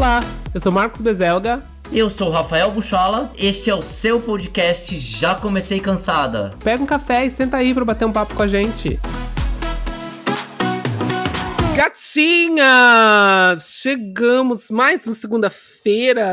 Olá, 0.00 0.20
eu 0.54 0.58
sou 0.58 0.72
Marcos 0.72 1.02
Bezelga. 1.02 1.62
Eu 1.92 2.08
sou 2.08 2.30
Rafael 2.30 2.70
Buchola, 2.70 3.30
este 3.36 3.68
é 3.68 3.74
o 3.74 3.82
seu 3.82 4.18
podcast 4.18 4.96
Já 4.96 5.34
Comecei 5.34 5.78
Cansada. 5.78 6.54
Pega 6.64 6.82
um 6.82 6.86
café 6.86 7.26
e 7.26 7.30
senta 7.30 7.58
aí 7.58 7.74
para 7.74 7.84
bater 7.84 8.06
um 8.06 8.12
papo 8.12 8.34
com 8.34 8.42
a 8.42 8.46
gente. 8.46 8.98
Gatinhas! 11.76 13.62
Chegamos 13.82 14.70
mais 14.70 15.06
uma 15.06 15.14
segunda-feira 15.14 15.79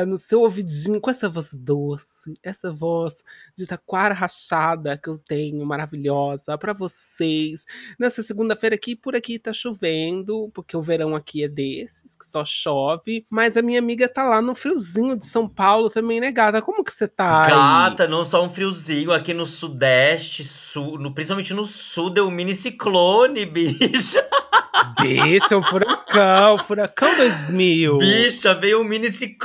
no 0.05 0.18
seu 0.18 0.41
ouvidinho 0.41 1.00
com 1.00 1.09
essa 1.09 1.29
voz 1.29 1.54
doce, 1.54 2.34
essa 2.43 2.71
voz 2.71 3.23
de 3.55 3.66
taquara 3.66 4.14
rachada 4.14 4.97
que 4.97 5.09
eu 5.09 5.18
tenho, 5.18 5.66
maravilhosa, 5.66 6.57
para 6.57 6.73
vocês. 6.73 7.65
Nessa 7.97 8.21
segunda-feira 8.21 8.75
aqui, 8.75 8.96
por 8.96 9.15
aqui 9.15 9.39
tá 9.39 9.54
chovendo, 9.54 10.52
porque 10.54 10.75
o 10.75 10.82
verão 10.82 11.15
aqui 11.15 11.43
é 11.43 11.47
desses, 11.47 12.15
que 12.15 12.25
só 12.25 12.43
chove. 12.43 13.25
Mas 13.29 13.57
a 13.57 13.61
minha 13.61 13.79
amiga 13.79 14.10
tá 14.10 14.23
lá 14.23 14.42
no 14.42 14.54
friozinho 14.54 15.15
de 15.15 15.25
São 15.25 15.48
Paulo 15.48 15.89
também, 15.89 16.20
né, 16.20 16.32
gata? 16.32 16.61
Como 16.61 16.84
que 16.84 16.92
você 16.92 17.07
tá? 17.07 17.43
aí? 17.45 17.51
Gata, 17.51 18.07
não 18.07 18.25
só 18.25 18.43
um 18.43 18.50
friozinho 18.50 19.11
aqui 19.11 19.34
no 19.34 19.45
sudeste, 19.45 20.43
sul, 20.43 21.00
no, 21.00 21.14
principalmente 21.14 21.54
no 21.54 21.65
sul, 21.65 22.09
deu 22.09 22.28
um 22.28 22.32
mini 22.32 22.54
ciclone, 22.54 23.45
bicha. 23.45 24.28
Bicho, 25.01 25.54
é 25.54 25.57
um 25.57 25.64
furacão, 25.64 26.57
furacão 26.59 27.15
2000. 27.15 27.98
Bicha, 27.98 28.54
veio 28.54 28.82
um 28.82 28.84
mini 28.84 29.09
ciclone 29.09 29.36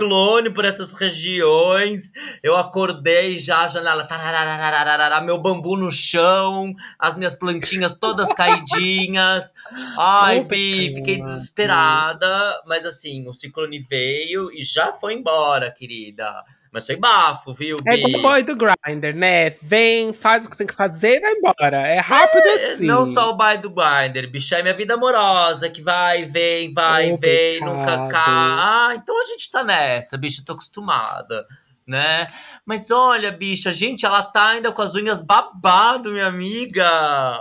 por 0.52 0.64
essas 0.64 0.92
regiões. 0.92 2.12
Eu 2.42 2.56
acordei 2.56 3.38
já, 3.38 3.66
janela, 3.68 4.06
tararararararara, 4.06 5.20
meu 5.20 5.38
bambu 5.38 5.76
no 5.76 5.90
chão, 5.90 6.74
as 6.98 7.16
minhas 7.16 7.34
plantinhas 7.34 7.94
todas 7.94 8.32
caidinhas. 8.34 9.54
Ai, 9.98 10.40
Opa, 10.40 10.48
Bi, 10.48 10.94
fiquei 10.96 11.20
desesperada. 11.20 12.62
Mas 12.66 12.84
assim, 12.86 13.28
o 13.28 13.32
ciclone 13.32 13.80
veio 13.80 14.50
e 14.52 14.64
já 14.64 14.92
foi 14.92 15.14
embora, 15.14 15.70
querida. 15.70 16.44
Mas 16.72 16.86
foi 16.86 16.96
bafo, 16.96 17.52
viu? 17.52 17.76
É 17.86 17.94
igual 17.96 18.18
o 18.18 18.22
boy 18.22 18.42
do 18.42 18.56
Grindr, 18.56 19.14
né? 19.14 19.50
Vem, 19.62 20.12
faz 20.14 20.46
o 20.46 20.50
que 20.50 20.56
tem 20.56 20.66
que 20.66 20.74
fazer 20.74 21.18
e 21.18 21.20
vai 21.20 21.32
embora. 21.32 21.86
É 21.86 21.98
rápido 22.00 22.48
assim. 22.48 22.86
Não 22.86 23.04
só 23.04 23.28
o 23.30 23.36
boy 23.36 23.58
do 23.58 23.68
Grindr, 23.68 24.26
bicha, 24.30 24.56
é 24.56 24.62
minha 24.62 24.72
vida 24.72 24.94
amorosa, 24.94 25.68
que 25.68 25.82
vai, 25.82 26.24
vem, 26.24 26.72
vai, 26.72 27.12
Oh, 27.12 27.18
vem, 27.18 27.60
nunca 27.60 28.08
cá. 28.08 28.24
Ah, 28.26 28.94
então 28.96 29.18
a 29.22 29.26
gente 29.26 29.50
tá 29.50 29.62
nessa, 29.62 30.16
bicha, 30.16 30.42
tô 30.46 30.54
acostumada, 30.54 31.46
né? 31.86 32.26
Mas 32.64 32.90
olha, 32.90 33.30
bicha, 33.30 33.70
gente, 33.70 34.06
ela 34.06 34.22
tá 34.22 34.50
ainda 34.50 34.72
com 34.72 34.80
as 34.80 34.94
unhas 34.94 35.20
babado, 35.20 36.10
minha 36.10 36.26
amiga. 36.28 36.88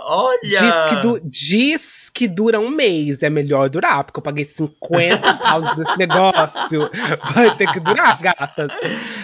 Olha. 0.04 0.36
Diz 0.42 0.60
que, 0.90 0.96
du- 0.96 1.20
diz 1.24 2.01
que 2.14 2.28
dura 2.28 2.60
um 2.60 2.68
mês. 2.70 3.22
É 3.22 3.30
melhor 3.30 3.68
durar, 3.68 4.04
porque 4.04 4.18
eu 4.18 4.22
paguei 4.22 4.44
50 4.44 5.34
pounds 5.34 5.76
desse 5.76 5.98
negócio. 5.98 6.90
Vai 7.34 7.56
ter 7.56 7.72
que 7.72 7.80
durar, 7.80 8.20
gatas. 8.20 8.70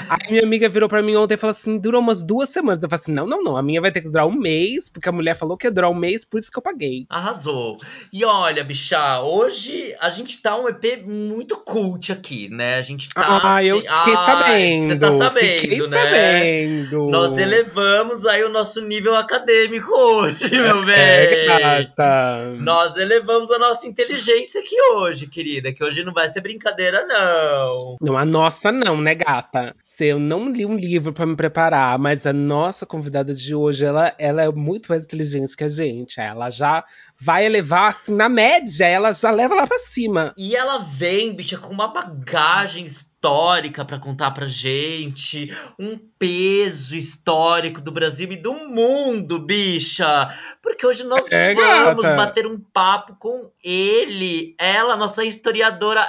Aí 0.09 0.31
minha 0.31 0.43
amiga 0.43 0.69
virou 0.69 0.89
pra 0.89 1.03
mim 1.03 1.15
ontem 1.17 1.35
e 1.35 1.37
falou 1.37 1.53
assim: 1.53 1.79
dura 1.79 1.99
umas 1.99 2.23
duas 2.23 2.49
semanas. 2.49 2.83
Eu 2.83 2.89
falei 2.89 3.03
assim: 3.03 3.13
não, 3.13 3.27
não, 3.27 3.43
não. 3.43 3.57
A 3.57 3.63
minha 3.63 3.81
vai 3.81 3.93
ter 3.93 4.01
que 4.01 4.11
durar 4.11 4.27
um 4.27 4.33
mês, 4.33 4.89
porque 4.89 5.09
a 5.09 5.13
mulher 5.13 5.37
falou 5.37 5.57
que 5.57 5.67
ia 5.67 5.71
durar 5.71 5.91
um 5.91 5.95
mês, 5.95 6.25
por 6.25 6.39
isso 6.41 6.51
que 6.51 6.59
eu 6.59 6.63
paguei. 6.63 7.07
Arrasou. 7.11 7.77
E 8.13 8.25
olha, 8.25 8.65
bicha, 8.65 9.21
hoje 9.21 9.95
a 10.01 10.09
gente 10.09 10.41
tá 10.41 10.57
um 10.59 10.69
EP 10.69 11.05
muito 11.07 11.57
cult 11.59 12.11
aqui, 12.13 12.49
né? 12.49 12.77
A 12.77 12.83
gente 12.83 13.09
tá. 13.11 13.41
ah, 13.43 13.63
eu 13.65 13.79
assim- 13.79 13.89
fiquei 13.89 14.15
Ai, 14.15 14.27
sabendo. 14.27 14.87
Você 14.87 14.97
tá 14.99 15.17
sabendo, 15.17 15.61
fiquei 15.61 15.79
né? 15.79 15.87
sabendo. 15.89 17.11
Nós 17.11 17.37
elevamos 17.39 18.25
aí 18.27 18.43
o 18.45 18.49
nosso 18.49 18.81
nível 18.83 19.15
acadêmico 19.17 19.91
hoje, 19.93 20.51
meu 20.53 20.85
bem. 20.85 20.95
É, 20.97 21.47
gata. 21.85 22.55
Nós 22.59 22.78
elevamos 22.97 23.51
a 23.51 23.59
nossa 23.59 23.87
inteligência 23.87 24.61
aqui 24.61 24.77
hoje, 24.95 25.27
querida. 25.27 25.73
Que 25.73 25.85
hoje 25.85 26.05
não 26.05 26.13
vai 26.13 26.29
ser 26.29 26.41
brincadeira, 26.41 27.07
não. 27.07 27.97
Não, 28.01 28.17
a 28.17 28.25
nossa 28.25 28.71
não, 28.71 29.01
né, 29.01 29.15
gata? 29.15 29.75
Se 29.85 30.07
eu 30.07 30.19
não 30.19 30.53
li 30.53 30.65
um 30.65 30.77
livro 30.77 31.13
pra 31.13 31.27
me 31.27 31.35
preparar, 31.35 31.99
mas 31.99 32.27
a 32.27 32.33
nossa 32.33 32.87
convidada 32.87 33.35
de 33.35 33.55
hoje, 33.55 33.85
ela, 33.85 34.15
ela 34.19 34.43
é 34.43 34.51
muito 34.51 34.87
mais 34.89 35.05
inteligente 35.05 35.57
que 35.57 35.65
a 35.65 35.69
gente. 35.69 36.21
Ela 36.21 36.51
já 36.51 36.85
vai 37.21 37.45
elevar, 37.45 37.91
assim, 37.91 38.15
na 38.15 38.29
média, 38.29 38.87
ela 38.87 39.13
já 39.13 39.31
leva 39.31 39.55
lá 39.55 39.67
pra 39.67 39.79
cima. 39.79 40.33
E 40.39 40.55
ela 40.55 40.79
vem, 40.79 41.35
bicha, 41.35 41.59
com 41.59 41.73
uma 41.73 41.89
bagagem 41.89 42.89
histórica 43.21 43.85
pra 43.85 43.99
contar 43.99 44.31
pra 44.31 44.47
gente, 44.47 45.53
um 45.79 45.99
peso 46.19 46.95
histórico 46.95 47.81
do 47.81 47.91
Brasil 47.91 48.31
e 48.31 48.37
do 48.37 48.53
mundo, 48.53 49.41
bicha. 49.41 50.33
Porque 50.63 50.87
hoje 50.87 51.03
nós 51.05 51.31
É, 51.33 51.53
vamos 51.55 52.05
gata. 52.05 52.17
bater 52.17 52.47
um 52.47 52.61
papo 52.73 53.17
com 53.19 53.51
ele, 53.65 54.55
ela, 54.59 54.97
nossa 54.97 55.25
historiadora 55.25 56.09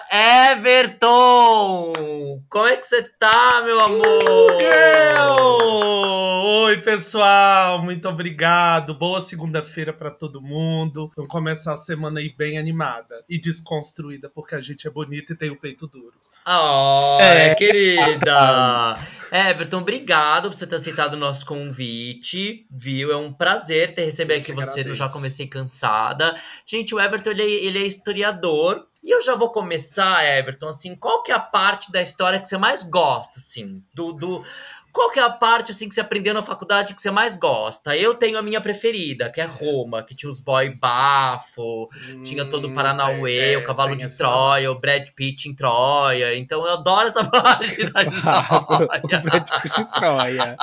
Everton. 0.51 1.93
Como 2.47 2.67
é 2.67 2.77
que 2.77 2.85
você 2.85 3.01
tá, 3.19 3.63
meu 3.65 3.79
amor? 3.79 4.57
Eu! 4.61 5.98
Oi, 6.51 6.77
pessoal, 6.81 7.79
muito 7.83 8.09
obrigado. 8.09 8.95
Boa 8.95 9.21
segunda-feira 9.21 9.93
pra 9.93 10.09
todo 10.09 10.41
mundo. 10.41 11.11
Vamos 11.15 11.29
começar 11.31 11.73
a 11.73 11.77
semana 11.77 12.19
aí 12.19 12.33
bem 12.35 12.57
animada 12.57 13.23
e 13.29 13.37
desconstruída, 13.39 14.31
porque 14.33 14.55
a 14.55 14.59
gente 14.59 14.87
é 14.87 14.89
bonita 14.89 15.33
e 15.33 15.35
tem 15.35 15.51
o 15.51 15.55
peito 15.55 15.85
duro. 15.85 16.15
Oh, 16.47 17.19
É. 17.21 17.53
querida! 17.53 18.97
Everton, 19.31 19.77
obrigado 19.81 20.49
por 20.49 20.55
você 20.57 20.65
ter 20.65 20.77
aceitado 20.77 21.13
o 21.13 21.17
nosso 21.17 21.45
convite, 21.45 22.65
viu? 22.71 23.11
É 23.11 23.15
um 23.15 23.31
prazer 23.31 23.93
ter 23.93 24.05
receber 24.05 24.37
Eu 24.37 24.39
aqui 24.39 24.51
você 24.51 24.65
no 24.65 24.71
agradeço. 24.71 24.95
Já 24.95 25.07
Comecei 25.09 25.45
Cansada. 25.45 26.35
Gente, 26.65 26.95
o 26.95 26.99
Everton, 26.99 27.29
ele, 27.29 27.43
é- 27.43 27.63
ele 27.65 27.77
é 27.77 27.85
historiador. 27.85 28.87
E 29.01 29.11
eu 29.15 29.21
já 29.21 29.33
vou 29.33 29.49
começar, 29.51 30.25
Everton, 30.25 30.67
assim, 30.67 30.93
qual 30.93 31.23
que 31.23 31.31
é 31.31 31.35
a 31.35 31.39
parte 31.39 31.89
da 31.89 32.01
história 32.01 32.37
que 32.39 32.47
você 32.47 32.57
mais 32.57 32.83
gosta, 32.83 33.37
assim? 33.39 33.81
Do, 33.93 34.11
do... 34.11 34.43
Qual 34.91 35.11
que 35.11 35.19
é 35.19 35.23
a 35.23 35.29
parte, 35.29 35.71
assim, 35.71 35.87
que 35.87 35.93
você 35.95 36.01
aprendeu 36.01 36.33
na 36.33 36.41
faculdade 36.43 36.93
que 36.95 37.01
você 37.01 37.11
mais 37.11 37.35
gosta? 37.37 37.95
Eu 37.95 38.13
tenho 38.15 38.37
a 38.37 38.41
minha 38.41 38.59
preferida, 38.59 39.29
que 39.29 39.39
é 39.39 39.45
Roma, 39.45 40.03
que 40.03 40.15
tinha 40.15 40.29
os 40.31 40.39
boy 40.39 40.69
bafo, 40.69 41.87
tinha 42.23 42.43
todo 42.45 42.65
o 42.65 42.71
Hum, 42.71 42.75
Paranauê, 42.75 43.37
é, 43.37 43.53
é, 43.53 43.57
o 43.57 43.63
Cavalo 43.63 43.95
de 43.95 44.05
essa 44.05 44.17
Troia, 44.17 44.71
o 44.71 44.79
Brad 44.79 45.07
Pitt 45.15 45.47
em 45.49 45.55
Troia. 45.55 46.35
Então 46.35 46.65
eu 46.65 46.73
adoro 46.73 47.07
essa 47.07 47.23
parte 47.29 47.85
da 47.91 48.01
o 48.03 48.09
história. 48.09 49.19
Brad 49.21 49.49
Pitt 49.61 49.75
de 49.77 49.91
Troia. 49.91 50.57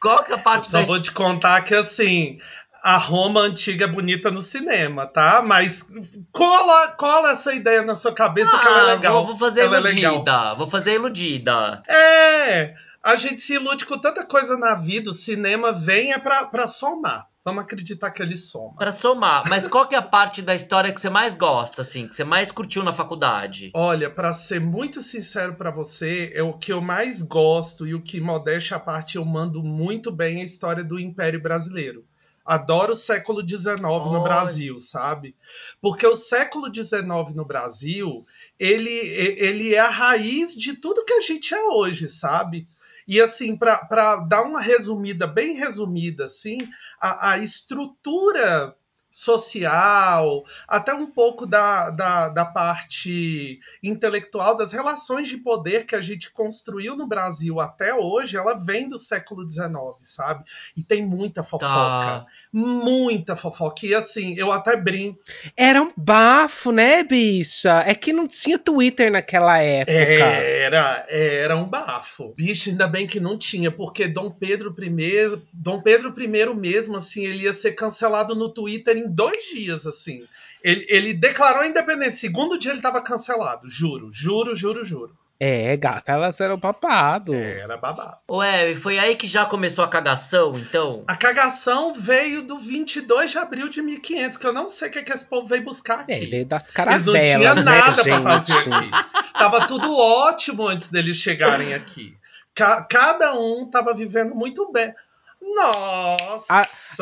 Qual 0.00 0.22
que 0.24 0.32
é 0.32 0.34
a 0.34 0.38
Eu 0.38 0.42
parte 0.44 0.66
só 0.68 0.78
da 0.80 0.84
vou 0.84 1.00
te 1.00 1.10
contar 1.12 1.62
que 1.62 1.74
assim. 1.74 2.38
A 2.82 2.98
Roma 2.98 3.40
antiga 3.40 3.86
é 3.86 3.88
bonita 3.88 4.30
no 4.30 4.40
cinema, 4.40 5.06
tá? 5.06 5.42
Mas 5.44 5.90
cola, 6.30 6.88
cola 6.92 7.30
essa 7.32 7.52
ideia 7.52 7.82
na 7.82 7.96
sua 7.96 8.12
cabeça 8.12 8.56
que 8.58 8.64
ela 8.68 8.78
é 8.78 8.82
Ah, 8.82 8.94
legal. 8.94 9.14
Vou, 9.14 9.26
vou 9.28 9.36
fazer 9.38 9.62
ela 9.62 9.78
é 9.78 9.80
legal. 9.80 10.12
iludida. 10.12 10.54
Vou 10.54 10.70
fazer 10.70 10.94
iludida. 10.94 11.82
É, 11.88 12.74
a 13.06 13.14
gente 13.14 13.40
se 13.40 13.54
ilude 13.54 13.86
com 13.86 13.96
tanta 13.96 14.24
coisa 14.24 14.58
na 14.58 14.74
vida. 14.74 15.10
O 15.10 15.14
cinema 15.14 15.70
vem 15.70 16.12
é 16.12 16.18
pra, 16.18 16.44
pra 16.46 16.66
somar. 16.66 17.28
Vamos 17.44 17.62
acreditar 17.62 18.10
que 18.10 18.20
ele 18.20 18.36
soma. 18.36 18.74
Pra 18.74 18.90
somar. 18.90 19.48
Mas 19.48 19.68
qual 19.68 19.86
que 19.86 19.94
é 19.94 19.98
a 19.98 20.02
parte 20.02 20.42
da 20.42 20.56
história 20.56 20.92
que 20.92 21.00
você 21.00 21.08
mais 21.08 21.36
gosta, 21.36 21.82
assim? 21.82 22.08
Que 22.08 22.16
você 22.16 22.24
mais 22.24 22.50
curtiu 22.50 22.82
na 22.82 22.92
faculdade? 22.92 23.70
Olha, 23.72 24.10
pra 24.10 24.32
ser 24.32 24.60
muito 24.60 25.00
sincero 25.00 25.54
pra 25.54 25.70
você, 25.70 26.32
é 26.34 26.42
o 26.42 26.54
que 26.54 26.72
eu 26.72 26.80
mais 26.80 27.22
gosto 27.22 27.86
e 27.86 27.94
o 27.94 28.02
que 28.02 28.20
modéstia 28.20 28.76
à 28.76 28.80
parte 28.80 29.14
eu 29.14 29.24
mando 29.24 29.62
muito 29.62 30.10
bem 30.10 30.38
é 30.38 30.42
a 30.42 30.44
história 30.44 30.82
do 30.82 30.98
Império 30.98 31.40
Brasileiro. 31.40 32.04
Adoro 32.44 32.92
o 32.92 32.96
século 32.96 33.48
XIX 33.48 33.80
no 33.80 34.22
Brasil, 34.24 34.80
sabe? 34.80 35.36
Porque 35.80 36.06
o 36.06 36.16
século 36.16 36.72
XIX 36.72 37.34
no 37.34 37.44
Brasil, 37.44 38.24
ele, 38.58 38.90
ele 38.90 39.74
é 39.74 39.80
a 39.80 39.90
raiz 39.90 40.54
de 40.54 40.74
tudo 40.74 41.04
que 41.04 41.12
a 41.12 41.20
gente 41.20 41.54
é 41.54 41.62
hoje, 41.62 42.08
sabe? 42.08 42.66
E 43.06 43.20
assim, 43.20 43.56
para 43.56 44.16
dar 44.28 44.42
uma 44.42 44.60
resumida, 44.60 45.26
bem 45.26 45.54
resumida, 45.54 46.24
assim, 46.24 46.58
a, 47.00 47.32
a 47.32 47.38
estrutura 47.38 48.76
social, 49.16 50.44
até 50.68 50.92
um 50.92 51.06
pouco 51.06 51.46
da, 51.46 51.88
da, 51.88 52.28
da 52.28 52.44
parte 52.44 53.58
intelectual, 53.82 54.54
das 54.58 54.72
relações 54.72 55.26
de 55.26 55.38
poder 55.38 55.86
que 55.86 55.96
a 55.96 56.02
gente 56.02 56.30
construiu 56.30 56.94
no 56.94 57.06
Brasil 57.06 57.58
até 57.58 57.94
hoje, 57.94 58.36
ela 58.36 58.52
vem 58.52 58.90
do 58.90 58.98
século 58.98 59.48
XIX, 59.48 59.70
sabe? 60.00 60.44
E 60.76 60.82
tem 60.82 61.06
muita 61.06 61.42
fofoca. 61.42 61.66
Tá. 61.66 62.26
Muita 62.52 63.34
fofoca. 63.34 63.86
E 63.86 63.94
assim, 63.94 64.34
eu 64.36 64.52
até 64.52 64.76
brinco. 64.76 65.18
Era 65.56 65.80
um 65.80 65.92
bafo, 65.96 66.70
né, 66.70 67.02
bicha? 67.02 67.82
É 67.86 67.94
que 67.94 68.12
não 68.12 68.28
tinha 68.28 68.58
Twitter 68.58 69.10
naquela 69.10 69.56
época. 69.58 69.92
Era, 69.92 71.06
era 71.08 71.56
um 71.56 71.64
bafo. 71.64 72.34
Bicho, 72.36 72.68
ainda 72.68 72.86
bem 72.86 73.06
que 73.06 73.18
não 73.18 73.38
tinha, 73.38 73.72
porque 73.72 74.06
Dom 74.06 74.30
Pedro 74.30 74.76
I, 74.78 75.42
Dom 75.54 75.80
Pedro 75.80 76.14
I 76.20 76.54
mesmo, 76.54 76.98
assim, 76.98 77.24
ele 77.24 77.44
ia 77.44 77.54
ser 77.54 77.72
cancelado 77.72 78.34
no 78.34 78.50
Twitter 78.50 78.94
em 79.05 79.05
dois 79.08 79.44
dias, 79.52 79.86
assim. 79.86 80.26
Ele, 80.62 80.86
ele 80.88 81.14
declarou 81.14 81.62
a 81.62 81.66
independência. 81.66 82.20
Segundo 82.20 82.58
dia 82.58 82.72
ele 82.72 82.80
tava 82.80 83.00
cancelado. 83.02 83.68
Juro, 83.68 84.10
juro, 84.12 84.54
juro, 84.54 84.84
juro. 84.84 85.16
É, 85.38 85.76
gata, 85.76 86.12
elas 86.12 86.40
eram 86.40 86.58
papado. 86.58 87.34
Era 87.34 87.76
babado. 87.76 88.16
Ué, 88.30 88.74
foi 88.74 88.98
aí 88.98 89.14
que 89.16 89.26
já 89.26 89.44
começou 89.44 89.84
a 89.84 89.88
cagação, 89.88 90.58
então? 90.58 91.04
A 91.06 91.14
cagação 91.14 91.92
veio 91.92 92.42
do 92.42 92.56
22 92.56 93.32
de 93.32 93.38
abril 93.38 93.68
de 93.68 93.82
1500, 93.82 94.38
que 94.38 94.46
eu 94.46 94.52
não 94.52 94.66
sei 94.66 94.88
o 94.88 94.90
que, 94.90 95.02
que 95.02 95.12
esse 95.12 95.26
povo 95.26 95.46
veio 95.46 95.62
buscar 95.62 96.00
aqui. 96.00 96.12
É, 96.12 96.20
veio 96.20 96.46
das 96.46 96.62
Eles 96.62 97.04
não 97.04 97.12
caravelas, 97.12 97.22
tinham 97.22 97.54
né, 97.54 97.62
nada 97.62 98.02
pra 98.02 98.12
gente? 98.14 98.22
fazer 98.22 98.52
aqui. 98.54 98.90
tava 99.34 99.66
tudo 99.66 99.94
ótimo 99.94 100.66
antes 100.66 100.88
deles 100.88 101.18
chegarem 101.18 101.74
aqui. 101.74 102.16
Ca 102.54 102.82
cada 102.84 103.34
um 103.38 103.68
tava 103.70 103.92
vivendo 103.92 104.34
muito 104.34 104.72
bem. 104.72 104.94
Nossa! 105.40 106.46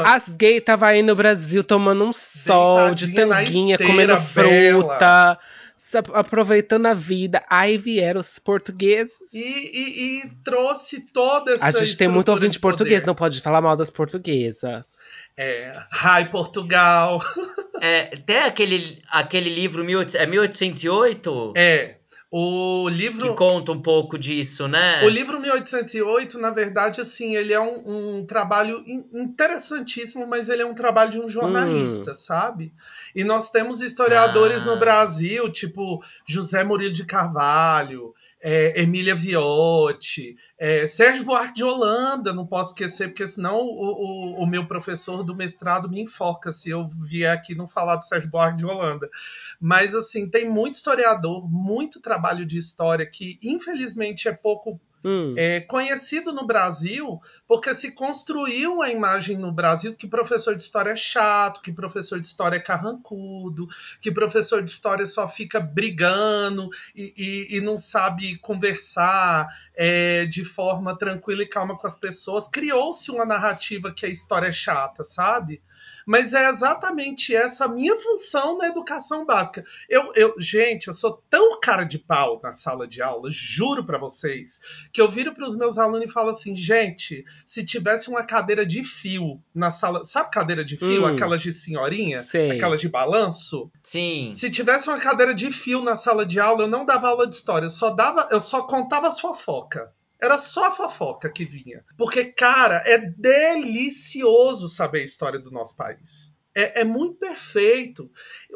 A, 0.02 0.16
as 0.16 0.28
gays 0.28 0.58
estavam 0.58 0.88
aí 0.88 1.02
no 1.02 1.14
Brasil 1.14 1.64
tomando 1.64 2.04
um 2.04 2.12
sol 2.12 2.94
de 2.94 3.12
tanguinha, 3.12 3.78
comendo 3.78 4.16
fruta, 4.16 5.38
aproveitando 6.12 6.86
a 6.86 6.94
vida. 6.94 7.42
Aí 7.48 7.78
vieram 7.78 8.20
os 8.20 8.38
portugueses. 8.38 9.32
E, 9.32 9.38
e, 9.38 10.18
e 10.18 10.30
trouxe 10.44 11.00
toda 11.12 11.52
essa. 11.52 11.66
A 11.66 11.72
gente 11.72 11.96
tem 11.96 12.08
muito 12.08 12.30
ouvinte 12.30 12.58
português, 12.58 13.04
não 13.04 13.14
pode 13.14 13.40
falar 13.40 13.60
mal 13.60 13.76
das 13.76 13.90
portuguesas. 13.90 15.04
É, 15.36 15.76
Hi 15.92 16.26
Portugal. 16.30 17.20
É, 17.80 18.04
tem 18.18 18.38
aquele, 18.38 18.98
aquele 19.10 19.50
livro, 19.50 19.84
é 20.14 20.26
1808? 20.26 21.52
É. 21.56 21.96
O 22.36 22.88
livro. 22.88 23.28
Que 23.28 23.36
conta 23.36 23.70
um 23.70 23.80
pouco 23.80 24.18
disso, 24.18 24.66
né? 24.66 25.04
O 25.04 25.08
livro 25.08 25.38
1808, 25.38 26.36
na 26.36 26.50
verdade, 26.50 27.00
assim, 27.00 27.36
ele 27.36 27.52
é 27.52 27.60
um, 27.60 28.18
um 28.18 28.26
trabalho 28.26 28.82
interessantíssimo, 29.12 30.26
mas 30.26 30.48
ele 30.48 30.60
é 30.60 30.66
um 30.66 30.74
trabalho 30.74 31.12
de 31.12 31.20
um 31.20 31.28
jornalista, 31.28 32.10
hum. 32.10 32.14
sabe? 32.14 32.72
E 33.14 33.22
nós 33.22 33.52
temos 33.52 33.80
historiadores 33.80 34.66
ah. 34.66 34.72
no 34.72 34.80
Brasil, 34.80 35.48
tipo 35.52 36.02
José 36.26 36.64
Murilo 36.64 36.92
de 36.92 37.04
Carvalho, 37.04 38.12
é, 38.46 38.82
Emília 38.82 39.14
Viotti, 39.14 40.36
é, 40.58 40.86
Sérgio 40.86 41.24
Buarque 41.24 41.54
de 41.54 41.64
Holanda, 41.64 42.30
não 42.30 42.46
posso 42.46 42.72
esquecer, 42.72 43.08
porque 43.08 43.26
senão 43.26 43.56
o, 43.60 44.34
o, 44.36 44.42
o, 44.42 44.46
meu 44.46 44.68
professor 44.68 45.24
do 45.24 45.34
mestrado 45.34 45.88
me 45.88 46.02
enfoca 46.02 46.52
se 46.52 46.68
eu 46.68 46.86
vier 46.86 47.32
aqui 47.32 47.54
não 47.54 47.66
falar 47.66 47.96
do 47.96 48.04
Sérgio 48.04 48.28
Buarque 48.28 48.58
de 48.58 48.66
Holanda. 48.66 49.08
Mas, 49.58 49.94
assim, 49.94 50.28
tem 50.28 50.46
muito 50.46 50.74
historiador, 50.74 51.50
muito 51.50 52.02
trabalho 52.02 52.44
de 52.44 52.58
história 52.58 53.06
que, 53.06 53.38
infelizmente, 53.42 54.28
é 54.28 54.32
pouco 54.32 54.78
hum. 55.04 55.34
é, 55.36 55.60
conhecido 55.60 56.32
no 56.32 56.46
Brasil, 56.46 57.20
porque 57.46 57.74
se 57.74 57.92
construiu 57.92 58.74
uma 58.74 58.90
imagem 58.90 59.36
no 59.36 59.52
Brasil 59.52 59.94
que 59.94 60.06
professor 60.06 60.56
de 60.56 60.62
história 60.62 60.90
é 60.90 60.96
chato, 60.96 61.60
que 61.60 61.72
professor 61.72 62.18
de 62.18 62.26
história 62.26 62.56
é 62.56 62.60
carrancudo, 62.60 63.68
que 64.00 64.10
professor 64.10 64.62
de 64.62 64.70
história 64.70 65.04
só 65.04 65.28
fica 65.28 65.60
brigando 65.60 66.68
e, 66.94 67.12
e, 67.16 67.58
e 67.58 67.60
não 67.60 67.78
sabe 67.78 68.38
conversar 68.38 69.46
é, 69.74 70.24
de 70.26 70.44
forma 70.44 70.96
tranquila 70.96 71.42
e 71.42 71.48
calma 71.48 71.76
com 71.76 71.86
as 71.86 71.96
pessoas. 71.96 72.48
Criou-se 72.48 73.10
uma 73.10 73.26
narrativa 73.26 73.92
que 73.92 74.06
a 74.06 74.08
história 74.08 74.48
é 74.48 74.52
chata, 74.52 75.04
sabe? 75.04 75.60
Mas 76.06 76.34
é 76.34 76.48
exatamente 76.48 77.34
essa 77.34 77.68
minha 77.68 77.96
função 77.98 78.58
na 78.58 78.68
educação 78.68 79.24
básica. 79.24 79.64
Eu, 79.88 80.12
eu, 80.14 80.34
gente, 80.38 80.88
eu 80.88 80.94
sou 80.94 81.22
tão 81.30 81.58
cara 81.60 81.84
de 81.84 81.98
pau 81.98 82.40
na 82.42 82.52
sala 82.52 82.86
de 82.86 83.02
aula, 83.02 83.28
juro 83.30 83.84
para 83.84 83.98
vocês, 83.98 84.60
que 84.92 85.00
eu 85.00 85.10
viro 85.10 85.34
para 85.34 85.46
os 85.46 85.56
meus 85.56 85.78
alunos 85.78 86.06
e 86.06 86.12
falo 86.12 86.30
assim, 86.30 86.56
gente, 86.56 87.24
se 87.46 87.64
tivesse 87.64 88.08
uma 88.08 88.22
cadeira 88.22 88.64
de 88.66 88.82
fio 88.82 89.40
na 89.54 89.70
sala, 89.70 90.04
sabe 90.04 90.30
cadeira 90.30 90.64
de 90.64 90.76
fio, 90.76 91.02
hum, 91.02 91.06
aquelas 91.06 91.42
de 91.42 91.52
senhorinha, 91.52 92.22
sei. 92.22 92.50
aquelas 92.52 92.80
de 92.80 92.88
balanço? 92.88 93.70
Sim. 93.82 94.30
Se 94.32 94.50
tivesse 94.50 94.88
uma 94.88 94.98
cadeira 94.98 95.34
de 95.34 95.50
fio 95.50 95.82
na 95.82 95.96
sala 95.96 96.26
de 96.26 96.38
aula, 96.38 96.62
eu 96.62 96.68
não 96.68 96.84
dava 96.84 97.08
aula 97.08 97.26
de 97.26 97.34
história, 97.34 97.66
eu 97.66 97.70
só 97.70 97.90
dava, 97.90 98.28
eu 98.30 98.40
só 98.40 98.62
contava 98.62 99.08
as 99.08 99.20
fofocas. 99.20 99.88
Era 100.20 100.38
só 100.38 100.68
a 100.68 100.72
fofoca 100.72 101.30
que 101.30 101.44
vinha. 101.44 101.84
Porque, 101.96 102.24
cara, 102.24 102.82
é 102.86 102.98
delicioso 102.98 104.68
saber 104.68 105.00
a 105.00 105.04
história 105.04 105.38
do 105.38 105.50
nosso 105.50 105.76
país. 105.76 106.34
É, 106.54 106.82
é 106.82 106.84
muito 106.84 107.16
perfeito. 107.16 108.08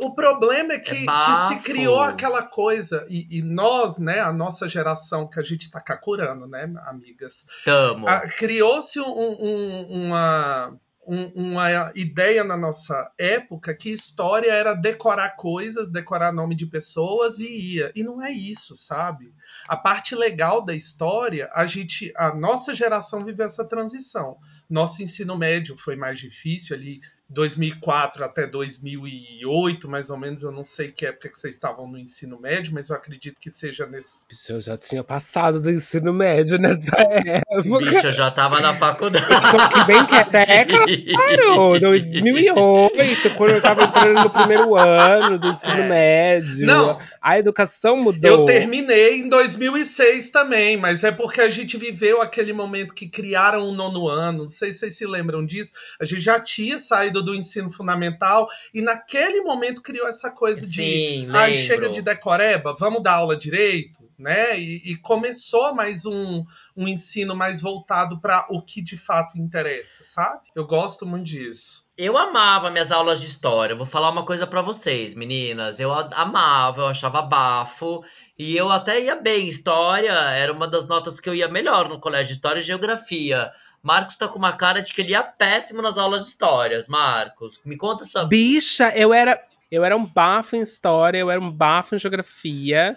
O 0.03 0.15
problema 0.15 0.75
é 0.75 0.79
que, 0.79 0.97
é 0.97 1.05
que 1.05 1.49
se 1.49 1.57
criou 1.65 1.99
aquela 2.01 2.43
coisa, 2.43 3.05
e, 3.11 3.27
e, 3.39 3.43
nós, 3.43 3.99
né, 3.99 4.21
a 4.21 4.33
nossa 4.33 4.69
geração 4.69 5.29
que 5.29 5.41
a 5.41 5.43
gente 5.43 5.69
tá 5.69 5.81
cacurando, 5.81 6.47
né, 6.47 6.73
amigas? 6.87 7.45
Tamo. 7.65 8.07
Criou-se 8.37 9.01
um, 9.01 9.37
um, 9.41 10.07
uma 10.07 10.79
um, 11.09 11.33
uma 11.35 11.91
ideia 11.95 12.45
na 12.45 12.57
nossa 12.57 13.11
época 13.19 13.75
que 13.75 13.91
história 13.91 14.53
era 14.53 14.75
decorar 14.75 15.31
coisas, 15.31 15.91
decorar 15.91 16.33
nome 16.33 16.55
de 16.55 16.67
pessoas 16.67 17.39
e 17.39 17.77
ia. 17.77 17.91
E 17.97 18.03
não 18.03 18.23
é 18.23 18.31
isso, 18.31 18.77
sabe? 18.77 19.33
A 19.67 19.75
parte 19.75 20.15
legal 20.15 20.63
da 20.63 20.75
história, 20.75 21.49
a 21.55 21.67
gente, 21.67 22.13
a 22.15 22.35
nossa 22.35 22.75
geração 22.75 23.25
viveu 23.25 23.47
essa 23.47 23.67
transição. 23.67 24.37
Nosso 24.69 25.03
ensino 25.03 25.37
médio 25.37 25.77
foi 25.77 25.97
mais 25.97 26.19
difícil 26.19 26.77
ali 26.77 27.01
2004 27.31 28.25
até 28.25 28.47
2008, 28.47 29.87
mais 29.89 30.09
ou 30.09 30.17
menos. 30.17 30.43
Eu 30.43 30.51
não 30.51 30.65
sei 30.65 30.91
que 30.91 31.05
época 31.05 31.29
que 31.29 31.39
vocês 31.39 31.55
estavam 31.55 31.87
no 31.87 31.99
ensino 31.99 32.41
médio, 32.41 32.73
mas 32.73 32.89
eu 32.89 32.97
acredito 32.97 33.39
que 33.39 33.51
seja 33.51 33.87
nesse. 33.87 34.25
Eu 34.49 34.61
já 34.61 34.79
tinha 34.79 35.05
passado 35.05 35.61
do 35.61 35.71
ensino 35.71 36.13
médio 36.13 36.59
nessa 36.59 36.97
época. 36.97 37.79
Bicha, 37.81 38.13
já 38.13 38.31
tava 38.31 38.61
na 38.61 38.75
faculdade. 38.75 39.27
Eu 39.31 39.69
que 39.69 39.85
bem 39.85 40.07
quieta. 40.07 40.39
É, 40.39 40.65
claro, 40.65 41.81
2008, 41.81 43.35
quando 43.37 43.51
eu 43.51 43.61
tava 43.61 43.85
entrando 43.85 44.23
no 44.23 44.31
primeiro 44.31 44.75
ano 44.75 45.39
do 45.39 45.49
ensino 45.49 45.83
é. 45.83 45.89
médio. 45.89 46.67
Não. 46.67 46.99
A 47.21 47.39
educação 47.39 47.97
mudou. 47.99 48.31
Eu 48.31 48.45
terminei 48.47 49.21
em 49.21 49.29
2006 49.29 50.31
também, 50.31 50.79
mas 50.79 51.05
é 51.05 51.13
porque 51.13 51.43
a 51.43 51.51
gente 51.51 51.77
viveu 51.77 52.23
aquele 52.23 52.55
momento 52.55 52.95
que 52.95 53.07
criaram 53.07 53.69
o 53.69 53.73
nono 53.73 54.09
ano. 54.09 54.49
Não 54.59 54.67
sei 54.67 54.73
se 54.73 54.79
vocês 54.79 54.99
se 54.99 55.07
lembram 55.07 55.47
disso. 55.47 55.73
A 56.01 56.05
gente 56.05 56.21
já 56.21 56.41
tinha 56.41 56.79
saído 56.79 57.23
do 57.23 57.35
ensino 57.35 57.71
fundamental 57.71 58.49
e 58.75 58.83
naquele 58.83 59.41
momento 59.43 59.83
criou 59.83 60.09
essa 60.09 60.31
coisa 60.31 60.67
Sim, 60.67 61.27
de 61.27 61.37
ah, 61.37 61.55
chega 61.55 61.89
de 61.89 62.03
decoreba, 62.03 62.75
vamos 62.77 63.03
dar 63.03 63.15
aula 63.15 63.37
direito, 63.37 64.11
né? 64.19 64.59
E, 64.59 64.93
e 64.93 64.97
começou 64.97 65.73
mais 65.75 66.05
um, 66.05 66.45
um 66.77 66.89
ensino 66.89 67.37
mais 67.37 67.61
voltado 67.61 68.21
para 68.21 68.47
o 68.51 68.61
que 68.61 68.83
de 68.83 68.97
fato 68.97 69.39
interessa, 69.39 70.03
sabe? 70.03 70.49
Eu 70.57 70.67
gosto 70.67 71.07
muito 71.07 71.27
disso. 71.27 71.89
Eu 71.99 72.17
amava 72.17 72.71
minhas 72.71 72.93
aulas 72.93 73.21
de 73.21 73.27
história. 73.27 73.75
Vou 73.75 73.85
falar 73.85 74.11
uma 74.11 74.25
coisa 74.25 74.47
para 74.47 74.63
vocês, 74.63 75.17
meninas. 75.17 75.81
Eu 75.81 75.93
amava, 75.93 76.83
eu 76.83 76.87
achava 76.87 77.21
bafo. 77.21 78.05
E 78.39 78.57
eu 78.57 78.71
até 78.71 79.01
ia 79.01 79.17
bem. 79.17 79.49
História 79.49 80.13
era 80.13 80.53
uma 80.53 80.69
das 80.69 80.87
notas 80.87 81.19
que 81.19 81.29
eu 81.29 81.35
ia 81.35 81.49
melhor 81.49 81.89
no 81.89 81.99
colégio. 81.99 82.33
História 82.33 82.61
e 82.61 82.63
Geografia. 82.63 83.51
Marcos 83.83 84.17
tá 84.17 84.29
com 84.29 84.39
uma 84.39 84.53
cara 84.53 84.83
de 84.83 84.93
que 84.93 85.01
ele 85.01 85.13
ia 85.13 85.23
péssimo 85.23 85.81
nas 85.83 85.97
aulas 85.97 86.23
de 86.23 86.29
histórias. 86.29 86.89
Marcos, 86.89 87.61
me 87.65 87.77
conta 87.77 88.05
sua. 88.05 88.27
Bicha, 88.27 88.91
eu 88.97 89.13
era. 89.13 89.41
Eu 89.71 89.85
era 89.85 89.95
um 89.95 90.07
bafo 90.07 90.57
em 90.57 90.61
história, 90.61 91.19
eu 91.19 91.31
era 91.31 91.39
um 91.39 91.51
bafo 91.51 91.95
em 91.95 91.99
geografia. 91.99 92.97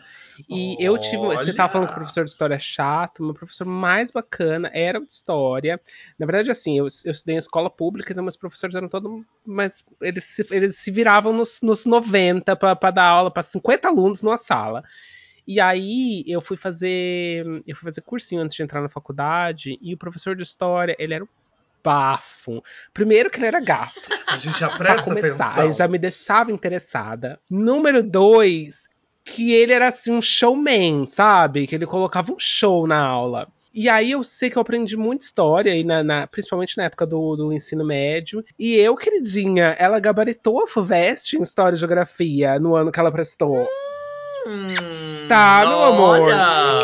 E 0.49 0.75
Olha. 0.77 0.85
eu 0.85 0.97
tive. 0.97 1.17
Você 1.17 1.53
tava 1.53 1.71
falando 1.71 1.87
que 1.87 1.93
o 1.93 1.97
professor 1.97 2.23
de 2.23 2.31
história 2.31 2.55
é 2.55 2.59
chato, 2.59 3.23
meu 3.23 3.33
professor 3.33 3.65
mais 3.65 4.11
bacana 4.11 4.69
era 4.73 4.99
de 4.99 5.11
história. 5.11 5.79
Na 6.17 6.25
verdade, 6.25 6.49
assim, 6.49 6.77
eu, 6.77 6.87
eu 7.05 7.11
estudei 7.11 7.35
em 7.35 7.39
escola 7.39 7.69
pública, 7.69 8.11
então 8.11 8.23
meus 8.23 8.37
professores 8.37 8.75
eram 8.75 8.87
todos. 8.87 9.23
Mas 9.45 9.85
eles 10.01 10.23
se, 10.23 10.45
eles 10.51 10.77
se 10.77 10.91
viravam 10.91 11.33
nos, 11.33 11.61
nos 11.61 11.85
90 11.85 12.55
para 12.55 12.91
dar 12.91 13.05
aula 13.05 13.31
para 13.31 13.43
50 13.43 13.87
alunos 13.87 14.21
numa 14.21 14.37
sala. 14.37 14.83
E 15.47 15.59
aí 15.59 16.23
eu 16.27 16.41
fui 16.41 16.57
fazer. 16.57 17.45
Eu 17.67 17.75
fui 17.75 17.85
fazer 17.85 18.01
cursinho 18.01 18.41
antes 18.41 18.55
de 18.55 18.63
entrar 18.63 18.81
na 18.81 18.89
faculdade. 18.89 19.77
E 19.81 19.93
o 19.93 19.97
professor 19.97 20.35
de 20.35 20.43
história, 20.43 20.95
ele 20.99 21.13
era 21.13 21.23
um 21.23 21.27
bafo. 21.83 22.63
Primeiro 22.93 23.29
que 23.29 23.39
ele 23.39 23.47
era 23.47 23.59
gato. 23.59 24.09
A 24.27 24.37
gente 24.37 24.59
já 24.59 24.69
presta 24.69 25.03
começar, 25.03 25.45
atenção. 25.45 25.63
Ele 25.63 25.71
já 25.73 25.87
me 25.87 25.97
deixava 25.97 26.51
interessada. 26.51 27.39
Número 27.49 28.03
dois, 28.03 28.87
que 29.23 29.53
ele 29.53 29.73
era 29.73 29.87
assim 29.87 30.11
um 30.11 30.21
showman, 30.21 31.05
sabe? 31.07 31.67
Que 31.67 31.75
ele 31.75 31.85
colocava 31.85 32.31
um 32.31 32.39
show 32.39 32.87
na 32.87 32.99
aula. 32.99 33.47
E 33.73 33.87
aí 33.87 34.11
eu 34.11 34.23
sei 34.23 34.49
que 34.49 34.57
eu 34.57 34.61
aprendi 34.61 34.97
muita 34.97 35.23
história, 35.23 35.73
e 35.73 35.83
na, 35.83 36.03
na, 36.03 36.27
principalmente 36.27 36.77
na 36.77 36.83
época 36.83 37.05
do, 37.05 37.37
do, 37.37 37.53
ensino 37.53 37.85
médio. 37.85 38.43
E 38.59 38.75
eu, 38.75 38.95
queridinha, 38.97 39.75
ela 39.79 39.97
gabaritou 39.97 40.61
a 40.61 40.67
FUVEST 40.67 41.37
em 41.37 41.41
História 41.41 41.75
e 41.75 41.79
Geografia 41.79 42.59
no 42.59 42.75
ano 42.75 42.91
que 42.91 42.99
ela 42.99 43.11
prestou. 43.11 43.65
Hum, 44.45 44.67
tá, 45.31 45.65
meu 45.67 45.83
amor. 45.83 46.29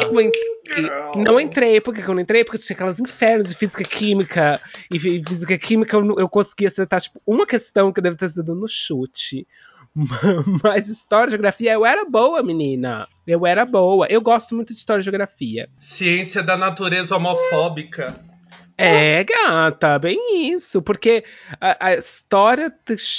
Eu 0.06 1.24
não 1.24 1.39
entrei, 1.39 1.80
por 1.80 1.94
que 1.94 2.01
eu 2.01 2.13
não 2.13 2.22
entrei? 2.22 2.44
Porque 2.44 2.58
tinha 2.58 2.75
aquelas 2.75 3.00
infernos 3.00 3.50
de 3.50 3.56
física 3.56 3.84
química. 3.84 4.62
E 4.92 5.00
física 5.00 5.58
química 5.58 5.96
eu, 5.98 6.20
eu 6.20 6.30
consegui 6.30 6.68
acertar, 6.68 7.01
tipo, 7.01 7.22
uma 7.25 7.46
questão 7.46 7.92
que 7.92 8.01
deve 8.01 8.16
ter 8.16 8.30
sido 8.30 8.54
no 8.56 8.68
chute. 8.68 9.48
Mas 10.63 10.89
história 10.89 11.30
e 11.30 11.32
geografia, 11.32 11.74
eu 11.74 11.86
era 11.86 12.06
boa, 12.06 12.44
menina. 12.44 13.08
Eu 13.25 13.46
era 13.46 13.66
boa. 13.66 14.08
Eu 14.10 14.22
gosto 14.22 14.56
muito 14.56 14.74
de 14.74 14.80
história 14.80 15.01
e 15.01 15.04
geografia. 15.04 15.70
Ciência 15.80 16.44
da 16.44 16.56
natureza 16.58 17.16
homofóbica. 17.16 18.16
É, 18.77 19.24
gata, 19.24 19.98
bem 19.98 20.51
isso. 20.51 20.82
Porque 20.82 21.24
a, 21.60 21.88
a 21.88 21.96
história 21.96 22.72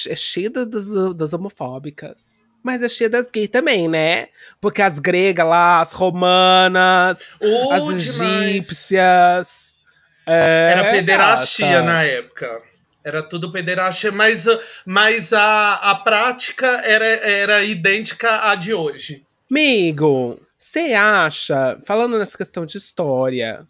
é 0.08 0.16
cheia 0.16 0.50
das, 0.50 1.14
das 1.16 1.32
homofóbicas. 1.32 2.37
Mas 2.68 2.82
é 2.82 2.88
cheia 2.90 3.08
das 3.08 3.30
gays 3.30 3.48
também, 3.48 3.88
né? 3.88 4.26
Porque 4.60 4.82
as 4.82 4.98
gregas 4.98 5.46
lá, 5.46 5.80
as 5.80 5.94
romanas, 5.94 7.16
uh, 7.40 7.72
as 7.72 7.88
egípcias. 7.88 9.78
É, 10.26 10.72
Era 10.72 10.90
pederastia 10.90 11.82
na 11.82 12.02
época. 12.02 12.60
Era 13.02 13.22
tudo 13.22 13.50
pederastia, 13.50 14.12
mas, 14.12 14.44
mas 14.84 15.32
a, 15.32 15.76
a 15.76 15.94
prática 15.94 16.66
era, 16.84 17.06
era 17.06 17.64
idêntica 17.64 18.50
à 18.50 18.54
de 18.54 18.74
hoje. 18.74 19.24
Amigo, 19.50 20.38
Você 20.58 20.92
acha, 20.92 21.78
falando 21.86 22.18
nessa 22.18 22.36
questão 22.36 22.66
de 22.66 22.76
história, 22.76 23.66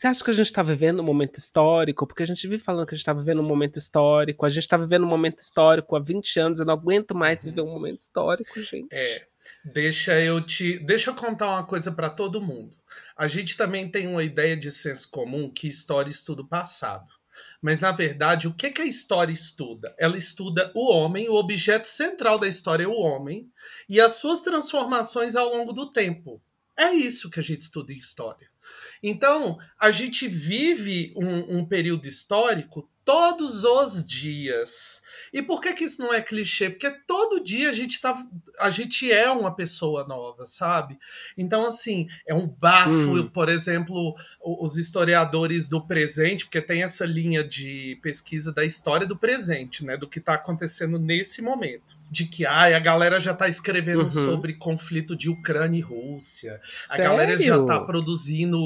você 0.00 0.06
acha 0.06 0.24
que 0.24 0.30
a 0.30 0.34
gente 0.34 0.46
está 0.46 0.62
vivendo 0.62 1.00
um 1.00 1.04
momento 1.04 1.36
histórico? 1.36 2.06
Porque 2.06 2.22
a 2.22 2.26
gente 2.26 2.48
vive 2.48 2.62
falando 2.62 2.86
que 2.86 2.94
a 2.94 2.96
gente 2.96 3.02
está 3.02 3.12
vivendo 3.12 3.42
um 3.42 3.46
momento 3.46 3.76
histórico. 3.76 4.46
A 4.46 4.48
gente 4.48 4.62
está 4.62 4.78
vivendo 4.78 5.04
um 5.04 5.08
momento 5.08 5.40
histórico 5.40 5.94
há 5.94 6.00
20 6.00 6.40
anos. 6.40 6.58
Eu 6.58 6.64
não 6.64 6.72
aguento 6.72 7.14
mais 7.14 7.44
viver 7.44 7.60
um 7.60 7.70
momento 7.70 7.98
histórico, 7.98 8.58
gente. 8.62 8.88
É. 8.90 9.26
Deixa 9.62 10.18
eu 10.18 10.40
te, 10.40 10.78
deixa 10.78 11.10
eu 11.10 11.14
contar 11.14 11.48
uma 11.48 11.66
coisa 11.66 11.92
para 11.92 12.08
todo 12.08 12.40
mundo. 12.40 12.74
A 13.14 13.28
gente 13.28 13.58
também 13.58 13.90
tem 13.90 14.08
uma 14.08 14.24
ideia 14.24 14.56
de 14.56 14.70
senso 14.70 15.10
comum 15.10 15.50
que 15.50 15.68
história 15.68 16.10
estuda 16.10 16.40
o 16.40 16.48
passado. 16.48 17.12
Mas 17.60 17.82
na 17.82 17.92
verdade, 17.92 18.48
o 18.48 18.54
que, 18.54 18.70
que 18.70 18.80
a 18.80 18.86
história 18.86 19.32
estuda? 19.34 19.94
Ela 19.98 20.16
estuda 20.16 20.72
o 20.74 20.90
homem, 20.90 21.28
o 21.28 21.34
objeto 21.34 21.86
central 21.86 22.38
da 22.38 22.48
história 22.48 22.84
é 22.84 22.88
o 22.88 22.98
homem 22.98 23.52
e 23.86 24.00
as 24.00 24.12
suas 24.12 24.40
transformações 24.40 25.36
ao 25.36 25.50
longo 25.50 25.74
do 25.74 25.92
tempo. 25.92 26.40
É 26.78 26.92
isso 26.92 27.30
que 27.30 27.40
a 27.40 27.42
gente 27.42 27.60
estuda 27.60 27.92
em 27.92 27.96
história. 27.98 28.48
Então, 29.02 29.58
a 29.78 29.90
gente 29.90 30.28
vive 30.28 31.12
um, 31.16 31.58
um 31.58 31.64
período 31.64 32.06
histórico 32.06 32.90
todos 33.04 33.64
os 33.64 34.04
dias. 34.04 35.02
E 35.32 35.42
por 35.42 35.60
que, 35.60 35.72
que 35.72 35.84
isso 35.84 36.02
não 36.02 36.12
é 36.12 36.20
clichê? 36.20 36.70
Porque 36.70 36.90
todo 37.06 37.42
dia 37.42 37.70
a 37.70 37.72
gente 37.72 38.00
tá, 38.00 38.14
a 38.58 38.70
gente 38.70 39.10
é 39.10 39.30
uma 39.30 39.54
pessoa 39.54 40.04
nova, 40.06 40.46
sabe? 40.46 40.98
Então 41.36 41.66
assim, 41.66 42.08
é 42.26 42.34
um 42.34 42.46
bafo, 42.46 42.90
hum. 42.90 43.28
por 43.28 43.48
exemplo, 43.48 44.14
os 44.40 44.76
historiadores 44.76 45.68
do 45.68 45.80
presente, 45.80 46.44
porque 46.44 46.60
tem 46.60 46.82
essa 46.82 47.04
linha 47.04 47.44
de 47.44 47.98
pesquisa 48.02 48.52
da 48.52 48.64
história 48.64 49.06
do 49.06 49.16
presente, 49.16 49.84
né, 49.84 49.96
do 49.96 50.08
que 50.08 50.18
está 50.18 50.34
acontecendo 50.34 50.98
nesse 50.98 51.42
momento, 51.42 51.96
de 52.10 52.26
que 52.26 52.44
ai, 52.44 52.74
a 52.74 52.80
galera 52.80 53.20
já 53.20 53.32
está 53.32 53.48
escrevendo 53.48 54.02
uhum. 54.02 54.10
sobre 54.10 54.54
conflito 54.54 55.14
de 55.16 55.30
Ucrânia 55.30 55.78
e 55.78 55.82
Rússia. 55.82 56.60
Sério? 56.86 57.04
A 57.04 57.08
galera 57.08 57.38
já 57.38 57.56
está 57.56 57.80
produzindo 57.80 58.58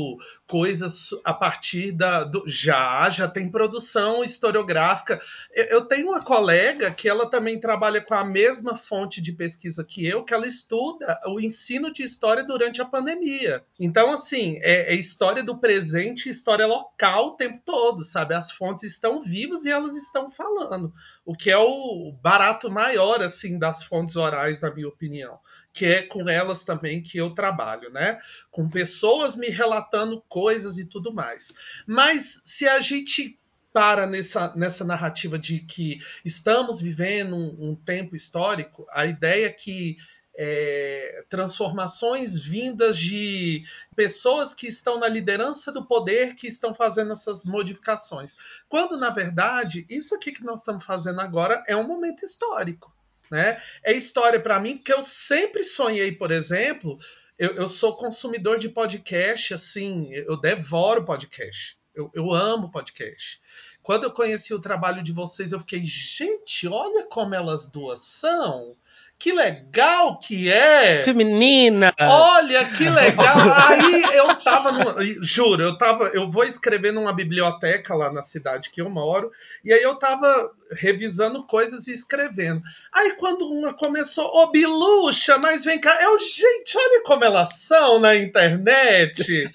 coisas 0.46 1.10
a 1.24 1.34
partir 1.34 1.92
da 1.92 2.24
do, 2.24 2.44
já 2.46 3.08
já 3.10 3.28
tem 3.28 3.48
produção 3.48 4.22
historiográfica. 4.22 5.20
Eu, 5.52 5.64
eu 5.64 5.80
tenho 5.82 6.08
uma 6.08 6.22
colega 6.22 6.53
que 6.90 7.08
ela 7.08 7.28
também 7.28 7.58
trabalha 7.58 8.00
com 8.00 8.14
a 8.14 8.24
mesma 8.24 8.76
fonte 8.76 9.20
de 9.20 9.32
pesquisa 9.32 9.84
que 9.84 10.06
eu, 10.06 10.24
que 10.24 10.34
ela 10.34 10.46
estuda 10.46 11.20
o 11.26 11.40
ensino 11.40 11.92
de 11.92 12.02
história 12.02 12.44
durante 12.44 12.80
a 12.80 12.84
pandemia. 12.84 13.64
Então, 13.78 14.12
assim, 14.12 14.58
é, 14.62 14.92
é 14.92 14.94
história 14.94 15.42
do 15.42 15.58
presente, 15.58 16.28
história 16.28 16.66
local 16.66 17.28
o 17.28 17.36
tempo 17.36 17.60
todo, 17.64 18.02
sabe? 18.04 18.34
As 18.34 18.50
fontes 18.50 18.84
estão 18.84 19.20
vivas 19.20 19.64
e 19.64 19.70
elas 19.70 19.94
estão 19.96 20.30
falando, 20.30 20.92
o 21.24 21.34
que 21.34 21.50
é 21.50 21.58
o 21.58 22.12
barato 22.22 22.70
maior, 22.70 23.22
assim, 23.22 23.58
das 23.58 23.82
fontes 23.82 24.16
orais, 24.16 24.60
na 24.60 24.72
minha 24.72 24.88
opinião 24.88 25.38
que 25.74 25.86
é 25.86 26.02
com 26.02 26.28
elas 26.28 26.64
também 26.64 27.02
que 27.02 27.18
eu 27.18 27.34
trabalho, 27.34 27.90
né? 27.90 28.20
Com 28.48 28.70
pessoas 28.70 29.34
me 29.34 29.48
relatando 29.48 30.22
coisas 30.28 30.78
e 30.78 30.86
tudo 30.86 31.12
mais. 31.12 31.52
Mas 31.84 32.40
se 32.44 32.68
a 32.68 32.80
gente 32.80 33.36
para 33.74 34.06
nessa, 34.06 34.54
nessa 34.54 34.84
narrativa 34.84 35.36
de 35.36 35.58
que 35.58 35.98
estamos 36.24 36.80
vivendo 36.80 37.34
um, 37.34 37.70
um 37.70 37.74
tempo 37.74 38.14
histórico, 38.14 38.86
a 38.88 39.04
ideia 39.04 39.46
é 39.46 39.50
que 39.50 39.96
é, 40.36 41.24
transformações 41.28 42.38
vindas 42.38 42.96
de 42.96 43.64
pessoas 43.96 44.54
que 44.54 44.68
estão 44.68 44.96
na 44.96 45.08
liderança 45.08 45.72
do 45.72 45.84
poder 45.84 46.36
que 46.36 46.46
estão 46.46 46.72
fazendo 46.72 47.10
essas 47.10 47.44
modificações. 47.44 48.36
Quando, 48.68 48.96
na 48.96 49.10
verdade, 49.10 49.84
isso 49.90 50.14
aqui 50.14 50.30
que 50.30 50.44
nós 50.44 50.60
estamos 50.60 50.84
fazendo 50.84 51.20
agora 51.20 51.60
é 51.66 51.76
um 51.76 51.86
momento 51.86 52.24
histórico. 52.24 52.94
Né? 53.28 53.60
É 53.82 53.92
história 53.92 54.38
para 54.38 54.60
mim, 54.60 54.76
porque 54.76 54.92
eu 54.92 55.02
sempre 55.02 55.64
sonhei, 55.64 56.12
por 56.12 56.30
exemplo, 56.30 56.96
eu, 57.36 57.56
eu, 57.56 57.66
sou 57.66 57.96
consumidor 57.96 58.56
de 58.56 58.68
podcast, 58.68 59.54
assim, 59.54 60.12
eu 60.12 60.36
devoro 60.36 61.04
podcast. 61.04 61.76
Eu, 61.94 62.10
eu 62.14 62.32
amo 62.32 62.70
podcast. 62.70 63.40
Quando 63.82 64.04
eu 64.04 64.10
conheci 64.10 64.52
o 64.52 64.60
trabalho 64.60 65.02
de 65.02 65.12
vocês, 65.12 65.52
eu 65.52 65.60
fiquei, 65.60 65.82
gente, 65.84 66.66
olha 66.66 67.04
como 67.04 67.34
elas 67.34 67.68
duas 67.70 68.00
são. 68.00 68.76
Que 69.18 69.32
legal 69.32 70.18
que 70.18 70.52
é! 70.52 71.02
Feminina! 71.02 71.94
Olha 71.98 72.64
que 72.66 72.88
legal! 72.88 73.24
Aí 73.68 74.02
eu 74.14 74.34
tava 74.42 74.72
no, 74.72 75.02
juro, 75.22 75.62
eu 75.62 75.78
tava, 75.78 76.08
eu 76.08 76.28
vou 76.30 76.44
escrever 76.44 76.92
numa 76.92 77.12
biblioteca 77.12 77.94
lá 77.94 78.12
na 78.12 78.22
cidade 78.22 78.70
que 78.70 78.82
eu 78.82 78.90
moro, 78.90 79.30
e 79.64 79.72
aí 79.72 79.82
eu 79.82 79.94
tava 79.94 80.50
revisando 80.74 81.46
coisas 81.46 81.86
e 81.86 81.92
escrevendo. 81.92 82.62
Aí 82.92 83.12
quando 83.12 83.46
uma 83.46 83.72
começou, 83.72 84.24
ô 84.24 84.42
oh, 84.42 84.50
Biluxa, 84.50 85.38
mas 85.38 85.64
vem 85.64 85.80
cá, 85.80 85.96
eu, 86.02 86.18
gente, 86.18 86.76
olha 86.76 87.02
como 87.04 87.24
elas 87.24 87.60
são 87.60 87.98
na 87.98 88.14
internet. 88.16 89.50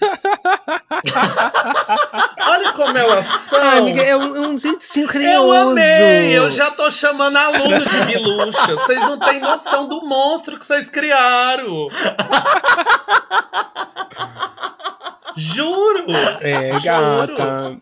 olha 2.46 2.72
como 2.72 2.96
elas 2.96 3.26
são. 3.26 3.60
Ai, 3.60 3.78
amiga, 3.78 4.02
é 4.02 4.16
um, 4.16 4.50
um 4.50 4.58
jeitinho 4.58 5.06
carinhoso. 5.06 5.36
Eu 5.36 5.52
amei, 5.52 6.36
eu 6.36 6.50
já 6.50 6.70
tô 6.70 6.90
chamando 6.90 7.36
aluno 7.36 7.78
de 7.84 8.04
Biluxa. 8.06 8.74
Vocês 8.74 9.00
não 9.00 9.18
têm 9.18 9.40
noção 9.40 9.88
do 9.88 10.02
monstro 10.06 10.58
que 10.58 10.64
vocês 10.64 10.88
criaram. 10.88 11.88
Juro! 15.36 16.04
É, 16.40 16.78
gata. 16.80 17.80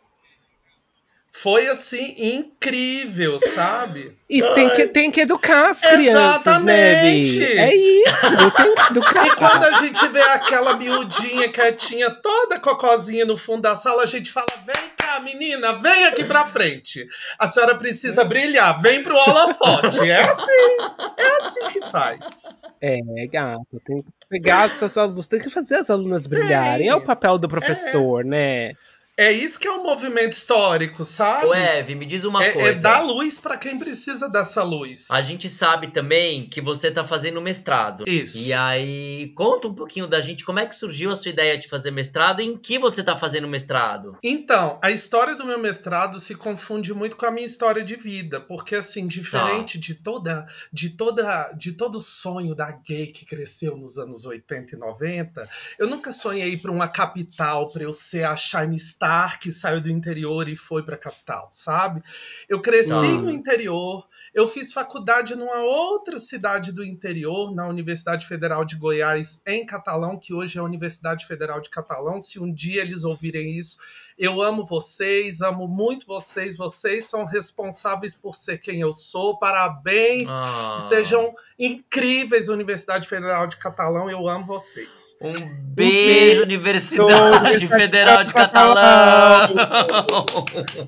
Foi 1.42 1.68
assim 1.68 2.14
incrível, 2.18 3.38
sabe? 3.38 4.16
E 4.28 4.42
tem 4.42 4.70
que, 4.70 4.86
tem 4.88 5.10
que 5.10 5.20
educar 5.20 5.70
as 5.70 5.80
crianças, 5.80 6.40
Exatamente. 6.40 7.38
né? 7.38 7.56
É 7.68 7.76
isso, 7.76 8.20
tem 8.56 8.74
que 8.74 8.82
educar. 8.90 9.26
E 9.26 9.36
quando 9.36 9.64
a 9.64 9.72
gente 9.74 10.08
vê 10.08 10.20
aquela 10.20 10.74
miudinha 10.74 11.48
quietinha, 11.48 12.10
toda 12.10 12.58
cocozinha 12.58 13.24
no 13.24 13.36
fundo 13.36 13.62
da 13.62 13.76
sala, 13.76 14.02
a 14.02 14.06
gente 14.06 14.32
fala: 14.32 14.48
vem 14.66 14.90
cá, 14.96 15.20
menina, 15.20 15.74
vem 15.74 16.06
aqui 16.06 16.24
pra 16.24 16.44
frente. 16.44 17.06
A 17.38 17.46
senhora 17.46 17.76
precisa 17.76 18.24
brilhar, 18.24 18.80
vem 18.80 19.04
pro 19.04 19.14
holofote. 19.14 20.10
É 20.10 20.22
assim, 20.22 20.76
é 21.16 21.36
assim 21.36 21.68
que 21.68 21.86
faz. 21.88 22.42
É, 22.80 22.98
gato, 23.30 23.80
tem 23.84 24.02
que 24.02 24.10
pegar 24.28 24.66
essas 24.66 24.96
alunas, 24.96 25.28
tem 25.28 25.40
que 25.40 25.50
fazer 25.50 25.76
as 25.76 25.88
alunas 25.88 26.26
brilharem. 26.26 26.88
É, 26.88 26.90
é 26.90 26.94
o 26.96 27.04
papel 27.04 27.38
do 27.38 27.48
professor, 27.48 28.22
é. 28.22 28.28
né? 28.28 28.72
É 29.18 29.32
isso 29.32 29.58
que 29.58 29.66
é 29.66 29.72
um 29.72 29.82
movimento 29.82 30.32
histórico, 30.32 31.04
sabe? 31.04 31.46
O 31.46 31.52
Eve, 31.52 31.96
me 31.96 32.06
diz 32.06 32.22
uma 32.22 32.44
é, 32.44 32.52
coisa. 32.52 32.68
É 32.78 32.92
dar 32.92 33.00
luz 33.00 33.36
para 33.36 33.56
quem 33.56 33.76
precisa 33.76 34.28
dessa 34.28 34.62
luz. 34.62 35.08
A 35.10 35.20
gente 35.22 35.50
sabe 35.50 35.88
também 35.88 36.46
que 36.46 36.60
você 36.60 36.88
tá 36.88 37.04
fazendo 37.04 37.42
mestrado. 37.42 38.04
Isso. 38.06 38.38
E 38.38 38.52
aí, 38.52 39.32
conta 39.34 39.66
um 39.66 39.74
pouquinho 39.74 40.06
da 40.06 40.20
gente 40.20 40.44
como 40.44 40.60
é 40.60 40.66
que 40.66 40.76
surgiu 40.76 41.10
a 41.10 41.16
sua 41.16 41.32
ideia 41.32 41.58
de 41.58 41.66
fazer 41.66 41.90
mestrado 41.90 42.40
e 42.40 42.46
em 42.46 42.56
que 42.56 42.78
você 42.78 43.02
tá 43.02 43.16
fazendo 43.16 43.48
mestrado. 43.48 44.16
Então, 44.22 44.78
a 44.80 44.92
história 44.92 45.34
do 45.34 45.44
meu 45.44 45.58
mestrado 45.58 46.20
se 46.20 46.36
confunde 46.36 46.94
muito 46.94 47.16
com 47.16 47.26
a 47.26 47.32
minha 47.32 47.46
história 47.46 47.82
de 47.82 47.96
vida, 47.96 48.40
porque 48.40 48.76
assim, 48.76 49.08
diferente 49.08 49.80
tá. 49.80 49.84
de 49.84 49.94
toda 49.96 50.46
de 50.72 50.90
toda 50.90 51.52
de 51.54 51.72
todo 51.72 52.00
sonho 52.00 52.54
da 52.54 52.70
gay 52.70 53.08
que 53.08 53.26
cresceu 53.26 53.76
nos 53.76 53.98
anos 53.98 54.24
80 54.24 54.76
e 54.76 54.78
90, 54.78 55.48
eu 55.76 55.88
nunca 55.88 56.12
sonhei 56.12 56.56
para 56.56 56.70
uma 56.70 56.86
capital 56.86 57.68
para 57.68 57.82
eu 57.82 57.92
ser 57.92 58.22
a 58.22 58.36
Shine 58.36 58.78
Star 58.78 59.07
que 59.40 59.50
saiu 59.52 59.80
do 59.80 59.90
interior 59.90 60.48
e 60.48 60.56
foi 60.56 60.82
para 60.82 60.94
a 60.94 60.98
capital, 60.98 61.48
sabe? 61.52 62.02
Eu 62.48 62.60
cresci 62.60 62.92
ah. 62.92 63.20
no 63.20 63.30
interior, 63.30 64.06
eu 64.34 64.46
fiz 64.46 64.72
faculdade 64.72 65.34
numa 65.34 65.62
outra 65.62 66.18
cidade 66.18 66.72
do 66.72 66.84
interior, 66.84 67.54
na 67.54 67.66
Universidade 67.66 68.26
Federal 68.26 68.64
de 68.64 68.76
Goiás, 68.76 69.42
em 69.46 69.64
Catalão, 69.64 70.18
que 70.18 70.34
hoje 70.34 70.58
é 70.58 70.60
a 70.60 70.64
Universidade 70.64 71.26
Federal 71.26 71.60
de 71.60 71.70
Catalão. 71.70 72.20
Se 72.20 72.38
um 72.38 72.52
dia 72.52 72.82
eles 72.82 73.04
ouvirem 73.04 73.56
isso, 73.56 73.78
eu 74.18 74.42
amo 74.42 74.66
vocês, 74.66 75.40
amo 75.42 75.68
muito 75.68 76.06
vocês. 76.06 76.56
Vocês 76.56 77.04
são 77.04 77.24
responsáveis 77.24 78.16
por 78.16 78.34
ser 78.34 78.58
quem 78.58 78.80
eu 78.80 78.92
sou. 78.92 79.38
Parabéns. 79.38 80.28
Ah. 80.30 80.76
Sejam 80.80 81.32
incríveis, 81.56 82.48
Universidade 82.48 83.06
Federal 83.06 83.46
de 83.46 83.56
Catalão. 83.56 84.10
Eu 84.10 84.28
amo 84.28 84.44
vocês. 84.44 85.16
Um 85.22 85.34
beijo, 85.72 86.42
Universidade 86.42 87.68
Federal 87.68 88.24
de 88.24 88.32
Catalão. 88.32 89.54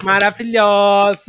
Maravilhosas. 0.02 1.28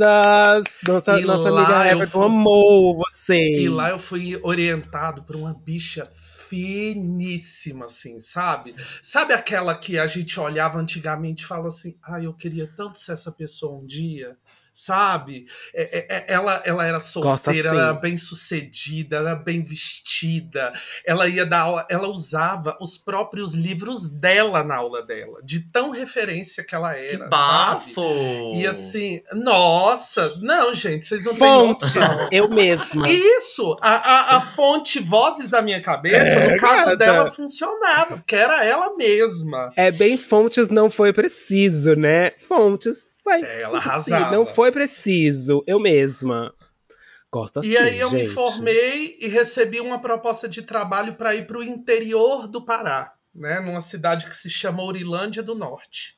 Nossa, 0.88 1.20
nossa 1.20 1.50
amiga 1.50 1.88
Everton 1.88 2.24
amou 2.24 2.98
vocês. 2.98 3.62
E 3.62 3.70
lá 3.70 3.91
eu 3.91 4.00
fui 4.00 4.39
orientado 4.41 5.22
por 5.22 5.36
uma 5.36 5.53
bicha 5.53 6.03
finíssima, 6.51 7.86
assim, 7.86 8.20
sabe? 8.20 8.75
Sabe 9.01 9.31
aquela 9.31 9.74
que 9.77 9.98
a 9.98 10.05
gente 10.05 10.38
olhava 10.38 10.77
antigamente 10.77 11.46
e 11.46 11.48
fala 11.48 11.70
assim, 11.70 11.98
ah, 12.03 12.22
eu 12.22 12.34
queria 12.34 12.67
tanto 12.67 13.00
ser 13.00 13.13
essa 13.13 13.31
pessoa 13.31 13.81
um 13.81 13.86
dia? 13.86 14.38
Sabe? 14.74 15.46
É, 15.74 16.00
é, 16.00 16.18
é, 16.18 16.25
ela, 16.28 16.62
ela 16.66 16.86
era 16.86 16.98
Gosta 16.98 17.10
solteira, 17.12 17.70
ela 17.70 17.82
era 17.84 17.94
bem 17.94 18.16
sucedida, 18.18 19.18
ela 19.18 19.32
era 19.32 19.40
bem 19.40 19.62
vestida, 19.62 20.72
ela 21.06 21.28
ia 21.28 21.46
dar 21.46 21.62
aula, 21.62 21.88
ela 21.90 22.08
usava 22.08 22.78
os 22.80 22.98
próprios 22.98 23.54
livros 23.54 24.10
dela 24.10 24.63
na 24.63 24.75
aula 24.78 25.01
dela, 25.06 25.42
de 25.44 25.60
tão 25.72 25.90
referência 25.92 26.63
que 26.63 26.74
ela 26.75 26.94
Que 26.94 27.06
era, 27.16 27.18
sabe? 27.18 27.30
bafo! 27.30 28.54
E 28.56 28.66
assim, 28.66 29.22
nossa, 29.34 30.36
não, 30.42 30.74
gente, 30.74 31.06
vocês 31.06 31.25
não 31.25 31.34
têm 31.34 31.40
Fontes, 31.42 31.96
noção. 31.96 32.30
eu 32.32 32.50
mesma. 32.50 33.10
Isso, 33.10 33.78
a, 33.82 33.92
a, 33.96 34.38
a 34.38 34.42
fonte 34.42 35.00
Vozes 35.00 35.50
da 35.50 35.62
Minha 35.62 35.82
Cabeça, 35.82 36.18
É, 36.40 36.51
no 36.54 36.58
caso 36.58 36.86
gata. 36.86 36.98
dela, 36.98 37.32
funcionava, 37.32 38.18
porque 38.18 38.36
era 38.36 38.63
ela 38.63 38.96
mesma. 38.96 39.72
É 39.75 39.92
bem 39.92 40.18
fontes 40.18 40.70
não 40.70 40.90
foi 40.90 41.12
preciso, 41.13 41.96
né? 41.96 42.32
Fontes 42.38 43.11
vai. 43.24 43.44
É, 43.44 43.62
ela 43.62 43.82
Sim, 43.82 43.90
arrasava. 43.90 44.36
Não 44.36 44.46
foi 44.46 44.72
preciso, 44.72 45.63
eu 45.68 45.80
mesma. 45.80 46.54
Gosto 47.32 47.60
assim, 47.60 47.70
E 47.70 47.78
aí 47.78 48.00
eu 48.00 48.12
me 48.12 48.20
gente. 48.20 48.34
formei 48.34 49.18
e 49.20 49.28
recebi 49.30 49.80
uma 49.80 50.00
proposta 50.00 50.50
de 50.50 50.62
trabalho 50.63 51.16
para 51.16 51.34
ir 51.34 51.48
para 51.48 51.58
o 51.58 51.63
interior 51.63 52.46
do 52.48 52.66
Pará, 52.66 53.13
né, 53.34 53.62
numa 53.62 53.80
cidade 53.80 54.25
que 54.25 54.36
se 54.36 54.50
chama 54.50 54.84
Urilândia 54.84 55.42
do 55.42 55.56
Norte. 55.56 56.18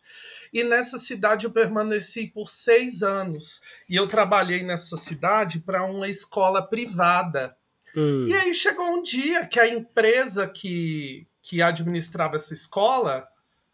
E 0.51 0.63
nessa 0.63 0.97
cidade 0.97 1.45
eu 1.45 1.51
permaneci 1.51 2.27
por 2.27 2.49
seis 2.49 3.01
anos. 3.01 3.61
E 3.89 3.95
eu 3.95 4.07
trabalhei 4.07 4.63
nessa 4.63 4.95
cidade 4.97 5.59
para 5.59 5.83
uma 5.85 6.07
escola 6.07 6.61
privada. 6.61 7.55
Hum. 7.95 8.25
E 8.27 8.33
aí 8.33 8.53
chegou 8.53 8.85
um 8.85 9.01
dia 9.01 9.45
que 9.47 9.59
a 9.59 9.67
empresa 9.67 10.47
que, 10.47 11.27
que 11.41 11.61
administrava 11.61 12.35
essa 12.35 12.53
escola 12.53 13.27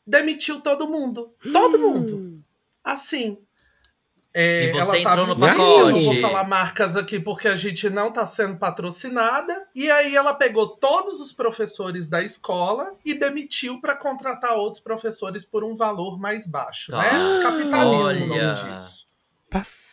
demitiu 0.08 0.62
todo 0.62 0.90
mundo. 0.90 1.34
Todo 1.54 1.80
mundo. 1.80 2.44
Assim. 2.84 3.38
É, 4.32 4.68
E 4.68 4.72
você 4.74 4.80
ela 4.80 4.98
entrou 5.00 5.16
tava 5.16 5.28
no 5.28 5.40
pacote. 5.40 5.80
Eu 5.80 5.90
não 5.92 6.02
vou 6.02 6.22
falar 6.22 6.44
marcas 6.48 6.96
aqui 6.96 7.20
porque 7.20 7.48
a 7.48 7.56
gente 7.56 7.90
não 7.90 8.10
está 8.10 8.26
sendo 8.26 8.58
patrocinada. 8.58 9.68
E 9.74 9.90
aí 9.90 10.16
ela 10.16 10.34
pegou 10.36 10.68
todos 10.68 11.20
os 11.20 11.32
professores 11.32 12.08
da 12.08 12.22
escola 12.22 12.94
e 13.04 13.16
demitiu 13.16 13.82
para 13.82 13.96
contratar 13.96 14.56
outros 14.56 14.82
professores 14.82 15.44
por 15.44 15.64
um 15.64 15.76
valor 15.76 16.20
mais 16.20 16.46
baixo, 16.46 16.92
Tá. 16.92 17.02
né? 17.02 17.10
Capitalismo 17.44 17.96
o 17.96 18.04
Olha. 18.04 18.26
nome 18.54 18.74
disso. 18.74 19.08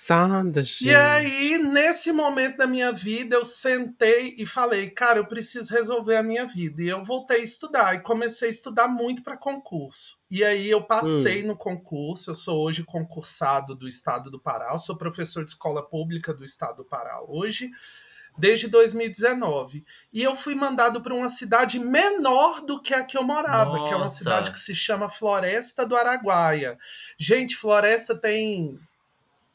Passada, 0.07 0.63
gente. 0.63 0.85
E 0.85 0.95
aí, 0.95 1.59
nesse 1.59 2.13
momento 2.13 2.59
da 2.59 2.67
minha 2.67 2.93
vida, 2.93 3.35
eu 3.35 3.45
sentei 3.45 4.37
e 4.39 4.47
falei, 4.47 4.89
cara, 4.89 5.19
eu 5.19 5.27
preciso 5.27 5.75
resolver 5.75 6.15
a 6.15 6.23
minha 6.23 6.47
vida. 6.47 6.81
E 6.81 6.89
eu 6.89 7.03
voltei 7.05 7.41
a 7.41 7.43
estudar 7.43 7.95
e 7.97 8.01
comecei 8.01 8.47
a 8.47 8.51
estudar 8.51 8.87
muito 8.87 9.25
para 9.25 9.37
concurso. 9.37 10.17
E 10.31 10.45
aí 10.45 10.71
eu 10.71 10.81
passei 10.81 11.43
no 11.43 11.57
concurso, 11.57 12.31
eu 12.31 12.35
sou 12.35 12.63
hoje 12.63 12.85
concursado 12.85 13.75
do 13.75 13.89
estado 13.89 14.31
do 14.31 14.39
Pará, 14.39 14.71
eu 14.71 14.79
sou 14.79 14.97
professor 14.97 15.45
de 15.45 15.51
escola 15.51 15.85
pública 15.85 16.33
do 16.33 16.45
estado 16.45 16.79
do 16.79 16.85
Pará 16.85 17.23
hoje, 17.27 17.69
desde 18.39 18.69
2019. 18.69 19.85
E 20.13 20.23
eu 20.23 20.37
fui 20.37 20.55
mandado 20.55 21.01
para 21.01 21.15
uma 21.15 21.29
cidade 21.29 21.81
menor 21.81 22.61
do 22.61 22.81
que 22.81 22.95
a 22.95 23.03
que 23.03 23.19
eu 23.19 23.25
morava, 23.25 23.83
que 23.85 23.93
é 23.93 23.97
uma 23.97 24.05
Nossa. 24.05 24.19
cidade 24.19 24.53
que 24.53 24.59
se 24.59 24.75
chama 24.75 25.09
Floresta 25.09 25.85
do 25.85 25.97
Araguaia. 25.97 26.79
Gente, 27.19 27.57
Floresta 27.57 28.17
tem 28.17 28.79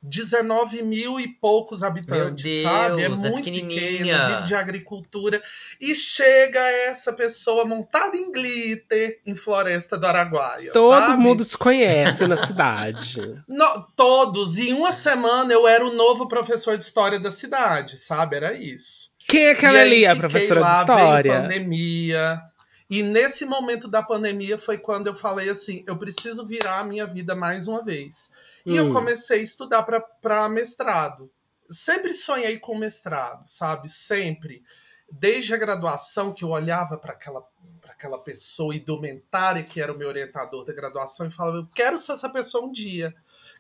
19 0.02 0.82
mil 0.82 1.20
e 1.20 1.28
poucos 1.28 1.84
habitantes, 1.84 2.44
Meu 2.44 2.54
Deus, 2.54 2.64
sabe? 2.64 3.02
É 3.02 3.06
é 3.06 3.10
muito 3.10 3.44
pequeno, 3.44 4.06
vive 4.06 4.44
de 4.46 4.56
agricultura. 4.56 5.42
E 5.80 5.96
chega 5.96 6.60
essa 6.60 7.14
pessoa 7.14 7.66
montada 7.66 8.18
em 8.18 8.32
glitter 8.32 9.20
em 9.26 9.36
Floresta 9.36 9.98
do 9.98 10.08
Araguaia. 10.08 10.72
Todo 10.72 10.98
sabe? 11.00 11.22
mundo 11.22 11.46
te 11.46 11.58
conhece 11.58 12.26
na 12.28 12.46
cidade. 12.46 13.22
No- 13.48 13.88
todos. 13.96 14.58
Em 14.58 14.74
uma 14.74 14.92
semana 14.92 15.52
eu 15.54 15.68
era 15.68 15.86
o 15.86 15.94
novo 15.94 16.28
professor 16.28 16.78
de 16.78 16.84
história 16.84 17.20
da 17.20 17.30
cidade, 17.30 17.98
sabe? 17.98 18.36
Era 18.38 18.54
isso. 18.54 19.12
Quem 19.28 19.46
é 19.46 19.52
aquela 19.52 19.80
ali, 19.80 20.06
a 20.06 20.16
professora 20.16 20.62
lá, 20.62 20.74
de 20.74 20.80
história? 20.80 21.32
Veio 21.32 21.44
pandemia. 21.44 22.42
E 22.92 23.02
nesse 23.02 23.46
momento 23.46 23.88
da 23.88 24.04
pandemia 24.04 24.58
foi 24.58 24.78
quando 24.78 25.08
eu 25.08 25.16
falei 25.16 25.50
assim: 25.50 25.82
eu 25.88 25.98
preciso 25.98 26.46
virar 26.46 26.80
a 26.80 26.84
minha 26.84 27.08
vida 27.08 27.34
mais 27.34 27.66
uma 27.66 27.82
vez. 27.82 28.34
E 28.66 28.76
eu 28.76 28.88
Hum. 28.88 28.92
comecei 28.92 29.40
a 29.40 29.44
estudar 29.44 29.84
para 29.84 30.50
mestrado. 30.50 31.32
Sempre 31.70 32.14
sonhei 32.14 32.60
com 32.60 32.78
mestrado, 32.78 33.48
sabe? 33.48 33.88
Sempre. 33.88 34.62
Desde 35.10 35.54
a 35.54 35.58
graduação, 35.58 36.34
que 36.34 36.44
eu 36.44 36.50
olhava 36.50 36.98
para 36.98 37.14
aquela, 37.14 37.42
pra 37.80 37.94
aquela 37.94 38.18
pessoa 38.18 38.76
indumentária 38.76 39.64
que 39.64 39.80
era 39.80 39.94
o 39.94 39.98
meu 39.98 40.10
orientador 40.10 40.66
da 40.66 40.74
graduação 40.74 41.26
e 41.26 41.32
falava: 41.32 41.60
eu 41.60 41.68
quero 41.74 41.98
ser 41.98 42.12
essa 42.12 42.30
pessoa 42.30 42.66
um 42.66 42.74
dia. 42.74 43.16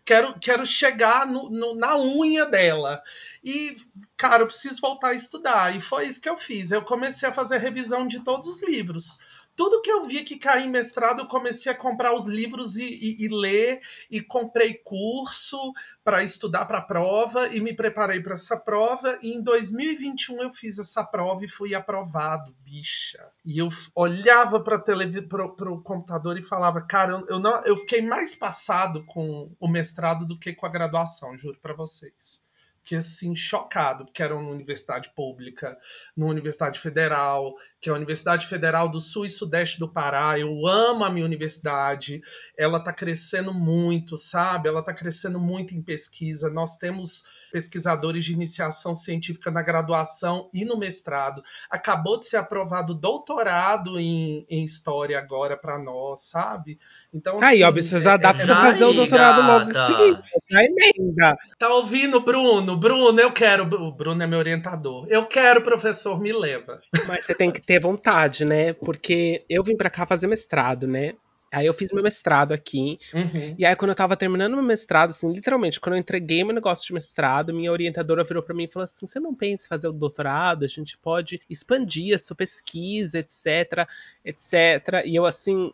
Quero, 0.06 0.38
quero 0.40 0.66
chegar 0.66 1.26
no- 1.28 1.50
no- 1.50 1.76
na 1.76 1.98
unha 1.98 2.46
dela. 2.46 3.02
E, 3.44 3.76
cara, 4.18 4.44
eu 4.44 4.48
preciso 4.48 4.82
voltar 4.82 5.10
a 5.10 5.14
estudar. 5.16 5.76
E 5.76 5.82
foi 5.82 6.08
isso 6.08 6.22
que 6.22 6.30
eu 6.30 6.38
fiz. 6.38 6.72
Eu 6.72 6.82
comecei 6.84 7.30
a 7.30 7.34
fazer 7.34 7.58
revisão 7.58 8.08
de 8.08 8.20
todos 8.24 8.48
os 8.48 8.62
livros. 8.64 9.20
Tudo 9.56 9.82
que 9.82 9.92
eu 9.92 10.06
via 10.06 10.24
que 10.24 10.38
caía 10.38 10.66
em 10.66 10.70
mestrado, 10.70 11.20
eu 11.22 11.28
comecei 11.28 11.72
a 11.72 11.76
comprar 11.76 12.16
os 12.16 12.26
livros 12.26 12.78
e, 12.78 12.86
e- 12.86 13.26
e 13.26 13.28
ler. 13.28 13.82
E 14.10 14.22
comprei 14.22 14.74
curso 14.76 15.74
para 16.04 16.24
estudar 16.24 16.66
para 16.66 16.80
a 16.80 16.82
prova. 16.82 17.48
E 17.56 17.60
me 17.62 17.74
preparei 17.74 18.20
para 18.22 18.34
essa 18.36 18.58
prova. 18.58 19.20
E 19.22 19.34
em 19.34 19.42
2021 19.44 20.42
eu 20.42 20.54
fiz 20.54 20.80
essa 20.80 21.04
prova 21.04 21.46
e 21.46 21.50
fui 21.50 21.76
aprovado, 21.76 22.56
bicha. 22.64 23.32
E 23.46 23.58
eu 23.60 23.70
olhava 23.96 24.64
para 24.64 25.72
o 25.72 25.82
computador 25.82 26.38
e 26.40 26.44
falava, 26.44 26.82
cara, 26.82 27.14
eu, 27.14 27.26
eu 27.28 27.40
não, 27.40 27.64
eu 27.66 27.78
fiquei 27.78 28.02
mais 28.02 28.34
passado 28.36 29.04
com 29.06 29.52
o 29.60 29.68
mestrado 29.68 30.26
do 30.26 30.38
que 30.38 30.54
com 30.54 30.66
a 30.66 30.70
graduação, 30.70 31.38
juro 31.38 31.58
para 31.62 31.74
vocês 31.74 32.42
que 32.84 32.96
assim, 32.96 33.36
chocado, 33.36 34.06
porque 34.06 34.24
era 34.24 34.36
uma 34.36 34.50
universidade 34.52 35.12
pública, 35.16 35.78
numa 36.16 36.32
universidade 36.32 36.80
federal, 36.80 37.54
que 37.80 37.90
é 37.90 37.92
a 37.92 37.96
Universidade 37.96 38.48
Federal 38.48 38.90
do 38.90 39.00
Sul 39.00 39.26
e 39.26 39.30
Sudeste 39.30 39.80
do 39.80 39.88
Pará. 39.92 40.38
Eu 40.38 40.68
amo 40.68 41.04
a 41.04 41.10
minha 41.10 41.26
universidade, 41.26 42.22
ela 42.58 42.78
está 42.78 42.92
crescendo 42.94 43.54
muito, 43.54 44.18
sabe? 44.18 44.68
Ela 44.68 44.82
está 44.82 44.94
crescendo 44.94 45.40
muito 45.40 45.76
em 45.76 45.82
pesquisa. 45.82 46.50
Nós 46.50 46.78
temos 46.78 47.24
pesquisadores 47.52 48.24
de 48.24 48.34
iniciação 48.34 48.96
científica 48.96 49.52
na 49.52 49.62
graduação 49.62 50.50
e 50.54 50.64
no 50.64 50.78
mestrado. 50.78 51.44
Acabou 51.70 52.18
de 52.18 52.26
ser 52.26 52.38
aprovado 52.38 52.94
doutorado 52.94 54.00
em, 54.00 54.46
em 54.50 54.64
História 54.64 55.18
agora 55.20 55.58
para 55.58 55.78
nós, 55.78 56.22
sabe? 56.22 56.80
Então, 57.14 57.42
Aí, 57.44 57.64
ó, 57.64 57.70
assim, 57.70 58.00
já 58.00 58.14
é- 58.14 58.18
dá 58.18 58.30
é 58.30 58.34
você 58.34 58.46
fazer 58.48 58.86
o 58.86 58.94
doutorado 58.94 59.42
logo 59.42 59.72
em 59.72 59.74
seguida. 59.74 60.24
Já 60.50 60.64
emenda. 60.64 61.38
Tá 61.58 61.70
ouvindo, 61.70 62.22
Bruno? 62.22 62.71
Bruno, 62.78 63.20
eu 63.20 63.32
quero. 63.32 63.64
O 63.64 63.92
Bruno 63.92 64.22
é 64.22 64.28
meu 64.28 64.40
orientador. 64.40 65.06
Eu 65.10 65.26
quero, 65.26 65.62
professor, 65.62 66.20
me 66.20 66.32
leva. 66.32 66.82
Mas 67.08 67.26
você 67.26 67.36
tem 67.36 67.52
que 67.52 67.62
ter 67.62 67.80
vontade, 67.80 68.46
né? 68.46 68.74
Porque 68.74 69.44
eu 69.50 69.64
vim 69.64 69.76
pra 69.76 69.90
cá 69.90 70.06
fazer 70.06 70.28
mestrado, 70.28 70.88
né? 70.88 71.14
Aí 71.52 71.66
eu 71.66 71.74
fiz 71.74 71.92
meu 71.92 72.02
mestrado 72.02 72.54
aqui. 72.54 72.98
Uhum. 73.14 73.56
E 73.58 73.66
aí, 73.66 73.76
quando 73.76 73.90
eu 73.90 73.96
tava 73.96 74.16
terminando 74.16 74.54
meu 74.54 74.64
mestrado, 74.64 75.10
assim, 75.10 75.34
literalmente, 75.34 75.82
quando 75.82 75.96
eu 75.96 76.00
entreguei 76.00 76.46
meu 76.46 76.56
negócio 76.56 76.88
de 76.88 76.94
mestrado, 76.94 77.54
minha 77.54 77.72
orientadora 77.72 78.24
virou 78.24 78.42
pra 78.42 78.56
mim 78.56 78.64
e 78.64 78.72
falou 78.72 78.86
assim: 78.86 79.06
você 79.06 79.20
não 79.20 79.36
pensa 79.36 79.66
em 79.66 79.70
fazer 79.70 79.90
o 79.90 79.92
doutorado? 79.92 80.64
A 80.64 80.68
gente 80.68 80.98
pode 80.98 81.42
expandir 81.50 82.16
a 82.16 82.20
sua 82.20 82.38
pesquisa, 82.38 83.20
etc, 83.20 83.86
etc. 84.24 85.04
E 85.06 85.14
eu, 85.14 85.26
assim, 85.26 85.72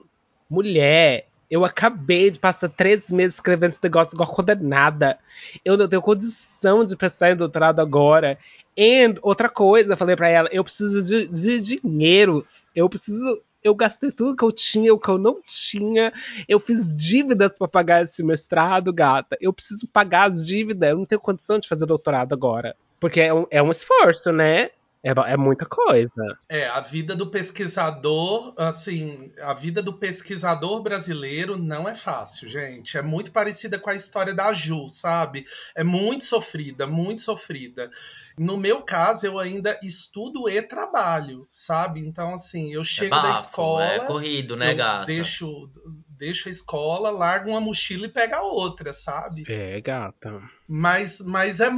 mulher. 0.49 1.27
Eu 1.49 1.63
acabei 1.63 2.29
de 2.29 2.39
passar 2.39 2.69
três 2.69 3.10
meses 3.12 3.36
escrevendo 3.36 3.71
esse 3.71 3.83
negócio 3.83 4.15
igual 4.15 4.29
condenada. 4.29 5.17
Eu 5.63 5.77
não 5.77 5.88
tenho 5.88 6.01
condição 6.01 6.83
de 6.83 6.95
pensar 6.95 7.31
em 7.31 7.36
doutorado 7.36 7.79
agora. 7.79 8.38
E 8.75 9.15
outra 9.21 9.49
coisa, 9.49 9.93
eu 9.93 9.97
falei 9.97 10.15
pra 10.15 10.29
ela, 10.29 10.49
eu 10.51 10.63
preciso 10.63 11.01
de, 11.01 11.27
de 11.27 11.79
dinheiros. 11.81 12.67
Eu 12.75 12.89
preciso. 12.89 13.41
Eu 13.63 13.73
gastei 13.73 14.12
tudo 14.12 14.36
que 14.36 14.43
eu 14.43 14.51
tinha, 14.51 14.93
o 14.93 14.99
que 14.99 15.10
eu 15.10 15.17
não 15.17 15.41
tinha. 15.45 16.13
Eu 16.47 16.60
fiz 16.60 16.95
dívidas 16.95 17.57
pra 17.57 17.67
pagar 17.67 18.03
esse 18.03 18.21
mestrado, 18.23 18.93
gata. 18.93 19.38
Eu 19.41 19.51
preciso 19.51 19.88
pagar 19.88 20.29
as 20.29 20.45
dívidas. 20.45 20.89
Eu 20.89 20.97
não 20.97 21.05
tenho 21.05 21.19
condição 21.19 21.60
de 21.60 21.67
fazer 21.67 21.86
doutorado 21.86 22.33
agora. 22.33 22.75
Porque 22.99 23.19
é 23.21 23.33
um, 23.33 23.47
é 23.49 23.62
um 23.62 23.71
esforço, 23.71 24.31
né? 24.31 24.69
É, 25.07 25.31
é 25.31 25.37
muita 25.37 25.65
coisa. 25.65 26.37
É, 26.49 26.67
a 26.67 26.81
vida 26.81 27.15
do 27.15 27.31
pesquisador, 27.31 28.53
assim, 28.57 29.31
a 29.41 29.53
vida 29.53 29.81
do 29.81 29.93
pesquisador 29.93 30.81
brasileiro 30.81 31.55
não 31.55 31.87
é 31.87 31.95
fácil, 31.95 32.49
gente. 32.49 32.97
É 32.97 33.01
muito 33.01 33.31
parecida 33.31 33.79
com 33.79 33.89
a 33.89 33.95
história 33.95 34.33
da 34.33 34.51
Ju, 34.53 34.89
sabe? 34.89 35.45
É 35.73 35.83
muito 35.83 36.25
sofrida, 36.25 36.85
muito 36.85 37.21
sofrida. 37.21 37.89
No 38.37 38.57
meu 38.57 38.81
caso, 38.81 39.25
eu 39.25 39.39
ainda 39.39 39.79
estudo 39.81 40.49
e 40.49 40.61
trabalho, 40.61 41.47
sabe? 41.49 42.01
Então, 42.01 42.33
assim, 42.33 42.73
eu 42.73 42.81
É 42.81 42.85
chego 42.85 43.15
da 43.15 43.21
bafo, 43.21 43.39
escola. 43.39 43.85
É 43.85 43.99
corrido, 43.99 44.57
né, 44.57 44.73
gata? 44.73 45.05
Deixo, 45.05 45.69
deixo 46.17 46.49
a 46.49 46.51
escola, 46.51 47.10
largo 47.10 47.51
uma 47.51 47.62
mochila 47.62 48.06
e 48.06 48.10
pego 48.10 48.36
a 48.36 48.41
outra, 48.41 48.91
sabe? 48.91 49.43
É, 49.47 49.80
gata. 49.80 50.41
Mas, 50.67 51.21
mas 51.21 51.62
é 51.62 51.69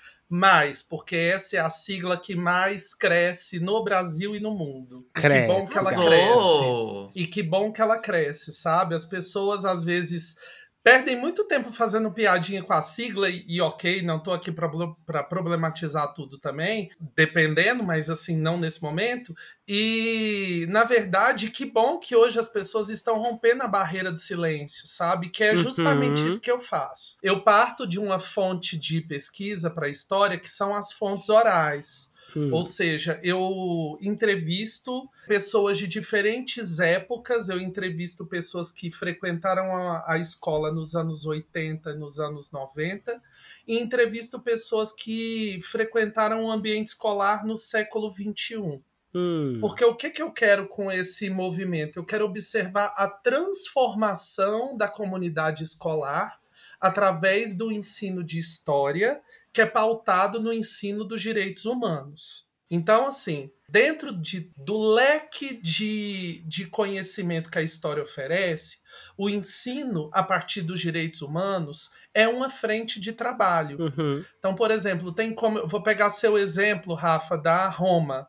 porque 0.83 1.15
essa 1.15 1.57
é 1.57 1.59
a 1.59 1.69
sigla 1.69 2.15
que 2.15 2.35
mais 2.35 2.93
cresce 2.93 3.59
no 3.59 3.83
Brasil 3.83 4.35
e 4.35 4.39
no 4.39 4.51
mundo. 4.51 4.99
E 4.99 5.21
Cresce. 5.21 5.41
Que 5.41 5.47
bom 5.47 5.67
que 5.67 5.77
ela 5.77 5.91
cresce. 5.91 7.11
E 7.15 7.27
que 7.27 7.41
bom 7.41 7.71
que 7.71 7.81
ela 7.81 7.97
cresce, 7.97 8.53
sabe? 8.53 8.93
As 8.93 9.05
pessoas 9.05 9.65
às 9.65 9.83
vezes 9.83 10.37
perdem 10.83 11.15
muito 11.15 11.45
tempo 11.45 11.71
fazendo 11.71 12.11
piadinha 12.11 12.63
com 12.63 12.73
a 12.73 12.81
sigla 12.81 13.29
e, 13.29 13.43
e 13.47 13.61
ok, 13.61 14.01
não 14.01 14.19
tô 14.19 14.31
aqui 14.31 14.51
para 14.51 15.23
problematizar 15.23 16.13
tudo 16.13 16.37
também, 16.39 16.89
dependendo, 17.15 17.83
mas 17.83 18.09
assim, 18.09 18.35
não 18.37 18.57
nesse 18.57 18.81
momento. 18.81 19.33
E 19.67 20.65
na 20.69 20.83
verdade, 20.83 21.51
que 21.51 21.65
bom 21.65 21.99
que 21.99 22.15
hoje 22.15 22.39
as 22.39 22.47
pessoas 22.47 22.89
estão 22.89 23.17
rompendo 23.19 23.63
a 23.63 23.67
barreira 23.67 24.11
do 24.11 24.19
silêncio, 24.19 24.87
sabe? 24.87 25.29
Que 25.29 25.43
é 25.43 25.55
justamente 25.55 26.25
Uhum. 26.25 26.27
isso 26.27 26.41
que 26.41 26.49
eu 26.51 26.59
faço. 26.59 27.17
Eu 27.21 27.43
parto 27.43 27.85
de 27.87 27.99
uma 27.99 28.19
fonte 28.19 28.77
de 28.77 29.01
pesquisa 29.01 29.69
para 29.69 29.87
a 29.87 29.89
história 29.89 30.39
que 30.39 30.49
são 30.49 30.73
as 30.73 30.91
fontes 30.91 31.29
orais. 31.29 32.13
Hum. 32.35 32.53
Ou 32.53 32.63
seja, 32.63 33.19
eu 33.23 33.97
entrevisto 34.01 35.09
pessoas 35.27 35.77
de 35.77 35.87
diferentes 35.87 36.79
épocas, 36.79 37.49
eu 37.49 37.59
entrevisto 37.59 38.25
pessoas 38.25 38.71
que 38.71 38.91
frequentaram 38.91 39.75
a, 39.75 40.13
a 40.13 40.17
escola 40.17 40.71
nos 40.71 40.95
anos 40.95 41.25
80, 41.25 41.95
nos 41.95 42.19
anos 42.19 42.51
90, 42.51 43.21
e 43.67 43.79
entrevisto 43.79 44.39
pessoas 44.39 44.91
que 44.91 45.59
frequentaram 45.61 46.45
o 46.45 46.51
ambiente 46.51 46.87
escolar 46.87 47.45
no 47.45 47.55
século 47.55 48.09
21. 48.11 48.81
Hum. 49.13 49.57
Porque 49.59 49.83
o 49.83 49.95
que, 49.95 50.09
que 50.09 50.21
eu 50.21 50.31
quero 50.31 50.67
com 50.67 50.91
esse 50.91 51.29
movimento? 51.29 51.97
Eu 51.97 52.05
quero 52.05 52.25
observar 52.25 52.93
a 52.95 53.07
transformação 53.07 54.77
da 54.77 54.87
comunidade 54.87 55.63
escolar 55.63 56.39
através 56.79 57.53
do 57.53 57.71
ensino 57.71 58.23
de 58.23 58.39
história, 58.39 59.21
que 59.53 59.61
é 59.61 59.65
pautado 59.65 60.39
no 60.39 60.53
ensino 60.53 61.03
dos 61.03 61.21
direitos 61.21 61.65
humanos. 61.65 62.47
Então, 62.71 63.07
assim, 63.07 63.49
dentro 63.67 64.15
de- 64.15 64.51
do 64.55 64.77
leque 64.77 65.59
de, 65.59 66.43
de 66.47 66.67
conhecimento 66.67 67.49
que 67.49 67.57
a 67.57 67.63
história 67.63 68.03
oferece, 68.03 68.77
o 69.17 69.27
ensino 69.27 70.09
a 70.13 70.21
partir 70.21 70.61
dos 70.61 70.79
direitos 70.79 71.21
humanos 71.23 71.91
é 72.13 72.27
uma 72.27 72.47
frente 72.49 72.99
de 72.99 73.11
trabalho. 73.11 73.77
Uhum. 73.81 74.23
Então, 74.37 74.53
por 74.53 74.69
exemplo, 74.69 75.11
tem 75.11 75.33
como. 75.33 75.67
Vou 75.67 75.81
pegar 75.81 76.11
seu 76.11 76.37
exemplo, 76.37 76.93
Rafa, 76.93 77.35
da 77.35 77.67
Roma. 77.67 78.27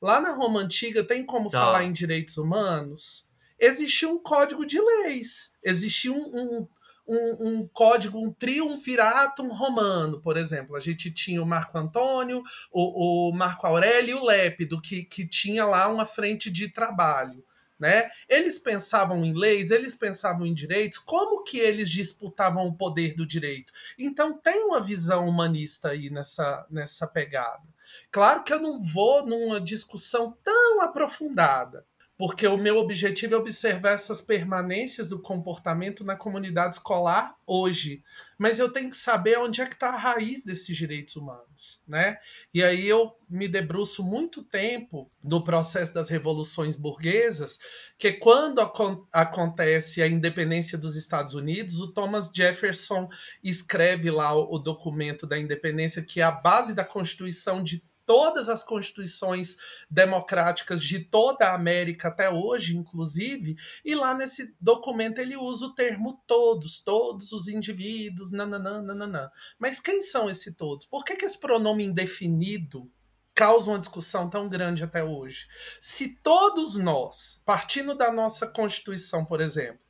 Lá 0.00 0.20
na 0.22 0.32
Roma 0.34 0.60
Antiga 0.60 1.04
tem 1.04 1.24
como 1.24 1.50
Tá. 1.50 1.60
falar 1.60 1.84
em 1.84 1.92
direitos 1.92 2.38
humanos? 2.38 3.28
Existia 3.58 4.08
um 4.08 4.18
código 4.18 4.64
de 4.66 4.80
leis. 4.80 5.58
Existia 5.62 6.12
um, 6.12 6.18
um, 6.34 6.68
um, 7.06 7.48
um 7.48 7.68
código, 7.68 8.18
um 8.18 8.32
triunviratum 8.32 9.48
romano, 9.48 10.20
por 10.20 10.36
exemplo. 10.36 10.76
A 10.76 10.80
gente 10.80 11.10
tinha 11.10 11.42
o 11.42 11.46
Marco 11.46 11.78
Antônio, 11.78 12.42
o, 12.70 13.30
o 13.30 13.32
Marco 13.32 13.66
Aurélio 13.66 14.16
e 14.16 14.20
o 14.20 14.24
Lépido, 14.24 14.80
que, 14.80 15.04
que 15.04 15.26
tinha 15.26 15.64
lá 15.64 15.88
uma 15.88 16.04
frente 16.04 16.50
de 16.50 16.68
trabalho. 16.68 17.44
Né? 17.78 18.10
Eles 18.26 18.58
pensavam 18.58 19.22
em 19.22 19.34
leis, 19.34 19.70
eles 19.70 19.94
pensavam 19.94 20.46
em 20.46 20.54
direitos, 20.54 20.98
como 20.98 21.44
que 21.44 21.58
eles 21.58 21.90
disputavam 21.90 22.66
o 22.66 22.74
poder 22.74 23.14
do 23.14 23.26
direito? 23.26 23.70
Então 23.98 24.38
tem 24.38 24.64
uma 24.64 24.80
visão 24.80 25.28
humanista 25.28 25.90
aí 25.90 26.08
nessa, 26.08 26.66
nessa 26.70 27.06
pegada. 27.06 27.62
Claro 28.10 28.42
que 28.42 28.52
eu 28.52 28.60
não 28.60 28.82
vou 28.82 29.26
numa 29.26 29.60
discussão 29.60 30.36
tão 30.42 30.80
aprofundada, 30.80 31.86
porque 32.18 32.46
o 32.46 32.56
meu 32.56 32.78
objetivo 32.78 33.34
é 33.34 33.38
observar 33.38 33.92
essas 33.92 34.22
permanências 34.22 35.08
do 35.08 35.20
comportamento 35.20 36.02
na 36.02 36.16
comunidade 36.16 36.76
escolar 36.76 37.36
hoje. 37.46 38.02
Mas 38.38 38.58
eu 38.58 38.70
tenho 38.70 38.88
que 38.88 38.96
saber 38.96 39.38
onde 39.38 39.60
é 39.60 39.66
que 39.66 39.74
está 39.74 39.88
a 39.88 39.96
raiz 39.96 40.42
desses 40.44 40.74
direitos 40.74 41.16
humanos, 41.16 41.82
né? 41.86 42.18
E 42.54 42.62
aí 42.62 42.86
eu 42.86 43.14
me 43.28 43.46
debruço 43.46 44.02
muito 44.02 44.42
tempo 44.42 45.10
no 45.22 45.44
processo 45.44 45.92
das 45.92 46.08
revoluções 46.08 46.76
burguesas, 46.76 47.58
que 47.98 48.12
quando 48.12 48.60
acon- 48.60 49.06
acontece 49.12 50.02
a 50.02 50.06
independência 50.06 50.78
dos 50.78 50.96
Estados 50.96 51.34
Unidos, 51.34 51.80
o 51.80 51.92
Thomas 51.92 52.30
Jefferson 52.34 53.08
escreve 53.42 54.10
lá 54.10 54.34
o, 54.34 54.54
o 54.54 54.58
documento 54.58 55.26
da 55.26 55.38
independência, 55.38 56.02
que 56.02 56.20
é 56.20 56.24
a 56.24 56.30
base 56.30 56.74
da 56.74 56.84
Constituição 56.84 57.62
de 57.62 57.82
todas 58.06 58.48
as 58.48 58.62
constituições 58.62 59.56
democráticas 59.90 60.80
de 60.80 61.00
toda 61.00 61.46
a 61.46 61.54
América 61.54 62.08
até 62.08 62.30
hoje, 62.30 62.76
inclusive, 62.76 63.56
e 63.84 63.94
lá 63.94 64.14
nesse 64.14 64.54
documento 64.60 65.18
ele 65.18 65.36
usa 65.36 65.66
o 65.66 65.74
termo 65.74 66.22
todos, 66.26 66.80
todos 66.80 67.32
os 67.32 67.48
indivíduos, 67.48 68.30
nananã, 68.30 68.80
nananã. 68.80 69.30
Mas 69.58 69.80
quem 69.80 70.00
são 70.00 70.30
esses 70.30 70.54
todos? 70.54 70.86
Por 70.86 71.04
que, 71.04 71.16
que 71.16 71.24
esse 71.24 71.38
pronome 71.38 71.84
indefinido 71.84 72.90
causa 73.34 73.70
uma 73.70 73.78
discussão 73.78 74.30
tão 74.30 74.48
grande 74.48 74.84
até 74.84 75.02
hoje? 75.02 75.46
Se 75.80 76.08
todos 76.22 76.76
nós, 76.76 77.42
partindo 77.44 77.94
da 77.94 78.12
nossa 78.12 78.46
Constituição, 78.46 79.24
por 79.24 79.40
exemplo, 79.40 79.84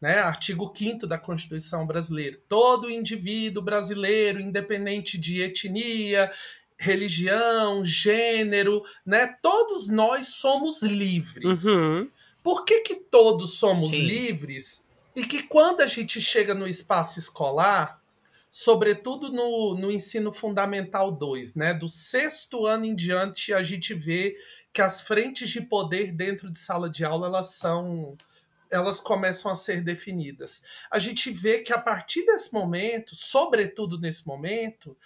né, 0.00 0.18
artigo 0.18 0.72
5 0.74 1.06
da 1.06 1.18
Constituição 1.18 1.86
brasileira, 1.86 2.40
todo 2.48 2.90
indivíduo 2.90 3.62
brasileiro, 3.62 4.40
independente 4.40 5.18
de 5.18 5.42
etnia, 5.42 6.32
religião, 6.80 7.84
gênero, 7.84 8.82
né, 9.04 9.36
todos 9.42 9.86
nós 9.86 10.28
somos 10.28 10.82
livres. 10.82 11.66
Uhum. 11.66 12.10
Por 12.42 12.64
que, 12.64 12.80
que 12.80 12.94
todos 12.94 13.58
somos 13.58 13.90
Sim. 13.90 14.00
livres 14.00 14.88
e 15.14 15.22
que 15.22 15.42
quando 15.42 15.82
a 15.82 15.86
gente 15.86 16.22
chega 16.22 16.54
no 16.54 16.66
espaço 16.66 17.18
escolar, 17.18 18.00
sobretudo 18.50 19.30
no, 19.30 19.74
no 19.74 19.92
ensino 19.92 20.32
fundamental 20.32 21.12
2, 21.12 21.54
né, 21.54 21.74
do 21.74 21.86
sexto 21.86 22.64
ano 22.64 22.86
em 22.86 22.96
diante, 22.96 23.52
a 23.52 23.62
gente 23.62 23.92
vê 23.92 24.38
que 24.72 24.80
as 24.80 25.02
frentes 25.02 25.50
de 25.50 25.60
poder 25.60 26.12
dentro 26.12 26.50
de 26.50 26.58
sala 26.58 26.88
de 26.88 27.04
aula 27.04 27.26
elas 27.26 27.56
são 27.56 28.16
elas 28.70 29.00
começam 29.00 29.50
a 29.50 29.56
ser 29.56 29.82
definidas. 29.82 30.62
A 30.90 30.98
gente 31.00 31.30
vê 31.30 31.58
que 31.58 31.72
a 31.72 31.78
partir 31.78 32.24
desse 32.24 32.54
momento, 32.54 33.16
sobretudo 33.16 33.98
nesse 33.98 34.24
momento, 34.28 34.96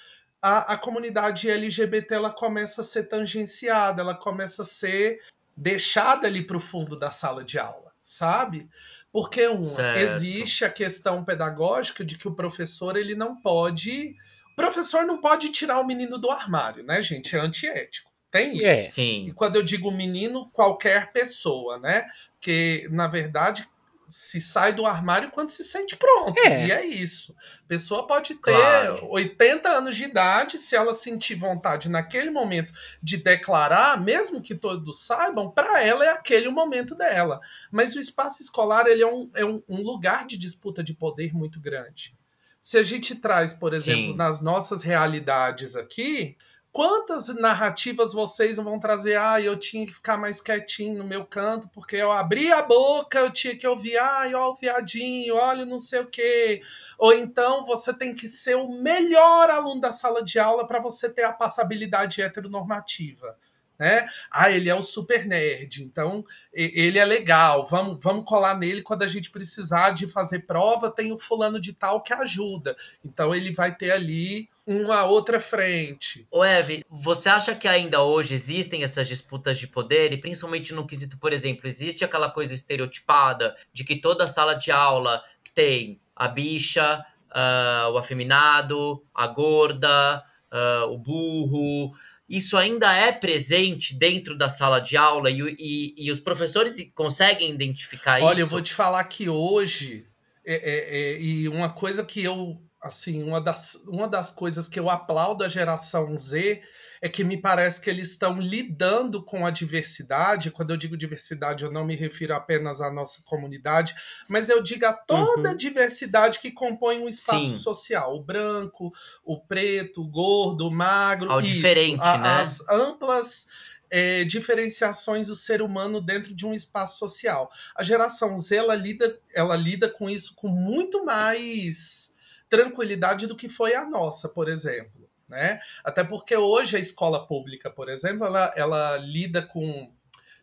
a, 0.45 0.75
a 0.75 0.77
comunidade 0.77 1.49
LGBT 1.49 2.17
ela 2.17 2.31
começa 2.31 2.83
a 2.83 2.85
ser 2.85 3.05
tangenciada, 3.05 4.03
ela 4.03 4.15
começa 4.15 4.61
a 4.61 4.65
ser 4.65 5.23
deixada 5.57 6.27
ali 6.27 6.47
para 6.47 6.59
o 6.59 6.61
fundo 6.61 6.99
da 6.99 7.11
sala 7.11 7.43
de 7.43 7.59
aula, 7.59 7.93
sabe? 8.03 8.69
Porque 9.11 9.47
uma 9.47 9.65
Certo. 9.65 9.99
existe 10.01 10.63
a 10.63 10.69
questão 10.69 11.25
pedagógica 11.25 12.05
de 12.05 12.19
que 12.19 12.29
o 12.29 12.35
professor 12.35 12.95
ele 12.95 13.15
não 13.15 13.35
pode, 13.35 14.17
o 14.53 14.55
professor 14.55 15.07
não 15.07 15.19
pode 15.19 15.49
tirar 15.49 15.81
o 15.81 15.87
menino 15.87 16.19
do 16.19 16.31
armário, 16.31 16.85
né, 16.85 17.01
gente? 17.01 17.35
É 17.35 17.41
antiético. 17.41 18.13
Tem 18.31 18.55
isso. 18.57 18.67
É. 18.67 18.85
E 18.85 18.91
Sim. 18.91 19.33
quando 19.35 19.57
eu 19.57 19.63
digo 19.63 19.91
menino, 19.91 20.51
qualquer 20.53 21.11
pessoa, 21.11 21.79
né? 21.79 22.05
Porque, 22.35 22.87
na 22.91 23.07
verdade, 23.07 23.67
se 24.07 24.41
sai 24.41 24.73
do 24.73 24.87
armário 24.87 25.31
quando 25.31 25.49
se 25.49 25.65
sente 25.65 25.97
pronto. 25.97 26.39
É. 26.39 26.67
E 26.67 26.73
é 26.73 26.87
isso. 26.87 27.35
A 27.65 27.69
pessoa 27.69 28.07
pode 28.07 28.35
ter 28.35 28.41
Claro. 28.41 29.09
80 29.11 29.69
anos 29.69 29.97
de 29.97 30.05
idade, 30.05 30.59
se 30.59 30.77
ela 30.77 30.95
sentir 30.95 31.35
vontade 31.35 31.89
naquele 31.89 32.31
momento 32.31 32.73
de 33.03 33.17
declarar, 33.17 34.01
mesmo 34.03 34.43
que 34.43 34.55
todos 34.55 35.05
saibam, 35.05 35.51
para 35.51 35.83
ela 35.83 36.05
é 36.05 36.11
aquele 36.11 36.49
o 36.49 36.53
momento 36.53 36.95
dela. 36.95 37.41
Mas 37.71 37.95
o 37.95 37.99
espaço 37.99 38.43
escolar 38.43 38.87
ele 38.87 39.03
é, 39.03 39.07
um, 39.07 39.31
é 39.35 39.45
um, 39.45 39.63
um 39.69 39.83
lugar 39.83 40.27
de 40.27 40.37
disputa 40.37 40.83
de 40.83 40.95
poder 40.95 41.33
muito 41.35 41.61
grande. 41.61 42.17
Se 42.61 42.79
a 42.79 42.83
gente 42.83 43.17
traz, 43.17 43.53
por 43.53 43.75
exemplo, 43.75 44.13
Sim. 44.13 44.17
nas 44.17 44.41
nossas 44.41 44.83
realidades 44.83 45.77
aqui, 45.77 46.37
Quantas 46.75 47.29
narrativas 47.29 48.13
vocês 48.13 48.57
vão 48.57 48.81
trazer? 48.81 49.17
Ah, 49.17 49.41
eu 49.41 49.57
tinha 49.57 49.87
que 49.87 49.93
ficar 49.93 50.17
mais 50.17 50.41
quietinho 50.41 50.99
no 50.99 51.05
meu 51.05 51.25
canto, 51.25 51.69
porque 51.69 51.95
eu 51.95 52.11
abri 52.11 52.51
a 52.51 52.63
boca, 52.63 53.21
eu 53.21 53.31
tinha 53.31 53.57
que 53.57 53.65
ouvir, 53.65 53.97
ah, 53.97 54.23
olha 54.25 54.39
o 54.41 54.57
viadinho, 54.57 55.37
olha 55.37 55.65
não 55.65 55.79
sei 55.79 56.01
o 56.01 56.07
quê. 56.07 56.63
Ou 56.99 57.13
então 57.13 57.65
você 57.65 57.95
tem 57.95 58.13
que 58.13 58.27
ser 58.27 58.57
o 58.57 58.69
melhor 58.69 59.51
aluno 59.51 59.81
da 59.81 59.93
sala 59.93 60.21
de 60.21 60.41
aula 60.41 60.67
para 60.67 60.81
você 60.81 61.09
ter 61.09 61.23
a 61.23 61.33
passabilidade 61.33 62.21
heteronormativa 62.21 63.39
né? 63.79 64.07
Ah, 64.31 64.51
ele 64.51 64.69
é 64.69 64.75
o 64.75 64.83
super 64.83 65.27
nerd, 65.27 65.83
então 65.83 66.25
ele 66.53 66.99
é 66.99 67.05
legal. 67.05 67.67
Vamos, 67.67 67.99
vamos 68.01 68.25
colar 68.25 68.57
nele 68.57 68.83
quando 68.83 69.03
a 69.03 69.09
gente 69.09 69.31
precisar 69.31 69.91
de 69.91 70.07
fazer 70.07 70.41
prova. 70.41 70.91
Tem 70.91 71.13
o 71.13 71.19
fulano 71.19 71.61
de 71.61 71.73
tal 71.73 72.01
que 72.01 72.13
ajuda. 72.13 72.77
Então 73.05 73.35
ele 73.35 73.53
vai 73.53 73.75
ter 73.75 73.91
ali 73.91 74.49
uma 74.67 75.05
outra 75.05 75.39
frente. 75.41 76.27
O 76.31 76.45
Eve, 76.45 76.85
você 76.89 77.29
acha 77.29 77.55
que 77.55 77.69
ainda 77.69 78.03
hoje 78.03 78.35
existem 78.35 78.83
essas 78.83 79.07
disputas 79.09 79.59
de 79.59 79.67
poder 79.67 80.13
e 80.13 80.17
principalmente 80.17 80.73
no 80.73 80.87
quesito, 80.87 81.19
por 81.19 81.33
exemplo, 81.33 81.67
existe 81.67 82.05
aquela 82.05 82.31
coisa 82.31 82.55
estereotipada 82.55 83.57
de 83.73 83.85
que 83.85 83.97
toda 83.97 84.29
sala 84.29 84.55
de 84.55 84.71
aula 84.71 85.23
tem 85.55 86.01
a 86.17 86.29
bicha, 86.29 87.05
uh, 87.31 87.91
o 87.91 87.99
afeminado, 87.99 89.05
a 89.15 89.27
gorda, 89.27 90.25
uh, 90.51 90.91
o 90.91 90.97
burro 90.97 91.93
isso 92.29 92.57
ainda 92.57 92.93
é 92.93 93.13
presente 93.13 93.95
dentro 93.95 94.37
da 94.37 94.49
sala 94.49 94.81
de 94.81 94.97
aula 94.97 95.31
e, 95.31 95.41
e, 95.59 95.95
e 96.07 96.11
os 96.11 96.21
professores 96.21 96.77
conseguem 96.95 97.51
identificar 97.51 98.15
Olha, 98.15 98.19
isso? 98.19 98.27
Olha, 98.27 98.41
eu 98.41 98.47
vou 98.47 98.63
te 98.63 98.73
falar 98.73 99.05
que 99.05 99.29
hoje, 99.29 100.07
é, 100.45 100.55
é, 100.55 100.99
é, 100.99 101.21
e 101.21 101.49
uma 101.49 101.71
coisa 101.71 102.05
que 102.05 102.23
eu, 102.23 102.61
assim, 102.83 103.23
uma 103.23 103.41
das, 103.41 103.75
uma 103.87 104.09
das 104.09 104.31
coisas 104.31 104.69
que 104.69 104.81
eu 104.81 104.89
aplaudo 104.89 105.45
a 105.45 105.49
geração 105.49 106.17
Z 106.17 106.63
é 107.05 107.09
que 107.11 107.23
me 107.23 107.37
parece 107.37 107.83
que 107.83 107.91
eles 107.91 108.13
estão 108.13 108.41
lidando 108.41 109.23
com 109.23 109.45
a 109.45 109.51
diversidade. 109.51 110.51
Quando 110.51 110.71
eu 110.71 110.77
digo 110.79 110.97
diversidade, 110.97 111.63
eu 111.63 111.71
não 111.71 111.85
me 111.85 111.95
refiro 111.95 112.33
apenas 112.33 112.81
à 112.81 112.91
nossa 112.91 113.23
comunidade, 113.27 113.95
mas 114.27 114.49
eu 114.49 114.63
digo 114.63 114.87
a 114.87 114.95
toda 114.95 115.51
a 115.51 115.53
uhum. 115.53 115.57
diversidade 115.59 116.41
que 116.41 116.51
compõe 116.51 117.03
um 117.03 117.07
espaço 117.07 117.45
Sim. 117.45 117.57
social: 117.57 118.17
o 118.17 118.23
branco, 118.23 118.91
o 119.23 119.39
preto, 119.39 120.01
o 120.01 120.09
gordo, 120.09 120.67
o 120.67 120.71
magro. 120.71 121.31
Ao 121.31 121.41
isso, 121.41 121.53
diferente, 121.53 122.01
a, 122.01 122.17
né? 122.17 122.41
As 122.41 122.67
amplas. 122.71 123.49
É, 123.91 124.25
diferenciações 124.25 125.29
do 125.29 125.37
ser 125.37 125.63
humano 125.63 126.01
dentro 126.01 126.35
de 126.35 126.45
um 126.45 126.53
espaço 126.53 126.99
social. 126.99 127.49
A 127.77 127.85
geração 127.85 128.37
Z 128.37 128.57
ela 128.57 128.75
lida, 128.75 129.21
ela 129.33 129.55
lida 129.55 129.89
com 129.89 130.11
isso 130.11 130.35
com 130.35 130.49
muito 130.49 131.05
mais 131.05 132.13
tranquilidade 132.49 133.29
do 133.29 133.37
que 133.37 133.49
foi 133.49 133.75
a 133.75 133.85
nossa, 133.85 134.29
por 134.29 134.49
exemplo. 134.49 135.04
Né? 135.35 135.61
Até 135.83 136.05
porque 136.05 136.37
hoje 136.37 136.77
a 136.77 136.81
escola 136.81 137.27
pública, 137.27 137.69
por 137.69 137.89
exemplo, 137.89 138.25
ela, 138.25 138.53
ela 138.55 138.97
lida 138.99 139.43
com 139.43 139.91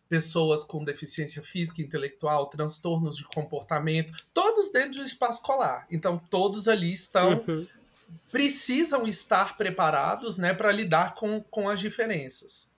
pessoas 0.09 0.65
com 0.65 0.83
deficiência 0.83 1.41
física, 1.41 1.81
intelectual, 1.81 2.47
transtornos 2.47 3.15
de 3.15 3.23
comportamento, 3.23 4.13
todos 4.33 4.69
dentro 4.69 4.95
do 4.95 5.05
espaço 5.05 5.39
escolar. 5.39 5.87
Então, 5.89 6.17
todos 6.29 6.67
ali 6.67 6.91
estão. 6.91 7.41
Uhum. 7.47 7.65
precisam 8.29 9.07
estar 9.07 9.55
preparados 9.55 10.37
né, 10.37 10.53
para 10.53 10.73
lidar 10.73 11.15
com, 11.15 11.41
com 11.41 11.69
as 11.69 11.79
diferenças. 11.79 12.69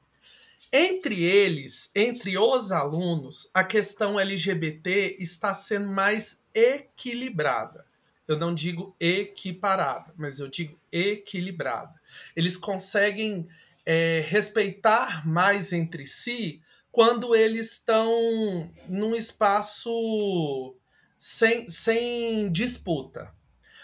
Entre 0.71 1.23
eles, 1.23 1.89
entre 1.95 2.37
os 2.37 2.71
alunos, 2.71 3.49
a 3.51 3.63
questão 3.63 4.19
LGBT 4.19 5.15
está 5.17 5.51
sendo 5.55 5.87
mais 5.87 6.43
equilibrada 6.53 7.83
eu 8.27 8.37
não 8.37 8.53
digo 8.53 8.95
equiparada, 8.99 10.13
mas 10.17 10.39
eu 10.39 10.47
digo 10.47 10.79
equilibrada. 10.91 11.93
Eles 12.35 12.57
conseguem 12.57 13.47
é, 13.85 14.23
respeitar 14.27 15.27
mais 15.27 15.73
entre 15.73 16.05
si 16.05 16.61
quando 16.91 17.35
eles 17.35 17.71
estão 17.71 18.71
num 18.87 19.15
espaço 19.15 20.75
sem, 21.17 21.67
sem 21.67 22.51
disputa. 22.51 23.33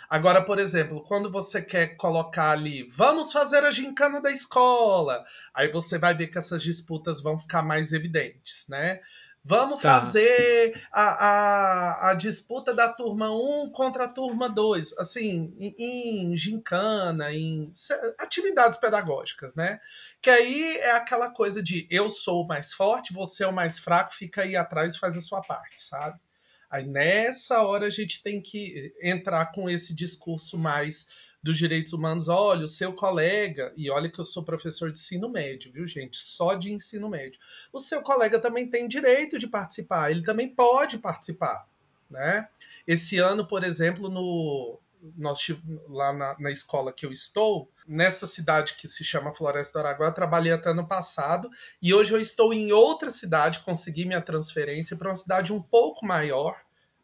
Agora, 0.09 0.43
por 0.43 0.57
exemplo, 0.57 1.03
quando 1.03 1.31
você 1.31 1.61
quer 1.61 1.95
colocar 1.95 2.51
ali, 2.51 2.83
vamos 2.89 3.31
fazer 3.31 3.63
a 3.63 3.71
gincana 3.71 4.19
da 4.19 4.31
escola, 4.31 5.23
aí 5.53 5.71
você 5.71 5.99
vai 5.99 6.15
ver 6.15 6.27
que 6.27 6.37
essas 6.37 6.63
disputas 6.63 7.21
vão 7.21 7.37
ficar 7.37 7.61
mais 7.61 7.93
evidentes, 7.93 8.67
né? 8.67 9.01
Vamos 9.49 9.81
tá. 9.81 9.99
fazer 9.99 10.79
a, 10.91 11.01
a, 11.01 12.09
a, 12.11 12.13
disputa 12.13 12.71
da 12.71 12.87
turma 12.87 13.31
1 13.31 13.71
contra 13.71 14.03
a 14.03 14.07
turma 14.07 14.47
2, 14.47 14.95
assim, 14.99 15.51
em, 15.57 15.75
em 15.79 16.37
gincana, 16.37 17.33
em 17.33 17.71
atividades 18.19 18.77
pedagógicas, 18.77 19.55
né? 19.55 19.79
Que 20.21 20.29
aí 20.29 20.77
é 20.77 20.91
aquela 20.91 21.31
coisa 21.31 21.63
de 21.63 21.87
eu 21.89 22.11
sou 22.11 22.43
o 22.43 22.47
mais 22.47 22.71
forte, 22.71 23.11
você 23.11 23.43
é 23.43 23.47
o 23.47 23.51
mais 23.51 23.79
fraco, 23.79 24.13
fica 24.13 24.43
aí 24.43 24.55
atrás 24.55 24.93
e 24.93 24.99
faz 24.99 25.17
a 25.17 25.21
sua 25.21 25.41
parte, 25.41 25.81
sabe? 25.81 26.19
Aí 26.69 26.85
nessa 26.85 27.63
hora 27.63 27.87
a 27.87 27.89
gente 27.89 28.21
tem 28.21 28.39
que 28.39 28.93
entrar 29.01 29.51
com 29.51 29.67
esse 29.67 29.95
discurso 29.95 30.59
mais 30.59 31.07
dos 31.41 31.57
direitos 31.57 31.93
humanos, 31.93 32.27
olha, 32.27 32.65
o 32.65 32.67
seu 32.67 32.93
colega, 32.93 33.73
e 33.75 33.89
olha 33.89 34.09
que 34.09 34.19
eu 34.19 34.23
sou 34.23 34.43
professor 34.43 34.91
de 34.91 34.97
ensino 34.97 35.29
médio, 35.29 35.71
viu, 35.71 35.87
gente? 35.87 36.17
Só 36.17 36.55
de 36.55 36.71
ensino 36.71 37.09
médio. 37.09 37.39
O 37.71 37.79
seu 37.79 38.01
colega 38.01 38.39
também 38.39 38.69
tem 38.69 38.87
direito 38.87 39.39
de 39.39 39.47
participar, 39.47 40.11
ele 40.11 40.23
também 40.23 40.49
pode 40.49 40.97
participar, 40.97 41.65
né? 42.09 42.47
Esse 42.85 43.17
ano, 43.17 43.45
por 43.47 43.63
exemplo, 43.63 44.09
no 44.09 44.79
nós 45.15 45.39
lá 45.87 46.11
na, 46.11 46.35
na, 46.39 46.51
escola 46.51 46.91
que 46.91 47.05
eu 47.05 47.11
estou, 47.11 47.71
nessa 47.87 48.27
cidade 48.27 48.73
que 48.73 48.87
se 48.87 49.03
chama 49.03 49.33
Floresta 49.33 49.79
do 49.79 49.85
Araguá, 49.85 50.11
trabalhei 50.11 50.51
até 50.51 50.69
ano 50.69 50.85
passado 50.85 51.49
e 51.81 51.93
hoje 51.93 52.13
eu 52.13 52.19
estou 52.19 52.53
em 52.53 52.71
outra 52.71 53.09
cidade, 53.09 53.59
consegui 53.59 54.05
minha 54.05 54.21
transferência 54.21 54.97
para 54.97 55.07
uma 55.07 55.15
cidade 55.15 55.53
um 55.53 55.61
pouco 55.61 56.05
maior, 56.05 56.59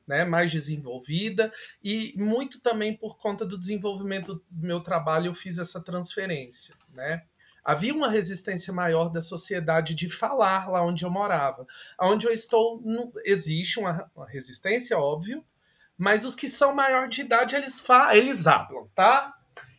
né, 0.08 0.24
mais 0.24 0.52
desenvolvida 0.52 1.52
e 1.84 2.14
muito 2.16 2.60
também 2.62 2.96
por 2.96 3.18
conta 3.18 3.46
do 3.46 3.58
desenvolvimento 3.58 4.36
do 4.50 4.68
meu 4.68 4.82
trabalho 4.82 5.28
eu 5.28 5.34
fiz 5.34 5.58
essa 5.58 5.82
transferência, 5.82 6.76
né? 6.94 7.24
Havia 7.64 7.96
uma 7.96 8.10
resistência 8.10 8.72
maior 8.72 9.10
da 9.10 9.20
sociedade 9.20 9.96
de 9.96 10.08
falar 10.08 10.70
lá 10.70 10.86
onde 10.86 11.04
eu 11.04 11.10
morava. 11.10 11.66
Onde 12.00 12.28
eu 12.28 12.32
estou, 12.32 12.80
não, 12.86 13.12
existe 13.26 13.80
uma, 13.80 14.08
uma, 14.16 14.28
resistência, 14.30 15.00
óbvio, 15.00 15.44
mas 15.98 16.24
os 16.24 16.36
que 16.36 16.48
são 16.48 16.76
maior 16.76 17.08
de 17.10 17.22
idade, 17.22 17.56
eles, 17.56 17.80
falam, 17.80 18.14
eles 18.14 18.44
falam, 18.44 18.88
tá? 18.94 19.34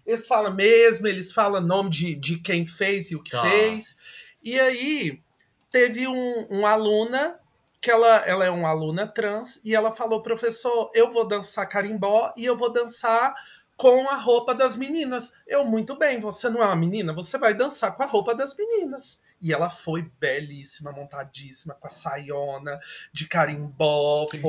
Eles 0.04 0.26
falam 0.26 0.52
mesmo, 0.52 1.06
eles 1.06 1.30
falam 1.30 1.60
nome 1.60 1.90
de, 1.90 2.16
de 2.16 2.40
quem 2.40 2.66
fez 2.66 3.12
e 3.12 3.14
o 3.14 3.22
que 3.22 3.30
tá. 3.30 3.42
fez. 3.42 4.00
E 4.42 4.58
aí, 4.58 5.22
teve 5.70 6.08
um, 6.08 6.46
uma 6.46 6.70
aluna 6.70 7.38
que 7.80 7.90
ela, 7.90 8.18
ela 8.26 8.44
é 8.44 8.50
uma 8.50 8.70
aluna 8.70 9.06
trans 9.06 9.64
e 9.64 9.74
ela 9.74 9.94
falou, 9.94 10.22
professor, 10.22 10.90
eu 10.94 11.10
vou 11.10 11.26
dançar 11.26 11.68
carimbó 11.68 12.32
e 12.36 12.44
eu 12.44 12.56
vou 12.56 12.72
dançar 12.72 13.34
com 13.76 14.08
a 14.08 14.16
roupa 14.16 14.54
das 14.54 14.74
meninas. 14.74 15.38
Eu, 15.46 15.64
muito 15.64 15.96
bem, 15.96 16.18
você 16.18 16.48
não 16.48 16.62
é 16.62 16.66
uma 16.66 16.76
menina, 16.76 17.12
você 17.12 17.36
vai 17.36 17.52
dançar 17.52 17.94
com 17.94 18.02
a 18.02 18.06
roupa 18.06 18.34
das 18.34 18.56
meninas. 18.56 19.22
E 19.40 19.52
ela 19.52 19.68
foi 19.68 20.10
belíssima, 20.18 20.90
montadíssima, 20.92 21.74
com 21.74 21.86
a 21.86 21.90
saiona 21.90 22.80
de 23.12 23.28
carimbó. 23.28 24.26
Foi, 24.30 24.40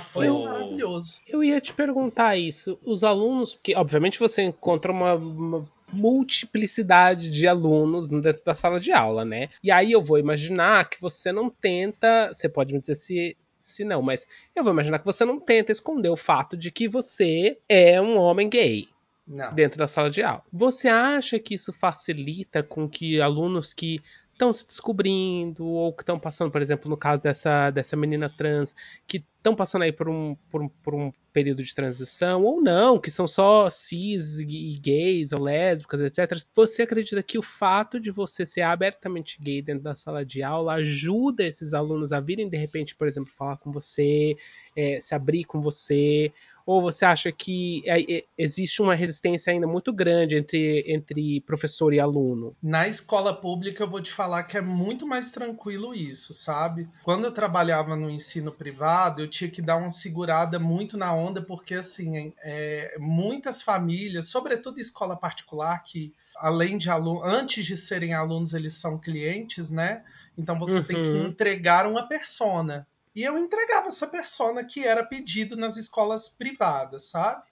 foi 0.00 0.28
maravilhoso. 0.28 1.20
Eu 1.28 1.44
ia 1.44 1.60
te 1.60 1.72
perguntar 1.72 2.36
isso. 2.36 2.78
Os 2.84 3.04
alunos, 3.04 3.54
porque 3.54 3.76
obviamente 3.76 4.18
você 4.18 4.42
encontra 4.42 4.90
uma, 4.90 5.14
uma 5.14 5.68
multiplicidade 5.94 7.30
de 7.30 7.46
alunos 7.46 8.08
dentro 8.08 8.44
da 8.44 8.54
sala 8.54 8.80
de 8.80 8.92
aula, 8.92 9.24
né? 9.24 9.48
E 9.62 9.70
aí 9.70 9.92
eu 9.92 10.02
vou 10.02 10.18
imaginar 10.18 10.88
que 10.88 11.00
você 11.00 11.32
não 11.32 11.48
tenta, 11.48 12.28
você 12.32 12.48
pode 12.48 12.72
me 12.72 12.80
dizer 12.80 12.96
se 12.96 13.36
se 13.56 13.82
não, 13.82 14.02
mas 14.02 14.26
eu 14.54 14.62
vou 14.62 14.72
imaginar 14.72 14.98
que 14.98 15.06
você 15.06 15.24
não 15.24 15.40
tenta 15.40 15.72
esconder 15.72 16.10
o 16.10 16.16
fato 16.16 16.54
de 16.54 16.70
que 16.70 16.86
você 16.86 17.58
é 17.66 17.98
um 18.00 18.18
homem 18.18 18.48
gay. 18.48 18.88
Não. 19.26 19.54
Dentro 19.54 19.78
da 19.78 19.86
sala 19.86 20.10
de 20.10 20.22
aula. 20.22 20.42
Você 20.52 20.86
acha 20.86 21.38
que 21.38 21.54
isso 21.54 21.72
facilita 21.72 22.62
com 22.62 22.86
que 22.86 23.22
alunos 23.22 23.72
que 23.72 24.02
estão 24.34 24.52
se 24.52 24.66
descobrindo 24.66 25.64
ou 25.64 25.92
que 25.92 26.02
estão 26.02 26.18
passando, 26.18 26.50
por 26.50 26.60
exemplo, 26.60 26.90
no 26.90 26.96
caso 26.96 27.22
dessa, 27.22 27.70
dessa 27.70 27.96
menina 27.96 28.28
trans, 28.28 28.74
que 29.06 29.24
estão 29.36 29.54
passando 29.54 29.82
aí 29.82 29.92
por 29.92 30.08
um, 30.08 30.34
por, 30.50 30.62
um, 30.62 30.68
por 30.68 30.94
um 30.94 31.12
período 31.32 31.62
de 31.62 31.74
transição, 31.74 32.42
ou 32.42 32.60
não, 32.60 32.98
que 32.98 33.10
são 33.10 33.26
só 33.26 33.70
cis 33.70 34.40
e 34.40 34.78
gays 34.80 35.32
ou 35.32 35.40
lésbicas, 35.40 36.00
etc. 36.00 36.38
Você 36.54 36.82
acredita 36.82 37.22
que 37.22 37.38
o 37.38 37.42
fato 37.42 37.98
de 37.98 38.10
você 38.10 38.44
ser 38.44 38.62
abertamente 38.62 39.40
gay 39.40 39.62
dentro 39.62 39.82
da 39.82 39.96
sala 39.96 40.24
de 40.24 40.42
aula 40.42 40.74
ajuda 40.74 41.44
esses 41.44 41.74
alunos 41.74 42.12
a 42.12 42.20
virem, 42.20 42.48
de 42.48 42.56
repente, 42.56 42.94
por 42.94 43.06
exemplo, 43.06 43.32
falar 43.32 43.56
com 43.56 43.70
você, 43.70 44.36
é, 44.76 45.00
se 45.00 45.14
abrir 45.14 45.44
com 45.44 45.60
você, 45.60 46.32
Ou 46.66 46.80
você 46.80 47.04
acha 47.04 47.30
que 47.30 47.82
é, 47.86 48.00
é, 48.00 48.24
existe 48.38 48.80
uma 48.80 48.94
resistência 48.94 49.52
ainda 49.52 49.66
muito 49.66 49.92
grande 49.92 50.36
entre, 50.36 50.84
entre 50.86 51.40
professor 51.42 51.92
e 51.92 52.00
aluno? 52.00 52.56
Na 52.62 52.88
escola 52.88 53.34
pública, 53.34 53.82
eu 53.82 53.90
vou 53.90 54.00
te 54.00 54.10
falar 54.10 54.44
que 54.44 54.56
é 54.56 54.62
muito 54.62 55.06
mais 55.06 55.30
tranquilo 55.30 55.94
isso, 55.94 56.32
sabe? 56.32 56.88
Quando 57.02 57.24
eu 57.24 57.32
trabalhava 57.32 57.94
no 57.96 58.08
ensino 58.08 58.50
privado, 58.50 59.20
eu 59.20 59.28
tinha 59.28 59.50
que 59.50 59.60
dar 59.60 59.76
uma 59.76 59.90
segurada 59.90 60.58
muito 60.58 60.96
na 60.96 61.14
onda, 61.14 61.42
porque, 61.42 61.74
assim, 61.74 62.32
é, 62.42 62.96
muitas 62.98 63.60
famílias, 63.60 64.28
sobretudo 64.28 64.80
escola 64.80 65.16
particular, 65.16 65.82
que 65.82 66.14
além 66.36 66.78
de 66.78 66.90
alunos, 66.90 67.22
antes 67.24 67.64
de 67.64 67.76
serem 67.76 68.14
alunos, 68.14 68.54
eles 68.54 68.74
são 68.74 68.98
clientes, 68.98 69.70
né? 69.70 70.02
Então 70.36 70.58
você 70.58 70.78
uhum. 70.78 70.84
tem 70.84 71.02
que 71.02 71.08
uhum. 71.08 71.26
entregar 71.26 71.86
uma 71.86 72.08
persona. 72.08 72.86
E 73.14 73.22
eu 73.22 73.38
entregava 73.38 73.88
essa 73.88 74.06
persona 74.06 74.64
que 74.64 74.84
era 74.84 75.04
pedido 75.04 75.56
nas 75.56 75.76
escolas 75.76 76.28
privadas, 76.28 77.10
sabe? 77.10 77.44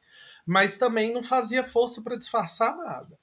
Mas 0.44 0.76
também 0.76 1.12
não 1.12 1.22
fazia 1.22 1.62
força 1.62 2.02
para 2.02 2.18
disfarçar 2.18 2.76
nada. 2.76 3.16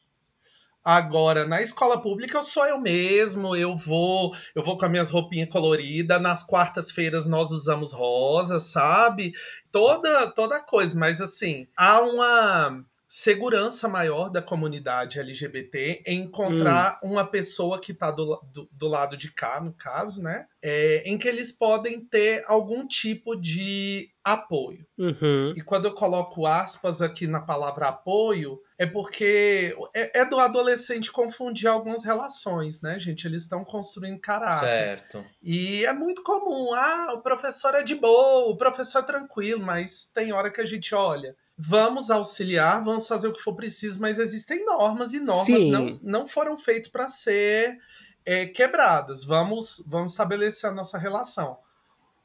Agora, 0.84 1.46
na 1.46 1.62
escola 1.62 2.02
pública, 2.02 2.38
eu 2.38 2.44
sou 2.44 2.66
eu 2.66 2.80
mesmo, 2.80 3.54
eu 3.56 3.76
vou, 3.76 4.34
eu 4.56 4.64
vou 4.64 4.78
com 4.78 4.86
as 4.86 4.92
minhas 4.92 5.10
roupinhas 5.10 5.50
coloridas, 5.50 6.22
nas 6.22 6.42
quartas-feiras 6.44 7.28
nós 7.28 7.52
usamos 7.52 7.92
rosa, 7.92 8.62
sabe? 8.62 9.34
Toda 9.72 10.32
toda 10.32 10.64
coisa, 10.64 10.98
mas 10.98 11.20
assim, 11.20 11.68
há 11.76 12.00
uma 12.00 12.86
segurança 13.10 13.88
maior 13.88 14.30
da 14.30 14.40
comunidade 14.40 15.20
LGBT 15.20 16.04
em 16.06 16.20
encontrar 16.20 17.00
hum. 17.04 17.14
uma 17.14 17.26
pessoa 17.26 17.82
que 17.82 17.92
está 17.92 18.12
do, 18.12 18.40
do, 18.54 18.70
do, 18.72 18.88
lado 18.88 19.18
de 19.18 19.32
cá, 19.32 19.60
no 19.60 19.74
caso, 19.74 20.22
né? 20.22 20.46
É, 20.62 21.02
em 21.04 21.18
que 21.18 21.28
eles 21.28 21.52
podem 21.52 22.06
ter 22.06 22.44
algum 22.46 22.88
tipo 22.88 23.36
de 23.36 24.12
apoio. 24.24 24.86
Uhum. 24.96 25.54
E 25.58 25.62
quando 25.62 25.86
eu 25.86 25.94
coloco 25.94 26.46
aspas 26.46 27.02
aqui 27.02 27.26
na 27.26 27.40
palavra 27.40 27.88
apoio, 27.88 28.62
é 28.78 28.86
porque 28.86 29.76
é, 29.96 30.20
é 30.20 30.26
do 30.26 30.38
adolescente 30.38 31.12
confundir 31.12 31.68
algumas 31.68 32.04
relações, 32.04 32.80
né, 32.80 33.00
gente? 33.00 33.26
Eles 33.26 33.42
estão 33.42 33.66
construindo 33.66 34.20
caráter. 34.20 34.68
Certo. 34.68 35.26
E 35.42 35.84
é 35.84 35.94
muito 35.94 36.22
comum, 36.22 36.76
ah, 36.76 37.14
o 37.16 37.22
professor 37.22 37.74
é 37.74 37.82
de 37.82 37.96
boa, 37.96 38.52
o 38.52 38.56
professor 38.56 39.00
é 39.00 39.08
tranquilo, 39.08 39.66
mas 39.66 40.06
tem 40.14 40.32
hora 40.32 40.52
que 40.52 40.62
a 40.62 40.66
gente 40.66 40.94
olha 40.94 41.36
vamos 41.62 42.10
auxiliar, 42.10 42.82
vamos 42.86 43.06
fazer 43.06 43.28
o 43.28 43.34
que 43.34 43.42
for 43.42 43.54
preciso, 43.54 44.00
mas 44.00 44.18
existem 44.18 44.64
normas 44.64 45.14
e 45.14 45.20
normas 45.20 45.68
não, 45.68 45.90
não 46.22 46.28
foram 46.28 46.58
feitas 46.58 46.90
para 46.90 47.06
ser 47.10 47.78
é, 48.26 48.46
quebradas. 48.46 49.26
Vamos, 49.26 49.84
vamos 49.86 50.14
estabelecer 50.14 50.70
a 50.70 50.74
nossa 50.74 50.98
relação. 50.98 51.58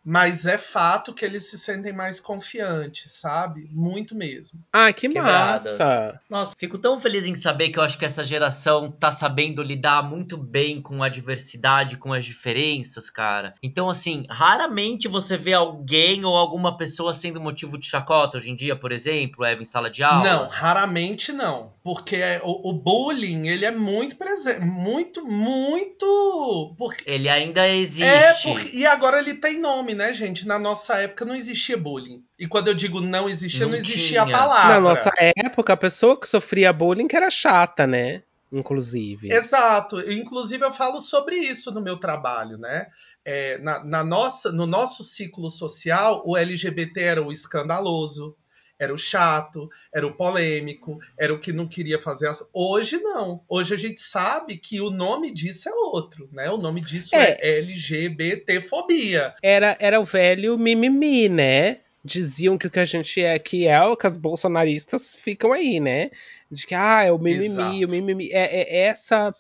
Mas 0.05 0.45
é 0.45 0.59
fato 0.59 1.15
que 1.15 1.25
eles 1.25 1.49
se 1.49 1.57
sentem 1.57 1.93
mais 1.93 2.21
confiantes, 2.21 3.13
sabe? 3.13 3.69
Muito 3.73 4.15
mesmo. 4.15 4.61
Ah, 4.71 4.93
que 4.93 5.09
Quebradas. 5.09 5.79
massa! 5.79 6.21
Nossa, 6.29 6.55
fico 6.59 6.79
tão 6.79 7.01
feliz 7.01 7.27
em 7.27 7.35
saber 7.35 7.71
que 7.71 7.79
eu 7.79 7.83
acho 7.83 7.99
que 7.99 8.05
essa 8.05 8.23
geração 8.23 8.91
tá 8.91 9.11
sabendo 9.11 9.63
lidar 9.63 10.03
muito 10.03 10.37
bem 10.37 10.83
com 10.83 11.03
a 11.03 11.09
diversidade, 11.09 11.97
com 11.97 12.13
as 12.13 12.25
diferenças, 12.27 13.09
cara. 13.09 13.55
Então, 13.63 13.89
assim, 13.89 14.27
raramente 14.29 15.09
você 15.09 15.39
vê 15.39 15.55
alguém 15.55 16.25
ou 16.25 16.37
alguma 16.37 16.77
pessoa 16.77 17.15
sendo 17.15 17.41
motivo 17.41 17.79
de 17.79 17.87
chacota 17.87 18.37
hoje 18.37 18.51
em 18.51 18.57
dia, 18.57 18.77
por 18.77 18.93
exemplo, 18.93 19.45
Eva, 19.45 19.63
em 19.63 19.67
sala 19.67 19.91
de 19.91 20.03
aula. 20.03 20.25
Não, 20.25 20.49
raramente 20.49 21.33
não. 21.33 21.73
Porque 21.83 22.17
é, 22.17 22.41
o, 22.45 22.71
o 22.71 22.73
bullying, 22.73 23.47
ele 23.49 23.65
é 23.65 23.71
muito 23.71 24.17
presente. 24.17 24.61
Muito, 24.61 25.25
muito. 25.27 26.75
Porque... 26.77 27.05
Ele 27.07 27.29
ainda 27.29 27.67
existe. 27.69 28.49
É, 28.49 28.53
porque... 28.53 28.77
e 28.77 28.87
agora 28.87 29.19
ele 29.19 29.35
tem 29.35 29.59
nome 29.59 29.94
né, 29.95 30.13
gente? 30.13 30.47
Na 30.47 30.59
nossa 30.59 30.97
época 30.99 31.25
não 31.25 31.35
existia 31.35 31.77
bullying. 31.77 32.23
E 32.39 32.47
quando 32.47 32.69
eu 32.69 32.75
digo 32.75 33.01
não 33.01 33.29
existia, 33.29 33.65
não, 33.65 33.73
não 33.73 33.79
existia 33.79 34.23
tinha. 34.25 34.37
a 34.37 34.39
palavra. 34.39 34.75
Na 34.75 34.81
nossa 34.81 35.11
época, 35.37 35.73
a 35.73 35.77
pessoa 35.77 36.19
que 36.19 36.29
sofria 36.29 36.73
bullying 36.73 37.09
que 37.09 37.17
era 37.17 37.31
chata, 37.31 37.87
né? 37.87 38.23
Inclusive. 38.53 39.33
Exato. 39.33 40.01
Inclusive, 40.11 40.65
eu 40.65 40.73
falo 40.73 41.01
sobre 41.01 41.37
isso 41.37 41.73
no 41.73 41.81
meu 41.81 41.97
trabalho, 41.97 42.59
né? 42.59 42.89
É, 43.25 43.59
na, 43.59 43.83
na, 43.83 44.05
nossa, 44.05 44.53
no 44.53 44.67
nosso 44.67 45.03
ciclo 45.03 45.51
social, 45.51 46.23
o 46.27 46.37
LGBT 46.37 47.01
era 47.01 47.23
o 47.23 47.33
escandaloso, 47.33 48.37
era 48.79 48.93
o 48.93 48.99
chato, 48.99 49.69
era 49.93 50.07
o 50.07 50.15
polêmico, 50.15 50.99
era 51.19 51.33
o 51.33 51.39
que 51.39 51.53
não 51.53 51.67
queria 51.67 52.01
fazer 52.01 52.29
as... 52.29 52.49
Hoje 52.53 52.99
não. 52.99 53.43
Hoje 53.49 53.75
a 53.75 53.77
gente 53.77 54.01
sabe 54.01 54.57
que 54.57 54.81
o 54.81 54.91
nome 54.91 55.33
disso 55.33 55.69
é 55.69 55.73
outro, 55.73 56.29
né? 56.33 56.51
O 56.51 56.57
nome 56.57 56.81
disso 56.81 57.15
é, 57.15 57.37
é 57.41 57.59
LGBTfobia. 57.59 59.35
Era, 59.43 59.77
era 59.79 60.01
o 60.01 60.05
velho 60.05 60.59
mimimi, 60.59 61.29
né? 61.29 61.81
Diziam 62.05 62.59
que 62.59 62.67
o 62.67 62.71
que 62.71 62.81
a 62.81 62.85
gente 62.85 63.23
é 63.23 63.39
que 63.39 63.67
é 63.67 63.81
o 63.83 63.97
que 63.97 64.07
as 64.07 64.17
bolsonaristas 64.17 65.17
ficam 65.17 65.53
aí, 65.53 65.81
né? 65.81 66.11
De 66.51 66.67
que 66.67 66.75
ah, 66.75 67.05
é 67.05 67.13
o 67.13 67.19
mimimi, 67.19 67.47
Exato. 67.47 67.87
o 67.87 67.89
mimimi. 67.89 68.31
É, 68.31 68.61
é 68.61 68.87
essa 68.87 69.35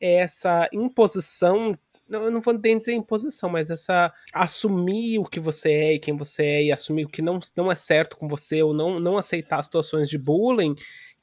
é 0.00 0.14
essa 0.14 0.68
imposição 0.72 1.76
não, 2.08 2.30
não 2.30 2.40
vou 2.40 2.58
nem 2.58 2.78
dizer 2.78 2.94
imposição, 2.94 3.50
mas 3.50 3.70
essa 3.70 4.12
assumir 4.32 5.18
o 5.18 5.24
que 5.24 5.38
você 5.38 5.70
é 5.70 5.94
e 5.94 5.98
quem 5.98 6.16
você 6.16 6.42
é 6.42 6.64
e 6.64 6.72
assumir 6.72 7.04
o 7.04 7.08
que 7.08 7.20
não, 7.20 7.38
não 7.56 7.70
é 7.70 7.74
certo 7.74 8.16
com 8.16 8.26
você 8.26 8.62
ou 8.62 8.72
não, 8.72 8.98
não 8.98 9.18
aceitar 9.18 9.62
situações 9.62 10.08
de 10.08 10.16
bullying 10.16 10.74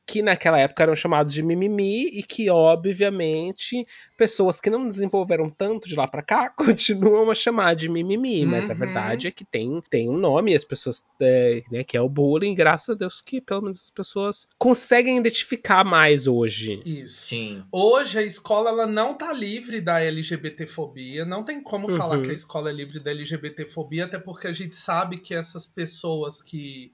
que 0.05 0.21
naquela 0.21 0.59
época 0.59 0.83
eram 0.83 0.95
chamados 0.95 1.33
de 1.33 1.41
mimimi 1.41 2.07
e 2.07 2.21
que, 2.21 2.49
obviamente, 2.49 3.85
pessoas 4.15 4.61
que 4.61 4.69
não 4.69 4.87
desenvolveram 4.87 5.49
tanto 5.49 5.89
de 5.89 5.95
lá 5.95 6.07
para 6.07 6.21
cá 6.21 6.49
continuam 6.55 7.31
a 7.31 7.35
chamar 7.35 7.75
de 7.75 7.89
mimimi. 7.89 8.43
Uhum. 8.43 8.51
Mas 8.51 8.69
a 8.69 8.73
uhum. 8.73 8.79
verdade 8.79 9.27
é 9.27 9.31
que 9.31 9.43
tem, 9.43 9.81
tem 9.89 10.09
um 10.09 10.17
nome 10.17 10.51
e 10.51 10.55
as 10.55 10.63
pessoas, 10.63 11.03
é, 11.19 11.63
né, 11.71 11.83
que 11.83 11.97
é 11.97 12.01
o 12.01 12.09
bullying, 12.09 12.53
graças 12.53 12.89
a 12.89 12.93
Deus 12.93 13.21
que 13.21 13.41
pelo 13.41 13.63
menos 13.63 13.85
as 13.85 13.89
pessoas 13.89 14.47
conseguem 14.57 15.17
identificar 15.17 15.83
mais 15.83 16.27
hoje. 16.27 16.81
Isso. 16.85 17.25
Sim. 17.25 17.63
Hoje 17.71 18.19
a 18.19 18.23
escola 18.23 18.69
ela 18.69 18.87
não 18.87 19.15
tá 19.15 19.33
livre 19.33 19.81
da 19.81 19.99
LGBTfobia, 19.99 21.25
não 21.25 21.43
tem 21.43 21.61
como 21.61 21.89
uhum. 21.89 21.97
falar 21.97 22.21
que 22.21 22.29
a 22.29 22.33
escola 22.33 22.69
é 22.69 22.73
livre 22.73 22.99
da 22.99 23.11
LGBTfobia, 23.11 24.05
até 24.05 24.19
porque 24.19 24.47
a 24.47 24.53
gente 24.53 24.75
sabe 24.75 25.17
que 25.17 25.33
essas 25.33 25.65
pessoas 25.65 26.41
que 26.41 26.91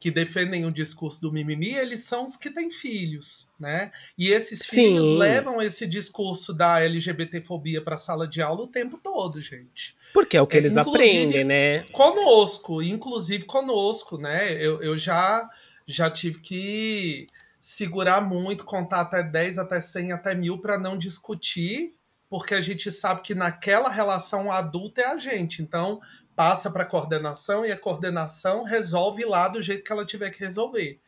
que 0.00 0.10
defendem 0.10 0.64
o 0.64 0.72
discurso 0.72 1.20
do 1.20 1.30
mimimi, 1.30 1.74
eles 1.74 2.04
são 2.04 2.24
os 2.24 2.34
que 2.34 2.48
têm 2.48 2.70
filhos, 2.70 3.46
né? 3.60 3.92
E 4.16 4.30
esses 4.30 4.64
filhos 4.64 5.04
Sim. 5.04 5.18
levam 5.18 5.60
esse 5.60 5.86
discurso 5.86 6.54
da 6.54 6.80
LGBTfobia 6.80 7.82
para 7.82 7.96
a 7.96 7.98
sala 7.98 8.26
de 8.26 8.40
aula 8.40 8.62
o 8.62 8.66
tempo 8.66 8.98
todo, 9.00 9.42
gente. 9.42 9.94
Porque 10.14 10.38
é 10.38 10.42
o 10.42 10.46
que 10.46 10.56
é, 10.56 10.60
eles 10.60 10.78
aprendem, 10.78 11.44
né? 11.44 11.82
Conosco, 11.92 12.82
inclusive 12.82 13.44
conosco, 13.44 14.16
né? 14.16 14.54
Eu, 14.54 14.80
eu 14.80 14.96
já, 14.96 15.46
já 15.86 16.10
tive 16.10 16.40
que 16.40 17.26
segurar 17.60 18.22
muito, 18.22 18.64
contar 18.64 19.02
até 19.02 19.22
10, 19.22 19.58
até 19.58 19.80
100, 19.80 20.12
até 20.12 20.34
mil 20.34 20.56
para 20.56 20.78
não 20.78 20.96
discutir, 20.96 21.94
porque 22.30 22.54
a 22.54 22.62
gente 22.62 22.90
sabe 22.90 23.20
que 23.20 23.34
naquela 23.34 23.90
relação 23.90 24.50
adulta 24.50 25.02
é 25.02 25.06
a 25.08 25.18
gente. 25.18 25.60
Então, 25.60 26.00
passa 26.40 26.70
para 26.70 26.84
a 26.84 26.86
coordenação 26.86 27.66
e 27.66 27.70
a 27.70 27.76
coordenação 27.76 28.64
resolve 28.64 29.26
lá 29.26 29.46
do 29.46 29.60
jeito 29.60 29.84
que 29.84 29.92
ela 29.92 30.06
tiver 30.06 30.30
que 30.30 30.40
resolver. 30.40 30.98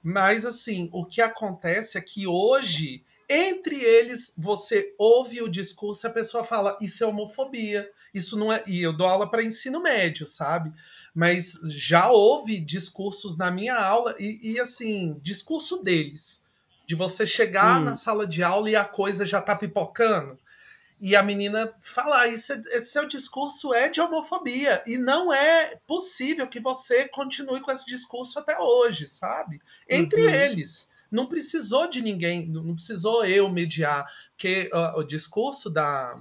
Mas 0.00 0.44
assim, 0.44 0.88
o 0.92 1.04
que 1.04 1.20
acontece 1.20 1.98
é 1.98 2.00
que 2.00 2.24
hoje, 2.24 3.02
entre 3.28 3.82
eles, 3.82 4.32
você 4.38 4.94
ouve 4.96 5.42
o 5.42 5.48
discurso 5.48 6.06
e 6.06 6.08
a 6.08 6.12
pessoa 6.12 6.44
fala: 6.44 6.78
Isso 6.80 7.02
é 7.02 7.06
homofobia, 7.08 7.90
isso 8.14 8.36
não 8.38 8.52
é. 8.52 8.62
E 8.64 8.80
eu 8.80 8.92
dou 8.92 9.08
aula 9.08 9.28
para 9.28 9.42
ensino 9.42 9.82
médio, 9.82 10.24
sabe? 10.24 10.72
Mas 11.12 11.58
já 11.64 12.08
houve 12.08 12.60
discursos 12.60 13.36
na 13.36 13.50
minha 13.50 13.74
aula, 13.74 14.14
e, 14.20 14.52
e 14.52 14.60
assim, 14.60 15.18
discurso 15.20 15.82
deles. 15.82 16.44
De 16.86 16.94
você 16.94 17.26
chegar 17.26 17.80
hum. 17.80 17.84
na 17.86 17.96
sala 17.96 18.24
de 18.24 18.40
aula 18.40 18.70
e 18.70 18.76
a 18.76 18.84
coisa 18.84 19.26
já 19.26 19.42
tá 19.42 19.56
pipocando 19.56 20.38
e 21.00 21.14
a 21.14 21.22
menina 21.22 21.72
falar: 21.80 22.28
esse, 22.28 22.52
esse 22.52 22.92
seu 22.92 23.06
discurso 23.06 23.74
é 23.74 23.88
de 23.88 24.00
homofobia. 24.00 24.82
E 24.86 24.96
não 24.96 25.32
é 25.32 25.76
possível 25.86 26.46
que 26.46 26.60
você 26.60 27.08
continue 27.08 27.60
com 27.60 27.70
esse 27.70 27.86
discurso 27.86 28.38
até 28.38 28.58
hoje, 28.58 29.06
sabe? 29.06 29.60
Entre 29.88 30.22
uhum. 30.22 30.30
eles. 30.30 30.90
Não 31.10 31.26
precisou 31.26 31.88
de 31.88 32.02
ninguém, 32.02 32.46
não 32.48 32.74
precisou 32.74 33.24
eu 33.24 33.48
mediar, 33.48 34.04
porque 34.32 34.68
uh, 34.72 34.98
o 34.98 35.04
discurso 35.04 35.70
da, 35.70 36.18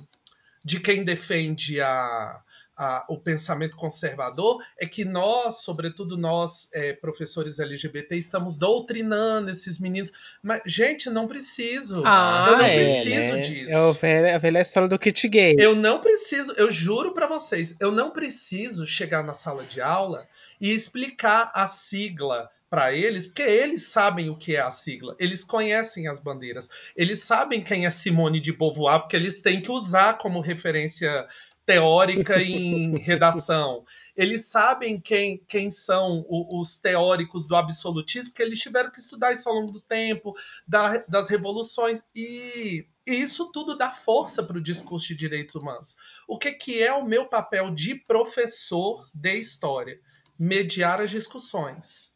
de 0.64 0.80
quem 0.80 1.04
defende 1.04 1.82
a, 1.82 2.44
a, 2.78 3.06
o 3.08 3.18
pensamento 3.18 3.78
conservador 3.78 4.62
é 4.78 4.86
que 4.86 5.06
nós, 5.06 5.62
sobretudo 5.64 6.18
nós, 6.18 6.70
é, 6.74 6.94
professores 6.94 7.60
LGBT, 7.60 8.16
estamos 8.18 8.58
doutrinando 8.58 9.50
esses 9.50 9.80
meninos. 9.80 10.12
Mas, 10.42 10.62
gente, 10.66 11.10
não 11.10 11.28
preciso. 11.28 12.04
Ah, 12.06 12.46
eu 12.48 12.58
não 12.58 12.66
é, 12.66 12.84
preciso 12.84 13.34
né? 13.34 13.42
disso. 13.42 13.74
É 13.74 13.90
a 13.90 13.92
velha, 13.92 14.36
a 14.36 14.38
velha 14.38 14.62
história 14.62 14.90
do 14.90 15.00
kit 15.00 15.28
gay. 15.30 15.56
Eu 15.58 15.76
não 15.76 16.02
preciso, 16.02 16.54
eu 16.58 16.70
juro 16.70 17.14
para 17.14 17.28
vocês, 17.28 17.76
eu 17.80 17.92
não 17.92 18.12
preciso 18.12 18.86
chegar 18.86 19.24
na 19.24 19.34
sala 19.34 19.64
de 19.64 19.80
aula 19.80 20.28
e 20.60 20.72
explicar 20.72 21.52
a 21.54 21.68
sigla 21.68 22.50
para 22.70 22.92
eles, 22.92 23.28
porque 23.28 23.44
eles 23.44 23.84
sabem 23.88 24.30
o 24.30 24.36
que 24.36 24.56
é 24.56 24.60
a 24.60 24.72
sigla, 24.72 25.16
eles 25.20 25.44
conhecem 25.44 26.08
as 26.08 26.20
bandeiras, 26.20 26.70
eles 26.96 27.20
sabem 27.22 27.62
quem 27.62 27.86
é 27.86 27.90
Simone 27.90 28.40
de 28.40 28.52
Beauvoir, 28.52 29.02
porque 29.02 29.16
eles 29.16 29.42
têm 29.42 29.62
que 29.62 29.72
usar 29.72 30.18
como 30.18 30.42
referência 30.42 31.26
teórica 31.65 32.41
em 32.41 32.97
redação. 32.97 33.86
Eles 34.15 34.45
sabem 34.45 34.99
quem, 34.99 35.43
quem 35.47 35.70
são 35.72 36.26
os 36.30 36.78
teóricos 36.78 37.47
do 37.47 37.55
absolutismo, 37.55 38.32
porque 38.32 38.43
eles 38.43 38.59
tiveram 38.59 38.91
que 38.91 38.99
estudar 38.99 39.34
isso 39.34 39.49
ao 39.49 39.55
longo 39.55 39.72
do 39.72 39.82
tempo, 39.82 40.34
da, 40.68 40.99
das 41.07 41.28
revoluções, 41.28 42.03
e 42.16 42.86
isso 43.05 43.51
tudo 43.51 43.78
dá 43.78 43.89
força 43.89 44.41
para 44.41 44.57
o 44.57 44.63
discurso 44.63 45.07
de 45.07 45.16
direitos 45.16 45.55
humanos. 45.55 45.97
O 46.28 46.38
que, 46.38 46.51
que 46.53 46.82
é 46.82 46.93
o 46.93 47.05
meu 47.05 47.26
papel 47.26 47.72
de 47.72 47.95
professor 47.95 49.09
de 49.13 49.38
história? 49.38 49.99
Mediar 50.38 51.01
as 51.01 51.09
discussões. 51.09 52.14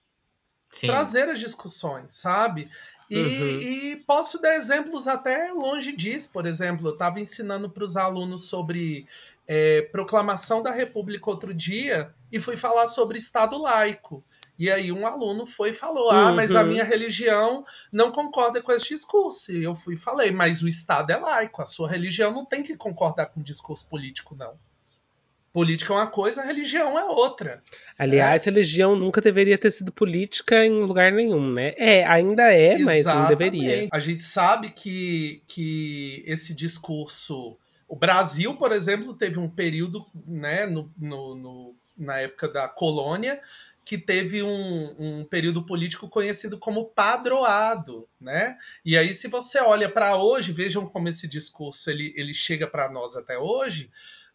Sim. 0.71 0.87
Trazer 0.87 1.29
as 1.29 1.39
discussões, 1.39 2.13
sabe? 2.13 2.69
E, 3.09 3.17
uhum. 3.17 3.59
e, 3.59 3.95
posso 4.05 4.39
dar 4.39 4.55
exemplos 4.55 5.07
até 5.07 5.51
longe 5.51 5.91
disso. 5.91 6.29
Por 6.31 6.45
exemplo, 6.45 6.87
eu 6.87 6.93
estava 6.93 7.19
ensinando 7.19 7.69
para 7.69 7.83
os 7.83 7.97
alunos 7.97 8.43
sobre 8.43 9.07
é, 9.47 9.81
proclamação 9.91 10.61
da 10.61 10.71
República 10.71 11.29
outro 11.29 11.53
dia 11.53 12.13
e 12.31 12.39
fui 12.39 12.55
falar 12.55 12.85
sobre 12.85 13.17
Estado 13.17 13.57
laico. 13.59 14.23
E 14.59 14.69
aí 14.69 14.91
um 14.91 15.07
aluno 15.07 15.45
foi 15.45 15.69
e 15.69 15.73
falou: 15.73 16.11
Ah, 16.11 16.33
mas 16.33 16.53
a 16.53 16.61
uhum. 16.61 16.67
minha 16.67 16.83
religião 16.83 17.65
não 17.91 18.11
concorda 18.11 18.61
com 18.61 18.71
esse 18.73 18.89
discurso. 18.89 19.53
E 19.53 19.63
eu 19.63 19.73
fui 19.73 19.95
e 19.95 19.97
falei, 19.97 20.31
mas 20.31 20.61
o 20.61 20.67
Estado 20.67 21.11
é 21.11 21.17
laico, 21.17 21.61
a 21.61 21.65
sua 21.65 21.89
religião 21.89 22.31
não 22.33 22.45
tem 22.45 22.61
que 22.61 22.75
concordar 22.75 23.27
com 23.27 23.39
o 23.39 23.43
discurso 23.43 23.87
político, 23.87 24.35
não. 24.35 24.59
Política 25.51 25.93
é 25.93 25.97
uma 25.97 26.07
coisa, 26.07 26.43
religião 26.43 26.97
é 26.97 27.05
outra. 27.05 27.63
Aliás, 27.97 28.43
é. 28.43 28.45
religião 28.45 28.95
nunca 28.95 29.19
deveria 29.19 29.57
ter 29.57 29.71
sido 29.71 29.91
política 29.91 30.65
em 30.65 30.81
lugar 30.81 31.11
nenhum, 31.11 31.51
né? 31.51 31.73
É, 31.77 32.05
ainda 32.05 32.53
é, 32.53 32.75
Exatamente. 32.75 32.85
mas 32.85 33.05
não 33.05 33.27
deveria. 33.27 33.87
A 33.91 33.99
gente 33.99 34.21
sabe 34.21 34.69
que, 34.69 35.41
que 35.47 36.23
esse 36.27 36.53
discurso 36.53 37.57
o 37.89 37.95
Brasil, 37.95 38.55
por 38.55 38.71
exemplo, 38.71 39.15
teve 39.15 39.39
um 39.39 39.49
período, 39.49 40.05
né, 40.27 40.67
no, 40.67 40.93
no, 40.95 41.33
no, 41.33 41.75
na 41.97 42.19
época 42.19 42.47
da 42.47 42.67
colônia, 42.67 43.41
que 43.83 43.97
teve 43.97 44.43
um, 44.43 44.95
um, 44.99 45.25
período 45.25 45.65
político 45.65 46.07
conhecido 46.07 46.59
como 46.59 46.85
padroado, 46.85 48.07
né? 48.21 48.55
E 48.85 48.95
aí, 48.95 49.11
se 49.11 49.27
você 49.27 49.59
olha 49.59 49.89
para 49.89 50.15
hoje, 50.15 50.51
vejam 50.51 50.85
como 50.85 51.09
esse 51.09 51.27
discurso 51.27 51.89
ele, 51.89 52.13
ele 52.15 52.31
chega 52.31 52.67
para 52.67 52.91
nós 52.91 53.15
até 53.15 53.39
hoje 53.39 53.89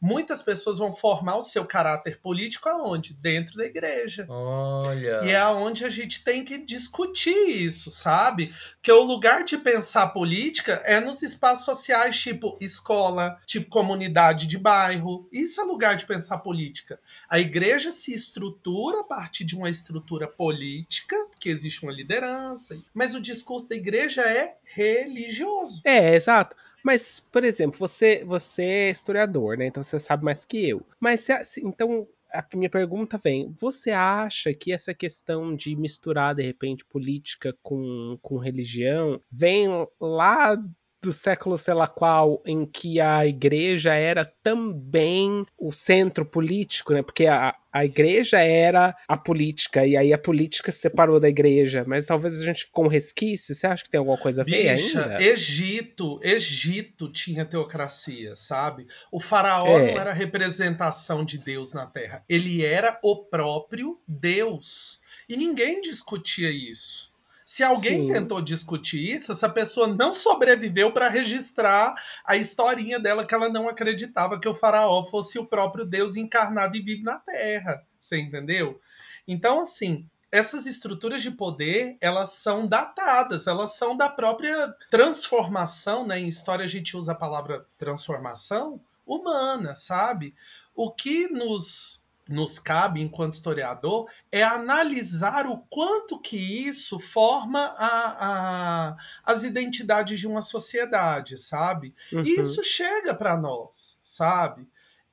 muitas 0.04 0.42
pessoas 0.42 0.76
vão 0.76 0.92
formar 0.92 1.36
o 1.36 1.42
seu 1.42 1.64
caráter 1.64 2.20
político 2.20 2.68
aonde? 2.68 3.14
Dentro 3.14 3.56
da 3.56 3.64
igreja. 3.64 4.26
Olha. 4.28 5.22
E 5.24 5.30
é 5.30 5.36
aonde 5.36 5.86
a 5.86 5.88
gente 5.88 6.22
tem 6.22 6.44
que 6.44 6.58
discutir 6.58 7.34
isso, 7.34 7.90
sabe? 7.90 8.54
Que 8.82 8.92
o 8.92 9.02
lugar 9.02 9.44
de 9.44 9.56
pensar 9.56 10.08
política 10.08 10.82
é 10.84 11.00
nos 11.00 11.22
espaços 11.22 11.64
sociais, 11.64 12.20
tipo 12.20 12.58
escola, 12.60 13.40
tipo 13.46 13.70
comunidade 13.70 14.46
de 14.46 14.58
bairro. 14.58 15.26
Isso 15.32 15.58
é 15.58 15.64
lugar 15.64 15.96
de 15.96 16.04
pensar 16.04 16.38
política. 16.38 17.00
A 17.26 17.38
igreja 17.38 17.90
se 17.90 18.12
estrutura 18.12 19.00
a 19.00 19.04
partir 19.04 19.46
de 19.46 19.56
uma 19.56 19.70
estrutura 19.70 20.28
política, 20.28 21.16
que 21.40 21.48
existe 21.48 21.82
uma 21.82 21.92
liderança, 21.92 22.78
mas 22.92 23.14
o 23.14 23.20
discurso 23.20 23.70
da 23.70 23.74
igreja 23.74 24.20
é 24.20 24.56
religioso. 24.64 25.80
É, 25.82 26.14
exato. 26.14 26.54
Mas, 26.84 27.18
por 27.32 27.42
exemplo, 27.42 27.78
você, 27.78 28.22
você 28.24 28.62
é 28.62 28.90
historiador, 28.90 29.56
né? 29.56 29.66
Então 29.66 29.82
você 29.82 29.98
sabe 29.98 30.22
mais 30.22 30.44
que 30.44 30.68
eu. 30.68 30.86
Mas 31.00 31.22
se, 31.22 31.32
então 31.64 32.06
a 32.30 32.44
minha 32.54 32.68
pergunta 32.68 33.16
vem: 33.16 33.54
você 33.58 33.90
acha 33.90 34.52
que 34.52 34.70
essa 34.70 34.92
questão 34.92 35.56
de 35.56 35.74
misturar 35.74 36.34
de 36.34 36.42
repente 36.42 36.84
política 36.84 37.56
com, 37.62 38.18
com 38.20 38.36
religião 38.36 39.18
vem 39.32 39.66
lá 39.98 40.56
do 41.04 41.12
século 41.12 41.56
sei 41.56 41.74
lá 41.74 41.86
qual, 41.86 42.42
em 42.44 42.66
que 42.66 43.00
a 43.00 43.26
igreja 43.26 43.94
era 43.94 44.24
também 44.24 45.46
o 45.58 45.72
centro 45.72 46.24
político, 46.24 46.92
né? 46.92 47.02
Porque 47.02 47.26
a, 47.26 47.54
a 47.72 47.84
igreja 47.84 48.38
era 48.38 48.96
a 49.06 49.16
política, 49.16 49.86
e 49.86 49.96
aí 49.96 50.12
a 50.12 50.18
política 50.18 50.72
se 50.72 50.78
separou 50.78 51.20
da 51.20 51.28
igreja. 51.28 51.84
Mas 51.86 52.06
talvez 52.06 52.40
a 52.40 52.44
gente 52.44 52.64
ficou 52.64 52.84
um 52.84 52.88
resquício. 52.88 53.54
Você 53.54 53.66
acha 53.66 53.82
que 53.82 53.90
tem 53.90 53.98
alguma 53.98 54.18
coisa 54.18 54.42
a 54.42 54.44
ver 54.44 54.68
ainda? 54.68 55.22
Egito, 55.22 56.18
Egito 56.22 57.10
tinha 57.10 57.44
teocracia, 57.44 58.34
sabe? 58.36 58.86
O 59.12 59.20
faraó 59.20 59.78
é. 59.78 59.92
não 59.92 60.00
era 60.00 60.12
representação 60.12 61.24
de 61.24 61.38
Deus 61.38 61.72
na 61.72 61.86
Terra. 61.86 62.24
Ele 62.28 62.64
era 62.64 62.98
o 63.02 63.16
próprio 63.16 64.00
Deus. 64.06 65.00
E 65.28 65.36
ninguém 65.36 65.80
discutia 65.80 66.50
isso. 66.50 67.13
Se 67.54 67.62
alguém 67.62 67.98
Sim. 67.98 68.12
tentou 68.12 68.42
discutir 68.42 69.14
isso, 69.14 69.30
essa 69.30 69.48
pessoa 69.48 69.86
não 69.86 70.12
sobreviveu 70.12 70.90
para 70.90 71.08
registrar 71.08 71.94
a 72.24 72.36
historinha 72.36 72.98
dela 72.98 73.24
que 73.24 73.32
ela 73.32 73.48
não 73.48 73.68
acreditava 73.68 74.40
que 74.40 74.48
o 74.48 74.54
faraó 74.56 75.04
fosse 75.04 75.38
o 75.38 75.46
próprio 75.46 75.84
Deus 75.84 76.16
encarnado 76.16 76.76
e 76.76 76.80
vive 76.80 77.04
na 77.04 77.16
Terra. 77.20 77.86
Você 78.00 78.18
entendeu? 78.18 78.80
Então, 79.28 79.60
assim, 79.60 80.04
essas 80.32 80.66
estruturas 80.66 81.22
de 81.22 81.30
poder, 81.30 81.96
elas 82.00 82.30
são 82.30 82.66
datadas, 82.66 83.46
elas 83.46 83.76
são 83.76 83.96
da 83.96 84.08
própria 84.08 84.74
transformação, 84.90 86.04
né? 86.04 86.18
Em 86.18 86.26
história 86.26 86.64
a 86.64 86.68
gente 86.68 86.96
usa 86.96 87.12
a 87.12 87.14
palavra 87.14 87.64
transformação 87.78 88.80
humana, 89.06 89.76
sabe? 89.76 90.34
O 90.74 90.90
que 90.90 91.28
nos 91.28 92.03
nos 92.28 92.58
cabe 92.58 93.02
enquanto 93.02 93.34
historiador 93.34 94.10
é 94.32 94.42
analisar 94.42 95.46
o 95.46 95.58
quanto 95.58 96.18
que 96.18 96.36
isso 96.36 96.98
forma 96.98 97.60
a, 97.76 98.88
a, 98.88 98.96
as 99.24 99.44
identidades 99.44 100.18
de 100.18 100.26
uma 100.26 100.42
sociedade, 100.42 101.36
sabe? 101.36 101.94
Uhum. 102.12 102.22
E 102.22 102.40
isso 102.40 102.64
chega 102.64 103.14
para 103.14 103.36
nós, 103.36 103.98
sabe? 104.02 104.66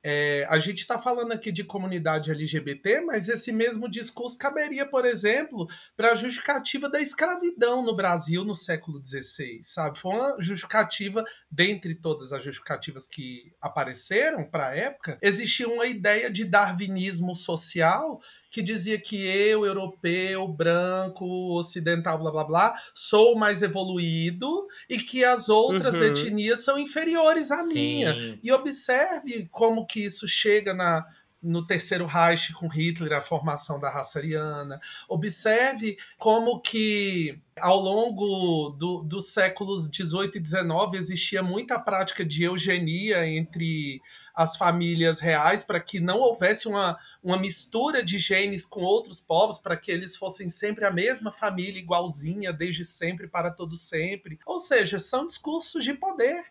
É, 0.04 0.44
a 0.48 0.58
gente 0.58 0.80
está 0.80 0.98
falando 0.98 1.32
aqui 1.32 1.52
de 1.52 1.62
comunidade 1.62 2.30
LGBT, 2.30 3.02
mas 3.02 3.28
esse 3.28 3.52
mesmo 3.52 3.88
discurso 3.88 4.36
caberia, 4.36 4.84
por 4.84 5.04
exemplo, 5.04 5.68
para 5.96 6.12
a 6.12 6.16
justificativa 6.16 6.88
da 6.88 7.00
escravidão 7.00 7.84
no 7.84 7.94
Brasil 7.94 8.44
no 8.44 8.54
século 8.54 9.00
XVI, 9.04 9.60
sabe? 9.62 9.98
Foi 9.98 10.12
uma 10.12 10.36
justificativa, 10.40 11.24
dentre 11.50 11.94
todas 11.94 12.32
as 12.32 12.42
justificativas 12.42 13.06
que 13.06 13.52
apareceram 13.60 14.44
para 14.44 14.68
a 14.68 14.76
época, 14.76 15.18
existia 15.22 15.68
uma 15.68 15.86
ideia 15.86 16.30
de 16.30 16.44
darwinismo 16.44 17.34
social 17.34 18.20
que 18.52 18.60
dizia 18.60 19.00
que 19.00 19.16
eu, 19.16 19.64
europeu, 19.64 20.46
branco, 20.46 21.24
ocidental, 21.56 22.18
blá 22.18 22.30
blá 22.30 22.44
blá, 22.44 22.74
sou 22.92 23.34
mais 23.34 23.62
evoluído 23.62 24.68
e 24.90 24.98
que 24.98 25.24
as 25.24 25.48
outras 25.48 25.94
uhum. 25.94 26.08
etnias 26.08 26.60
são 26.60 26.78
inferiores 26.78 27.50
à 27.50 27.62
Sim. 27.62 27.72
minha. 27.72 28.38
E 28.42 28.52
observe 28.52 29.48
como 29.50 29.86
que 29.86 30.04
isso 30.04 30.28
chega 30.28 30.74
na, 30.74 31.02
no 31.42 31.66
terceiro 31.66 32.06
Reich 32.06 32.52
com 32.52 32.68
Hitler, 32.68 33.12
a 33.12 33.20
formação 33.20 33.80
da 33.80 33.90
raça 33.90 34.18
ariana. 34.18 34.80
Observe 35.08 35.98
como 36.16 36.60
que 36.60 37.38
ao 37.58 37.80
longo 37.80 38.70
do, 38.70 39.02
dos 39.02 39.32
séculos 39.32 39.90
18 39.90 40.38
e 40.38 40.40
19 40.40 40.96
existia 40.96 41.42
muita 41.42 41.78
prática 41.78 42.24
de 42.24 42.44
eugenia 42.44 43.26
entre 43.26 44.00
as 44.34 44.56
famílias 44.56 45.20
reais 45.20 45.62
para 45.62 45.80
que 45.80 46.00
não 46.00 46.18
houvesse 46.18 46.68
uma, 46.68 46.98
uma 47.22 47.36
mistura 47.36 48.02
de 48.02 48.18
genes 48.18 48.64
com 48.64 48.80
outros 48.80 49.20
povos, 49.20 49.58
para 49.58 49.76
que 49.76 49.90
eles 49.90 50.16
fossem 50.16 50.48
sempre 50.48 50.84
a 50.84 50.90
mesma 50.90 51.30
família, 51.30 51.78
igualzinha, 51.78 52.52
desde 52.52 52.84
sempre 52.84 53.28
para 53.28 53.50
todo 53.50 53.76
sempre. 53.76 54.38
Ou 54.46 54.58
seja, 54.58 54.98
são 54.98 55.26
discursos 55.26 55.84
de 55.84 55.92
poder. 55.92 56.44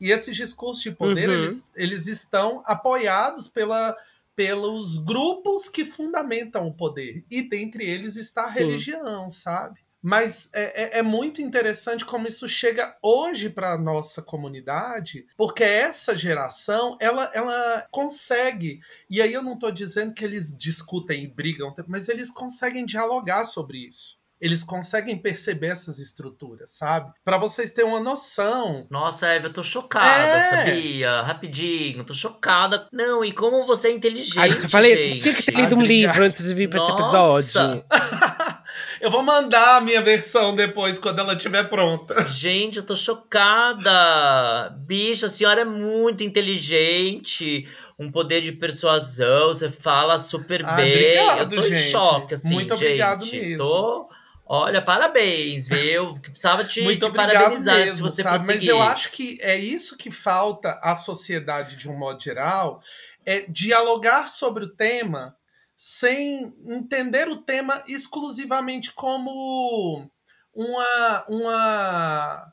E 0.00 0.10
esses 0.10 0.36
discursos 0.36 0.82
de 0.82 0.92
poder, 0.92 1.28
uhum. 1.28 1.34
eles, 1.36 1.72
eles 1.74 2.06
estão 2.06 2.62
apoiados 2.64 3.48
pela, 3.48 3.96
pelos 4.38 4.98
grupos 4.98 5.68
que 5.68 5.84
fundamentam 5.84 6.64
o 6.64 6.72
poder. 6.72 7.24
E 7.28 7.42
dentre 7.42 7.84
eles 7.84 8.14
está 8.14 8.42
a 8.42 8.46
Sim. 8.46 8.66
religião, 8.66 9.28
sabe? 9.28 9.80
Mas 10.00 10.48
é, 10.54 10.84
é, 10.84 10.98
é, 11.00 11.02
muito 11.02 11.42
interessante 11.42 12.04
como 12.04 12.28
isso 12.28 12.48
chega 12.48 12.96
hoje 13.02 13.50
para 13.50 13.72
a 13.72 13.76
nossa 13.76 14.22
comunidade, 14.22 15.26
porque 15.36 15.64
essa 15.64 16.16
geração 16.16 16.96
ela, 17.00 17.28
ela 17.34 17.84
consegue, 17.90 18.78
e 19.10 19.20
aí 19.20 19.32
eu 19.32 19.42
não 19.42 19.54
estou 19.54 19.72
dizendo 19.72 20.14
que 20.14 20.24
eles 20.24 20.56
discutem 20.56 21.24
e 21.24 21.26
brigam, 21.26 21.74
mas 21.88 22.08
eles 22.08 22.30
conseguem 22.30 22.86
dialogar 22.86 23.42
sobre 23.42 23.88
isso. 23.88 24.17
Eles 24.40 24.62
conseguem 24.62 25.16
perceber 25.16 25.68
essas 25.68 25.98
estruturas, 25.98 26.70
sabe? 26.70 27.12
Para 27.24 27.38
vocês 27.38 27.72
terem 27.72 27.90
uma 27.90 28.00
noção. 28.00 28.86
Nossa, 28.88 29.26
Eva, 29.26 29.46
eu 29.46 29.52
tô 29.52 29.62
chocada, 29.62 30.06
é. 30.06 30.50
sabia? 30.50 31.22
Rapidinho, 31.22 32.04
tô 32.04 32.14
chocada. 32.14 32.88
Não, 32.92 33.24
e 33.24 33.32
como 33.32 33.66
você 33.66 33.88
é 33.88 33.92
inteligente. 33.92 34.38
Ai, 34.38 34.50
eu 34.50 34.68
falei, 34.68 34.96
gente. 34.96 35.22
tinha 35.22 35.34
que 35.34 35.42
ter 35.42 35.54
lido 35.54 35.76
um 35.76 35.82
livro 35.82 36.22
antes 36.22 36.46
de 36.46 36.54
vir 36.54 36.68
pra 36.68 36.78
Nossa. 36.78 36.92
esse 36.92 37.02
episódio. 37.02 37.84
Eu 39.00 39.10
vou 39.10 39.22
mandar 39.22 39.76
a 39.76 39.80
minha 39.80 40.02
versão 40.02 40.54
depois, 40.56 40.98
quando 40.98 41.20
ela 41.20 41.34
estiver 41.34 41.68
pronta. 41.68 42.26
Gente, 42.28 42.78
eu 42.78 42.82
tô 42.82 42.96
chocada. 42.96 44.70
Bicha, 44.86 45.26
a 45.26 45.30
senhora 45.30 45.60
é 45.60 45.64
muito 45.64 46.24
inteligente. 46.24 47.68
Um 47.98 48.10
poder 48.10 48.40
de 48.40 48.52
persuasão. 48.52 49.48
Você 49.48 49.70
fala 49.70 50.18
super 50.18 50.64
ah, 50.64 50.72
bem. 50.72 51.20
Obrigado, 51.20 51.54
eu 51.54 51.62
tô 51.62 51.68
gente. 51.68 51.74
em 51.74 51.90
choque, 51.90 52.34
assim, 52.34 52.54
Muito 52.54 52.74
obrigado 52.74 53.24
gente. 53.24 53.40
mesmo. 53.40 53.58
Tô 53.58 54.08
Olha, 54.50 54.80
parabéns, 54.80 55.68
viu? 55.68 56.14
Precisava 56.20 56.64
te, 56.64 56.80
Muito 56.80 57.10
te 57.10 57.14
parabenizar 57.14 57.76
mesmo, 57.76 58.08
se 58.08 58.14
você 58.14 58.22
sabe? 58.22 58.38
conseguir. 58.38 58.66
Mas 58.66 58.66
eu 58.66 58.82
acho 58.82 59.10
que 59.10 59.38
é 59.42 59.58
isso 59.58 59.94
que 59.96 60.10
falta 60.10 60.80
à 60.82 60.96
sociedade 60.96 61.76
de 61.76 61.88
um 61.88 61.96
modo 61.96 62.22
geral, 62.22 62.82
é 63.26 63.40
dialogar 63.42 64.30
sobre 64.30 64.64
o 64.64 64.74
tema 64.74 65.36
sem 65.76 66.50
entender 66.66 67.28
o 67.28 67.36
tema 67.36 67.82
exclusivamente 67.86 68.90
como 68.92 70.10
uma, 70.54 71.24
uma 71.28 72.52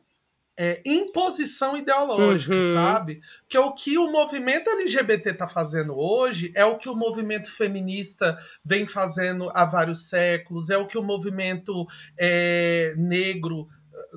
é, 0.58 0.82
imposição 0.86 1.76
ideológica, 1.76 2.56
Uhum. 2.56 2.74
sabe? 2.74 3.22
Que 3.48 3.58
é 3.58 3.60
o 3.60 3.74
que 3.74 3.98
o 3.98 4.12
movimento 4.12 4.70
LGBT 4.70 5.32
está 5.32 5.48
fazendo 5.48 5.98
hoje, 5.98 6.52
é 6.56 6.64
o 6.64 6.78
que 6.78 6.88
o 6.88 6.96
movimento 6.96 7.52
feminista 7.52 8.38
vem 8.64 8.88
fazendo 8.88 9.50
há 9.54 9.66
vários 9.66 10.08
séculos, 10.08 10.70
é 10.70 10.78
o 10.78 10.88
que 10.88 10.98
o 10.98 11.04
movimento 11.04 11.86
é, 12.18 12.94
negro, 12.98 13.68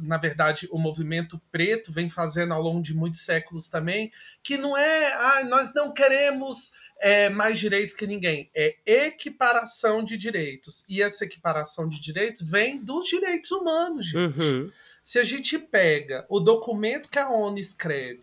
na 0.01 0.17
verdade, 0.17 0.69
o 0.71 0.79
movimento 0.79 1.41
preto 1.51 1.91
vem 1.93 2.09
fazendo 2.09 2.55
ao 2.55 2.63
longo 2.63 2.81
de 2.83 2.95
muitos 2.95 3.21
séculos 3.25 3.69
também, 3.69 4.13
que 4.43 4.57
não 4.57 4.77
é, 4.77 5.13
ah, 5.13 5.45
nós 5.45 5.75
não 5.75 5.93
queremos 5.93 6.73
é, 7.01 7.29
mais 7.29 7.59
direitos 7.59 7.95
que 7.95 8.07
ninguém, 8.07 8.51
é 8.55 8.77
equiparação 8.87 10.05
de 10.05 10.17
direitos. 10.17 10.85
E 10.89 11.03
essa 11.03 11.25
equiparação 11.25 11.89
de 11.89 12.01
direitos 12.01 12.43
vem 12.43 12.83
dos 12.83 13.07
direitos 13.09 13.51
humanos, 13.51 14.07
gente. 14.07 14.39
Uhum. 14.41 14.71
Se 15.03 15.19
a 15.19 15.25
gente 15.25 15.59
pega 15.59 16.27
o 16.29 16.41
documento 16.41 17.09
que 17.09 17.19
a 17.19 17.31
ONU 17.31 17.59
escreve 17.59 18.23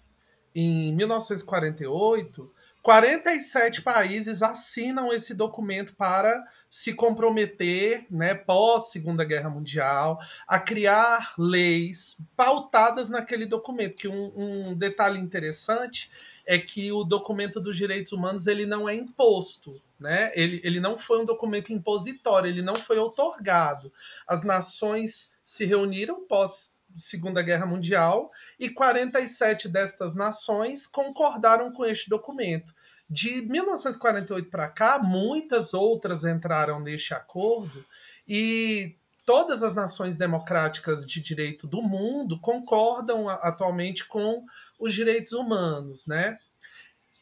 em 0.54 0.94
1948, 0.96 2.52
47 2.82 3.82
países 3.82 4.44
assinam 4.44 5.12
esse 5.12 5.34
documento 5.34 5.96
para 5.96 6.44
se 6.70 6.94
comprometer, 6.94 8.06
né, 8.12 8.36
pós 8.36 8.92
Segunda 8.92 9.26
Guerra 9.26 9.50
Mundial, 9.50 10.20
a 10.48 10.60
criar 10.60 11.34
leis 11.36 12.18
pautadas 12.38 13.10
naquele 13.10 13.48
documento. 13.48 13.98
Que 13.98 14.08
um, 14.08 14.32
um 14.36 14.76
detalhe 14.76 15.20
interessante 15.20 16.12
é 16.46 16.60
que 16.60 16.92
o 16.92 17.04
documento 17.04 17.60
dos 17.60 17.76
direitos 17.76 18.12
humanos 18.12 18.48
ele 18.48 18.66
não 18.66 18.88
é 18.88 18.94
imposto, 18.96 19.82
né? 20.00 20.32
Ele, 20.36 20.62
ele 20.64 20.80
não 20.80 20.98
foi 20.98 21.20
um 21.20 21.26
documento 21.26 21.74
impositório, 21.74 22.50
ele 22.50 22.62
não 22.62 22.76
foi 22.76 22.98
outorgado. 22.98 23.92
As 24.28 24.44
nações 24.44 25.36
se 25.44 25.66
reuniram 25.66 26.26
pós 26.28 26.78
Segunda 26.98 27.42
Guerra 27.42 27.66
Mundial 27.66 28.32
e 28.60 28.70
47 28.70 29.68
destas 29.68 30.16
nações 30.16 30.88
concordaram 30.88 31.72
com 31.72 31.86
este 31.86 32.10
documento. 32.10 32.74
De 33.10 33.42
1948 33.42 34.50
para 34.50 34.68
cá, 34.68 34.98
muitas 35.00 35.74
outras 35.74 36.24
entraram 36.24 36.80
neste 36.80 37.14
acordo 37.14 37.86
e 38.28 38.96
todas 39.26 39.62
as 39.62 39.76
nações 39.76 40.18
democráticas 40.18 41.06
de 41.06 41.20
direito 41.22 41.68
do 41.68 41.82
mundo 41.82 42.40
concordam 42.40 43.28
atualmente 43.28 44.06
com 44.06 44.46
os 44.80 44.94
direitos 44.94 45.32
humanos, 45.34 46.06
né? 46.08 46.38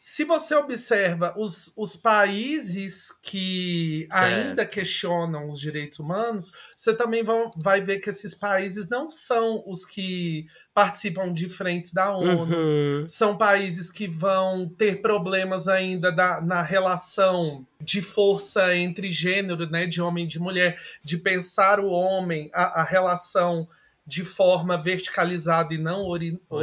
Se 0.06 0.26
você 0.26 0.54
observa 0.54 1.34
os, 1.38 1.72
os 1.78 1.96
países 1.96 3.10
que 3.24 4.06
Certo. 4.12 4.24
ainda 4.26 4.66
questionam 4.66 5.50
os 5.50 5.58
direitos 5.58 5.98
humanos, 5.98 6.52
você 6.76 6.94
também 6.94 7.24
vão, 7.24 7.50
vai 7.56 7.80
ver 7.80 8.00
que 8.00 8.10
esses 8.10 8.36
países 8.36 8.90
não 8.90 9.10
são 9.10 9.64
os 9.66 9.86
que 9.86 10.46
participam 10.74 11.32
de 11.32 11.48
frentes 11.48 11.94
da 11.94 12.14
ONU, 12.18 12.54
Uhum. 12.54 13.08
são 13.08 13.38
países 13.38 13.90
que 13.90 14.06
vão 14.06 14.68
ter 14.68 15.02
problemas 15.02 15.70
ainda 15.70 16.12
da- 16.12 16.42
na 16.42 16.62
relação 16.62 17.66
de 17.80 18.02
força 18.02 18.76
entre 18.76 19.10
gênero, 19.10 19.70
né, 19.70 19.86
de 19.88 20.02
homem 20.02 20.26
e 20.26 20.28
de 20.28 20.38
mulher, 20.40 20.82
de 21.02 21.18
pensar 21.18 21.80
o 21.80 21.88
homem, 21.90 22.50
a, 22.54 22.82
a 22.82 22.84
relação 22.84 23.66
de 24.06 24.26
forma 24.26 24.78
verticalizada 24.78 25.74
e 25.74 25.78
não 25.78 26.04
ori- 26.04 26.42
Horizontal. 26.50 26.58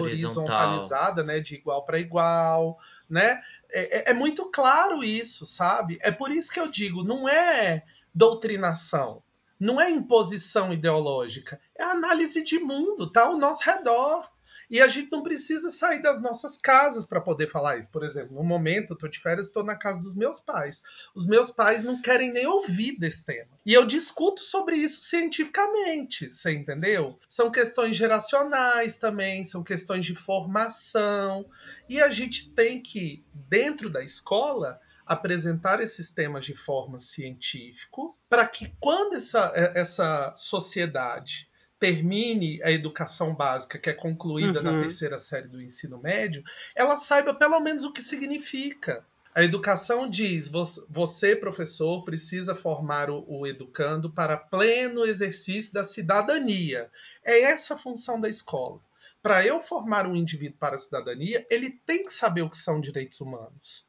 horizontalizada, 0.66 1.22
né, 1.24 1.41
de 1.41 1.55
igual 1.55 1.84
para 1.84 1.99
igual, 1.99 2.78
né? 3.09 3.41
É, 3.70 3.99
é- 3.99 4.11
é 4.11 4.14
muito 4.14 4.51
claro 4.51 5.03
isso, 5.03 5.47
sabe? 5.47 5.99
É 6.03 6.11
por 6.12 6.30
isso 6.30 6.53
que 6.53 6.61
eu 6.61 6.68
digo, 6.68 7.03
não 7.03 7.28
é 7.28 7.82
doutrinação, 8.14 9.22
não 9.59 9.80
é 9.80 9.91
imposição 9.91 10.72
ideológica, 10.72 11.61
é 11.76 11.82
análise 11.82 12.43
de 12.45 12.59
mundo, 12.59 13.11
tá 13.11 13.24
ao 13.24 13.36
nosso 13.38 13.64
redor. 13.64 14.30
E 14.71 14.81
a 14.81 14.87
gente 14.87 15.11
não 15.11 15.23
precisa 15.23 15.68
sair 15.68 16.01
das 16.01 16.23
nossas 16.23 16.57
casas 16.57 17.05
para 17.05 17.21
poder 17.21 17.49
falar 17.49 17.79
isso. 17.79 17.91
Por 17.91 18.05
exemplo, 18.05 18.37
no 18.37 18.45
momento, 18.45 18.93
eu 18.93 18.97
tô 18.97 19.09
de 19.09 19.18
férias, 19.18 19.47
estou 19.47 19.64
na 19.64 19.75
casa 19.75 20.01
dos 20.01 20.14
meus 20.14 20.39
pais. 20.39 20.85
Os 21.12 21.27
meus 21.27 21.51
pais 21.51 21.83
não 21.83 22.01
querem 22.01 22.33
nem 22.33 22.47
ouvir 22.47 22.97
desse 22.97 23.25
tema. 23.25 23.51
E 23.66 23.75
eu 23.75 23.85
discuto 23.85 24.43
sobre 24.43 24.77
isso 24.77 25.03
cientificamente, 25.03 26.31
você 26.31 26.53
entendeu? 26.53 27.18
São 27.29 27.51
questões 27.51 27.97
geracionais 27.97 28.97
também, 28.97 29.43
são 29.43 29.64
questões 29.64 30.07
de 30.07 30.14
formação. 30.14 31.45
E 31.89 32.01
a 32.01 32.09
gente 32.09 32.51
tem 32.53 32.81
que, 32.81 33.25
dentro 33.35 33.91
da 33.91 34.05
escola, 34.05 34.81
apresentar 35.05 35.83
esses 35.83 36.12
temas 36.12 36.45
de 36.45 36.55
forma 36.55 36.97
científica, 36.97 38.03
para 38.29 38.47
que 38.47 38.73
quando 38.79 39.14
essa, 39.16 39.53
essa 39.75 40.33
sociedade 40.37 41.50
termine 41.81 42.62
a 42.62 42.70
educação 42.70 43.35
básica, 43.35 43.78
que 43.78 43.91
é 43.91 43.95
concluída 43.95 44.59
Uhum. 44.61 44.64
na 44.66 44.81
terceira 44.81 45.18
série 45.18 45.49
do 45.49 45.61
ensino 45.61 45.99
médio, 45.99 46.45
ela 46.76 46.97
saiba 46.97 47.35
pelo 47.35 47.59
menos 47.59 47.83
o 47.85 47.93
que 47.93 48.03
significa. 48.03 49.05
A 49.35 49.43
educação 49.43 50.09
diz: 50.11 50.49
"Vo- 50.49 50.62
você, 50.91 51.35
professor, 51.35 52.05
precisa 52.05 52.55
formar 52.55 53.09
o, 53.11 53.24
o 53.26 53.47
educando 53.47 54.12
para 54.12 54.37
pleno 54.37 55.05
exercício 55.07 55.72
da 55.72 55.83
cidadania. 55.85 56.91
É 57.24 57.41
essa 57.43 57.74
a 57.74 57.78
função 57.78 58.20
da 58.20 58.28
escola. 58.28 58.81
Para 59.22 59.45
eu 59.47 59.61
formar 59.61 60.07
um 60.07 60.16
indivíduo 60.16 60.59
para 60.59 60.74
a 60.74 60.78
cidadania, 60.78 61.47
ele 61.51 61.70
tem 61.87 62.05
que 62.05 62.12
saber 62.12 62.43
o 62.43 62.51
que 62.51 62.57
são 62.57 62.81
direitos 62.81 63.20
humanos. 63.20 63.89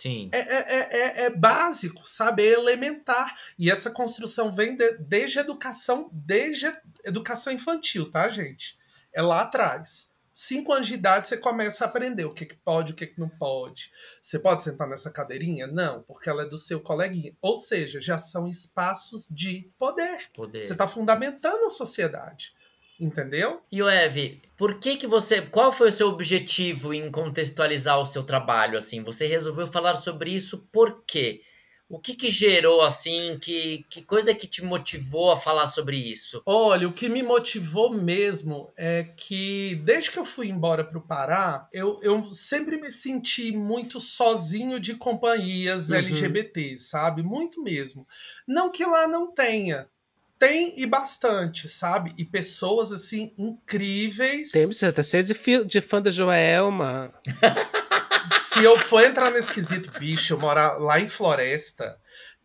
Sim. 0.00 0.30
É, 0.32 0.38
é- 0.38 0.88
é- 1.22 1.24
é 1.26 1.30
básico, 1.30 2.02
sabe? 2.08 2.42
É 2.46 2.52
elementar. 2.52 3.36
E 3.58 3.70
essa 3.70 3.90
construção 3.90 4.50
vem 4.50 4.76
de- 4.76 4.96
desde 4.98 5.38
a 5.38 5.42
educação, 5.42 6.08
desde 6.12 6.66
a 6.66 6.80
educação 7.04 7.52
infantil, 7.52 8.10
tá, 8.10 8.28
gente? 8.30 8.78
É 9.12 9.20
lá 9.20 9.42
atrás. 9.42 10.10
Cinco 10.32 10.72
anos 10.72 10.86
de 10.86 10.94
idade 10.94 11.28
você 11.28 11.36
começa 11.36 11.84
a 11.84 11.88
aprender 11.88 12.24
o 12.24 12.32
que, 12.32 12.46
que 12.46 12.54
pode, 12.54 12.92
o 12.92 12.96
que, 12.96 13.06
que 13.08 13.20
não 13.20 13.28
pode. 13.28 13.92
Você 14.22 14.38
pode 14.38 14.62
sentar 14.62 14.88
nessa 14.88 15.10
cadeirinha? 15.10 15.66
Não, 15.66 16.02
porque 16.04 16.30
ela 16.30 16.44
é 16.44 16.48
do 16.48 16.56
seu 16.56 16.80
coleguinha. 16.80 17.36
Ou 17.42 17.54
seja, 17.54 18.00
já 18.00 18.16
são 18.16 18.48
espaços 18.48 19.28
de 19.28 19.70
poder. 19.78 20.30
Poder. 20.32 20.62
Você 20.62 20.72
está 20.72 20.86
fundamentando 20.88 21.64
a 21.66 21.68
sociedade. 21.68 22.54
Entendeu? 23.00 23.62
E 23.72 23.82
o 23.82 23.88
Eve, 23.88 24.42
por 24.56 24.78
que 24.78 24.96
que 24.96 25.06
você, 25.06 25.40
qual 25.40 25.72
foi 25.72 25.88
o 25.88 25.92
seu 25.92 26.08
objetivo 26.08 26.92
em 26.92 27.10
contextualizar 27.10 27.98
o 27.98 28.04
seu 28.06 28.22
trabalho 28.22 28.76
assim? 28.76 29.02
Você 29.02 29.26
resolveu 29.26 29.66
falar 29.66 29.94
sobre 29.96 30.30
isso 30.32 30.68
por 30.70 31.02
quê? 31.06 31.42
O 31.88 31.98
que 31.98 32.14
que 32.14 32.30
gerou 32.30 32.82
assim, 32.82 33.38
que, 33.40 33.84
que 33.88 34.02
coisa 34.02 34.34
que 34.34 34.46
te 34.46 34.62
motivou 34.62 35.32
a 35.32 35.36
falar 35.36 35.66
sobre 35.66 35.96
isso? 35.96 36.42
Olha, 36.46 36.86
o 36.86 36.92
que 36.92 37.08
me 37.08 37.22
motivou 37.22 37.90
mesmo 37.90 38.72
é 38.76 39.02
que 39.02 39.76
desde 39.76 40.10
que 40.10 40.18
eu 40.18 40.24
fui 40.24 40.48
embora 40.48 40.84
para 40.84 40.98
o 40.98 41.06
Pará, 41.06 41.68
eu, 41.72 41.98
eu 42.02 42.28
sempre 42.28 42.76
me 42.80 42.90
senti 42.90 43.50
muito 43.56 43.98
sozinho 43.98 44.78
de 44.78 44.94
companhias 44.94 45.90
Uhum. 45.90 45.96
LGBT, 45.96 46.76
sabe? 46.76 47.22
Muito 47.22 47.62
mesmo. 47.62 48.06
Não 48.46 48.70
que 48.70 48.84
lá 48.84 49.08
não 49.08 49.32
tenha. 49.32 49.88
Tem 50.40 50.72
e 50.80 50.86
bastante, 50.86 51.68
sabe? 51.68 52.14
E 52.16 52.24
pessoas 52.24 52.90
assim 52.90 53.32
incríveis. 53.38 54.50
Tem, 54.50 54.66
você 54.66 54.90
tá 54.90 55.02
cheio 55.02 55.22
de, 55.22 55.34
fi- 55.34 55.64
de 55.66 55.80
fã 55.82 56.00
da 56.00 56.10
Joelma. 56.10 57.12
Se 58.40 58.64
eu 58.64 58.78
for 58.78 59.02
entrar 59.04 59.30
nesse 59.30 59.50
quesito, 59.50 59.90
bicho, 59.98 60.32
eu 60.34 60.38
morar 60.38 60.78
lá 60.78 60.98
em 60.98 61.08
Floresta, 61.08 61.96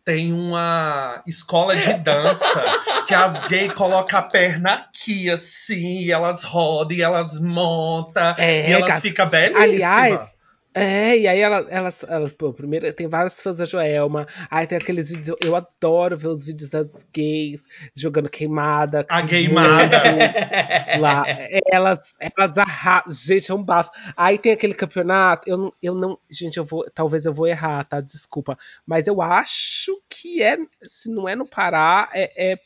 tem 0.04 0.32
uma 0.32 1.22
escola 1.26 1.74
de 1.74 1.94
dança 1.94 2.64
que 3.06 3.14
as 3.14 3.40
gays 3.48 3.72
colocam 3.72 4.18
a 4.18 4.22
perna 4.22 4.72
aqui, 4.74 5.28
assim, 5.30 6.00
e 6.02 6.12
elas 6.12 6.42
rodam, 6.42 6.96
e 6.96 7.02
elas 7.02 7.40
montam, 7.40 8.34
É, 8.38 8.68
e 8.70 8.72
elas 8.72 9.00
ficam 9.00 9.28
belíssimas. 9.28 9.62
Aliás, 9.64 10.35
é, 10.76 11.18
e 11.18 11.26
aí 11.26 11.40
elas, 11.40 11.66
elas, 11.70 12.02
elas, 12.02 12.32
pô, 12.32 12.52
primeiro 12.52 12.92
tem 12.92 13.08
vários 13.08 13.40
fãs 13.40 13.56
da 13.56 13.64
Joelma. 13.64 14.26
Aí 14.50 14.66
tem 14.66 14.76
aqueles 14.76 15.08
vídeos, 15.08 15.28
eu, 15.28 15.36
eu 15.42 15.56
adoro 15.56 16.18
ver 16.18 16.28
os 16.28 16.44
vídeos 16.44 16.68
das 16.68 17.06
gays 17.14 17.66
jogando 17.94 18.28
queimada. 18.28 19.06
A 19.08 19.22
muito 19.22 21.00
Lá, 21.00 21.24
elas, 21.72 22.16
elas 22.20 22.58
arrasam. 22.58 23.12
Gente, 23.12 23.50
é 23.50 23.54
um 23.54 23.62
bafo. 23.62 23.90
Aí 24.14 24.36
tem 24.36 24.52
aquele 24.52 24.74
campeonato, 24.74 25.48
eu 25.48 25.56
não, 25.56 25.72
eu 25.82 25.94
não. 25.94 26.18
Gente, 26.28 26.58
eu 26.58 26.64
vou. 26.64 26.84
Talvez 26.94 27.24
eu 27.24 27.32
vou 27.32 27.46
errar, 27.46 27.82
tá? 27.84 28.02
Desculpa. 28.02 28.58
Mas 28.84 29.06
eu 29.06 29.22
acho 29.22 29.98
que 30.10 30.42
é. 30.42 30.58
Se 30.82 31.08
não 31.08 31.26
é 31.26 31.34
no 31.34 31.48
Pará, 31.48 32.10
é, 32.12 32.52
é 32.52 32.60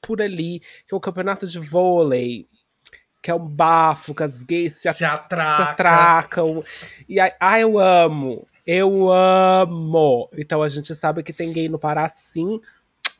por 0.00 0.22
ali. 0.22 0.60
Que 0.86 0.94
é 0.94 0.96
o 0.96 1.00
campeonato 1.00 1.46
de 1.46 1.58
vôlei. 1.58 2.48
Que 3.26 3.32
é 3.32 3.34
um 3.34 3.44
bafo, 3.44 4.14
que 4.14 4.22
as 4.22 4.44
gays 4.44 4.76
se, 4.76 4.92
Se 4.92 5.04
atraca. 5.04 5.56
se 5.56 5.62
atracam. 5.62 6.62
E 7.08 7.18
aí, 7.18 7.32
ah, 7.40 7.58
eu 7.58 7.76
amo. 7.76 8.46
Eu 8.64 9.10
amo. 9.12 10.30
Então 10.38 10.62
a 10.62 10.68
gente 10.68 10.94
sabe 10.94 11.24
que 11.24 11.32
tem 11.32 11.52
gay 11.52 11.68
no 11.68 11.76
Pará, 11.76 12.08
sim. 12.08 12.60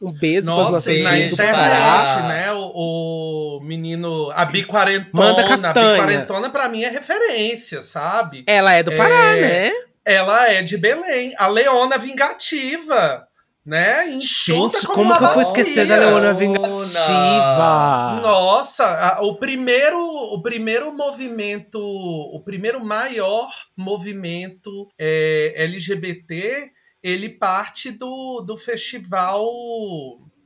Um 0.01 0.13
beijo 0.13 0.47
Nossa, 0.47 0.63
para 0.63 0.71
na 1.03 1.11
vocês 1.11 1.29
do 1.29 1.35
internet, 1.35 1.57
Pará. 1.59 2.29
né? 2.29 2.53
O, 2.53 3.59
o 3.59 3.61
menino. 3.65 4.31
A 4.33 4.45
Biquarentona. 4.45 5.11
Manda 5.13 5.43
A 5.45 5.49
castanha. 5.59 5.93
Biquarentona, 5.95 6.51
pra 6.51 6.69
mim, 6.69 6.85
é 6.85 6.89
referência, 6.89 7.83
sabe? 7.83 8.45
Ela 8.47 8.75
é 8.75 8.85
do 8.85 8.93
Pará, 8.97 9.37
É, 9.37 9.41
né? 9.41 9.73
Ela 10.05 10.49
é 10.53 10.63
de 10.63 10.77
Belém. 10.79 11.35
A 11.37 11.49
Leona 11.49 11.99
Vingativa. 11.99 13.27
Né? 13.67 14.13
Enxuta 14.13 14.77
Gente, 14.79 14.87
como 14.87 14.97
como 14.97 15.11
uma 15.11 15.19
que 15.19 15.25
eu 15.25 15.29
vou 15.35 15.43
esquecer 15.43 15.87
da 15.89 15.97
Leona. 15.97 16.33
Vingativa? 16.33 18.21
Nossa, 18.23 18.85
a- 18.85 19.23
o 19.23 19.35
primeiro, 19.37 19.99
o 19.99 20.41
primeiro 20.41 20.95
movimento, 20.95 21.81
o 21.81 22.41
primeiro 22.45 22.85
maior 22.85 23.49
movimento 23.77 24.89
é, 24.97 25.53
LGBT, 25.57 26.71
ele 27.03 27.29
parte 27.29 27.91
do, 27.91 28.41
do 28.41 28.57
festival 28.57 29.45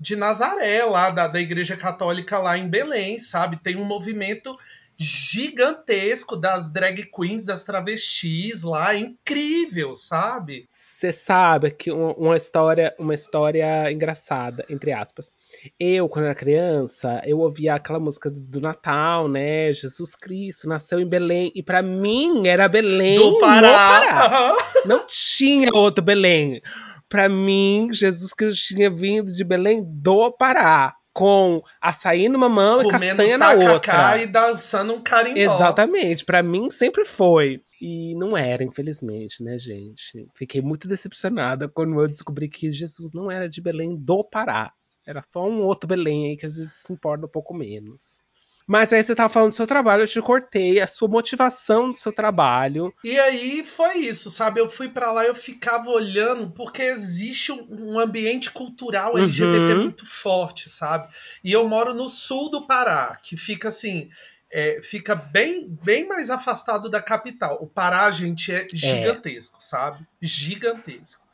de 0.01 0.17
Nazaré, 0.17 0.83
lá 0.85 1.11
da, 1.11 1.29
da 1.29 1.39
Igreja 1.41 1.77
Católica 1.77 2.39
lá 2.39 2.57
em 2.57 2.69
Belém, 2.69 3.19
sabe? 3.19 3.59
Tem 3.63 3.77
um 3.77 3.85
movimento 3.85 4.57
gigantesco 4.97 6.37
das 6.37 6.71
drag 6.71 7.05
queens, 7.11 7.47
das 7.47 7.65
travestis 7.65 8.63
lá, 8.63 8.95
incrível, 8.95 9.95
sabe? 9.95 10.65
Você 11.01 11.15
sabe 11.15 11.71
que 11.71 11.91
um- 11.91 12.11
uma 12.11 12.37
história, 12.37 12.95
uma 12.99 13.15
história 13.15 13.91
engraçada, 13.91 14.67
entre 14.69 14.93
aspas. 14.93 15.33
Eu, 15.79 16.11
quando 16.11 16.27
era 16.27 16.35
criança, 16.35 17.23
eu 17.25 17.39
ouvia 17.39 17.75
aquela 17.75 17.99
música 17.99 18.29
do, 18.29 18.39
do 18.43 18.61
Natal, 18.61 19.27
né? 19.27 19.73
Jesus 19.73 20.15
Cristo 20.15 20.69
nasceu 20.69 21.01
em 21.01 21.07
Belém. 21.09 21.51
E 21.55 21.63
pra 21.63 21.81
mim 21.81 22.47
era 22.47 22.69
Belém 22.69 23.17
Do 23.17 23.39
Pará. 23.39 23.63
Pará. 24.11 24.57
Não 24.85 25.07
tinha 25.07 25.71
outro 25.73 26.05
Belém. 26.05 26.61
Pra 27.09 27.31
mim, 27.31 27.89
Jesus 27.93 28.35
Cristo 28.35 28.63
tinha 28.75 28.91
vindo 28.91 29.33
de 29.33 29.43
Belém 29.43 29.83
do 29.83 30.31
Pará. 30.33 30.95
Com 31.13 31.63
açaí 31.81 32.29
numa 32.29 32.49
mão 32.49 32.81
e 32.81 32.85
Comendo 32.85 33.17
castanha 33.17 33.37
na 33.37 33.53
outra. 33.53 34.23
e 34.23 34.27
dançando 34.27 34.95
um 34.95 35.03
carimbó. 35.03 35.39
Exatamente, 35.39 36.25
pra 36.25 36.43
mim 36.43 36.71
sempre 36.71 37.05
foi. 37.05 37.63
E 37.81 38.15
não 38.15 38.37
era, 38.37 38.63
infelizmente, 38.63 39.43
né, 39.43 39.59
gente? 39.59 40.29
Fiquei 40.35 40.61
muito 40.63 40.87
decepcionada 40.87 41.69
quando 41.69 42.01
eu 42.01 42.07
descobri 42.07 42.49
que 42.49 42.71
Jesus 42.71 43.13
não 43.13 43.31
era 43.31 43.49
de 43.49 43.61
Belém 43.61 43.97
do 43.97 44.23
Pará. 44.23 44.73
Era 45.07 45.23
só 45.23 45.45
um 45.49 45.63
outro 45.63 45.89
Belém 45.89 46.29
aí 46.29 46.37
que 46.37 46.47
a 46.47 46.49
gente 46.49 46.77
se 46.77 46.93
importa 46.93 47.27
um 47.27 47.31
pouco 47.31 47.55
menos. 47.55 48.20
Mas 48.67 48.93
aí 48.93 49.03
você 49.03 49.15
tava 49.15 49.29
falando 49.33 49.51
do 49.51 49.55
seu 49.57 49.67
trabalho, 49.67 50.03
eu 50.03 50.09
te 50.09 50.21
cortei, 50.23 50.81
a 50.81 50.87
sua 50.87 51.09
motivação 51.09 51.91
do 51.93 51.99
seu 51.99 52.13
trabalho. 52.13 52.95
E 53.03 53.19
aí 53.19 53.65
foi 53.65 53.99
isso, 53.99 54.31
sabe? 54.31 54.61
Eu 54.61 54.69
fui 54.69 54.89
pra 54.89 55.11
lá, 55.11 55.25
eu 55.25 55.35
ficava 55.35 55.89
olhando, 55.91 56.51
porque 56.51 56.83
existe 56.83 57.51
um 57.53 57.99
ambiente 57.99 58.51
cultural 58.51 59.17
Uhum. 59.17 59.19
LGBT 59.19 59.75
muito 59.75 60.07
forte, 60.07 60.69
sabe? 60.69 61.09
E 61.43 61.51
eu 61.53 61.67
moro 61.69 61.95
no 61.95 62.09
sul 62.11 62.51
do 62.51 62.67
Pará, 62.67 63.19
que 63.23 63.37
fica 63.37 63.69
assim. 63.69 64.11
é, 64.53 64.81
fica 64.83 65.15
bem, 65.15 65.69
bem 65.69 66.07
mais 66.09 66.29
afastado 66.29 66.91
da 66.91 67.01
capital. 67.01 67.63
O 67.63 67.69
Pará, 67.69 68.11
gente, 68.11 68.53
é 68.53 68.69
gigantesco, 68.73 69.63
sabe? 69.63 70.05
Gigantesco. 70.21 71.27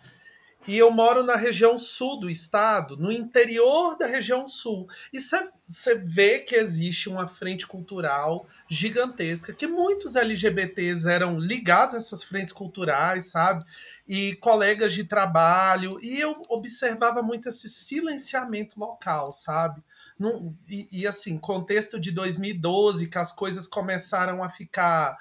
E 0.66 0.76
eu 0.76 0.90
moro 0.90 1.22
na 1.22 1.36
região 1.36 1.78
sul 1.78 2.18
do 2.18 2.28
estado, 2.28 2.96
no 2.96 3.12
interior 3.12 3.96
da 3.96 4.06
região 4.06 4.48
sul. 4.48 4.88
E 5.12 5.20
você 5.20 5.94
vê 5.94 6.40
que 6.40 6.56
existe 6.56 7.08
uma 7.08 7.26
frente 7.26 7.66
cultural 7.66 8.46
gigantesca, 8.68 9.52
que 9.52 9.66
muitos 9.66 10.16
LGBTs 10.16 11.08
eram 11.08 11.38
ligados 11.38 11.94
a 11.94 11.98
essas 11.98 12.24
frentes 12.24 12.52
culturais, 12.52 13.26
sabe? 13.26 13.64
E 14.08 14.34
colegas 14.36 14.92
de 14.92 15.04
trabalho. 15.04 15.98
E 16.02 16.18
eu 16.18 16.34
observava 16.48 17.22
muito 17.22 17.48
esse 17.48 17.68
silenciamento 17.68 18.78
local, 18.78 19.32
sabe? 19.32 19.82
Não- 20.18 20.56
e, 20.68 20.88
e, 20.90 21.06
assim, 21.06 21.38
contexto 21.38 22.00
de 22.00 22.10
2012, 22.10 23.08
que 23.08 23.18
as 23.18 23.30
coisas 23.30 23.66
começaram 23.66 24.42
a 24.42 24.48
ficar 24.48 25.16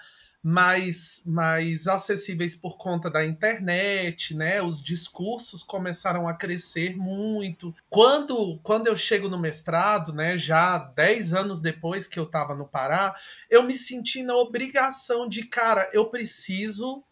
mais, 0.47 1.23
mais 1.25 1.87
acessíveis 1.87 2.53
por 2.53 2.77
conta 2.77 3.09
da 3.09 3.25
internet, 3.25 4.35
né? 4.35 4.61
Os 4.61 4.79
discursos 4.79 5.63
começaram 5.63 6.27
a 6.27 6.35
crescer 6.35 6.95
muito. 6.95 7.73
Quando, 7.89 8.59
quando 8.61 8.85
eu 8.85 8.95
chego 8.95 9.27
no 9.27 9.39
mestrado, 9.39 10.13
né, 10.13 10.37
já 10.37 10.77
10 10.77 11.33
anos 11.33 11.61
depois 11.61 12.07
que 12.07 12.19
eu 12.19 12.25
estava 12.25 12.53
no 12.53 12.67
Pará, 12.67 13.15
eu 13.49 13.63
me 13.63 13.73
senti 13.73 14.21
na 14.21 14.35
obrigação 14.35 15.27
de, 15.27 15.45
cara, 15.45 15.89
eu 15.91 16.05
preciso 16.11 17.03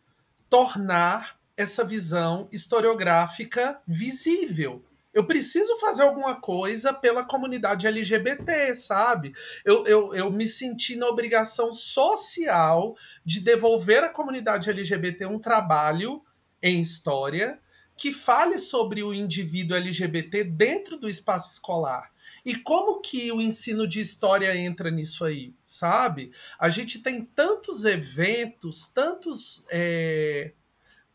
tornar 0.47 1.35
essa 1.57 1.83
visão 1.83 2.47
historiográfica 2.51 3.81
visível. 3.87 4.85
Eu 5.13 5.25
preciso 5.25 5.77
fazer 5.77 6.01
alguma 6.01 6.35
coisa 6.39 6.91
pela 6.91 7.23
comunidade 7.23 7.85
LGBT, 7.85 8.73
sabe? 8.73 9.33
Eu, 9.63 9.85
eu, 9.85 10.15
eu 10.15 10.31
me 10.31 10.47
senti 10.47 10.95
na 10.95 11.07
obrigação 11.07 11.71
social 11.71 12.95
de 13.23 13.39
devolver 13.39 14.03
à 14.03 14.09
comunidade 14.09 14.69
LGBT 14.69 15.27
um 15.27 15.39
trabalho 15.39 16.23
em 16.61 16.81
história 16.81 17.59
que 17.95 18.11
fale 18.11 18.57
sobre 18.57 19.03
o 19.03 19.13
indivíduo 19.13 19.77
LGBT 19.77 20.43
dentro 20.43 20.97
do 20.97 21.07
espaço 21.07 21.53
escolar. 21.53 22.11
E 22.45 22.55
como 22.55 22.99
que 22.99 23.31
o 23.31 23.39
ensino 23.39 23.87
de 23.87 24.01
história 24.01 24.55
entra 24.57 24.91
nisso 24.91 25.23
aí, 25.23 25.53
sabe? 25.65 26.31
A 26.59 26.69
gente 26.69 26.99
tem 26.99 27.23
tantos 27.23 27.85
eventos, 27.85 28.87
tantos. 28.87 29.65
é, 29.71 30.53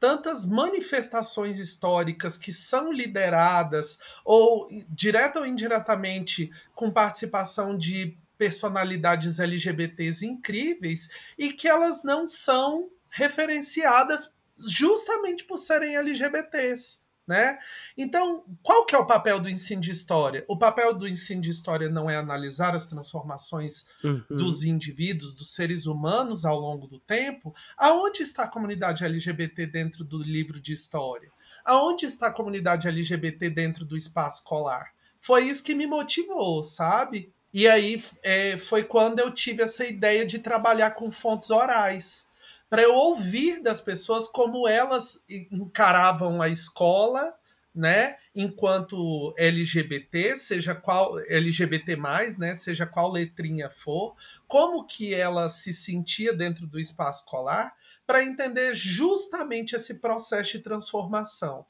tantas 0.01 0.45
manifestações 0.45 1.59
históricas 1.59 2.39
que 2.39 2.53
são 2.53 2.93
lideradas 2.93 3.99
ou 4.25 4.69
direta 4.89 5.41
ou 5.41 5.47
indiretamente 5.47 6.51
com 6.75 6.91
participação 6.91 7.77
de 7.77 8.17
personalidades 8.37 9.41
LGBTs 9.41 10.25
incríveis 10.25 11.11
e 11.37 11.53
que 11.53 11.67
elas 11.67 12.05
não 12.05 12.27
são 12.27 12.89
referenciadas 13.11 14.37
justamente 14.57 15.45
por 15.45 15.59
serem 15.59 15.97
LGBTs. 15.97 17.03
Né? 17.29 17.59
Então, 17.95 18.43
qual 18.63 18.87
que 18.87 18.95
é 18.95 18.99
o 18.99 19.05
papel 19.05 19.39
do 19.39 19.51
ensino 19.51 19.83
de 19.83 19.91
história? 19.91 20.47
O 20.49 20.57
papel 20.57 20.95
do 20.95 21.07
ensino 21.07 21.43
de 21.43 21.51
história 21.51 21.87
não 21.87 22.09
é 22.09 22.17
analisar 22.17 22.75
as 22.75 22.87
transformações 22.87 23.87
Uhum. 24.03 24.25
dos 24.31 24.65
indivíduos, 24.65 25.35
dos 25.35 25.55
seres 25.55 25.85
humanos 25.85 26.47
ao 26.47 26.59
longo 26.59 26.87
do 26.87 26.99
tempo, 26.99 27.55
aonde 27.77 28.23
está 28.23 28.45
a 28.45 28.49
comunidade 28.49 29.05
LGBT 29.05 29.67
dentro 29.67 30.05
do 30.05 30.23
livro 30.23 30.59
de 30.59 30.73
história? 30.73 31.31
Aonde 31.65 32.07
está 32.07 32.29
a 32.29 32.33
comunidade 32.33 32.89
LGBT 32.89 33.51
dentro 33.51 33.85
do 33.85 33.95
espaço 33.95 34.39
escolar? 34.39 34.95
Foi 35.21 35.47
isso 35.47 35.63
que 35.63 35.75
me 35.75 35.87
motivou, 35.87 36.65
sabe? 36.65 37.31
E 37.53 37.69
aí 37.69 38.03
é, 38.23 38.57
foi 38.57 38.85
quando 38.85 39.19
eu 39.19 39.31
tive 39.31 39.63
essa 39.63 39.85
ideia 39.87 40.25
de 40.25 40.39
trabalhar 40.39 40.93
com 40.93 41.11
fontes 41.13 41.51
orais 41.51 42.28
para 42.69 42.83
eu 42.83 42.95
ouvir 42.95 43.63
das 43.63 43.81
pessoas 43.81 44.29
como 44.29 44.69
elas 44.69 45.25
encaravam 45.29 46.43
a 46.43 46.49
escola, 46.49 47.35
né, 47.75 48.17
enquanto 48.35 49.35
LGBT, 49.37 50.35
seja 50.35 50.75
qual 50.75 51.19
LGBT+, 51.21 51.97
né, 52.39 52.55
seja 52.55 52.87
qual 52.87 53.13
letrinha 53.13 53.71
for, 53.71 54.17
como 54.47 54.85
que 54.85 55.15
ela 55.15 55.49
se 55.49 55.73
sentia 55.73 56.33
dentro 56.33 56.67
do 56.67 56.81
espaço 56.81 57.25
escolar, 57.25 57.75
para 58.07 58.25
entender 58.25 58.75
justamente 58.75 59.77
esse 59.77 60.01
processo 60.01 60.53
de 60.53 60.61
transformação. 60.61 61.65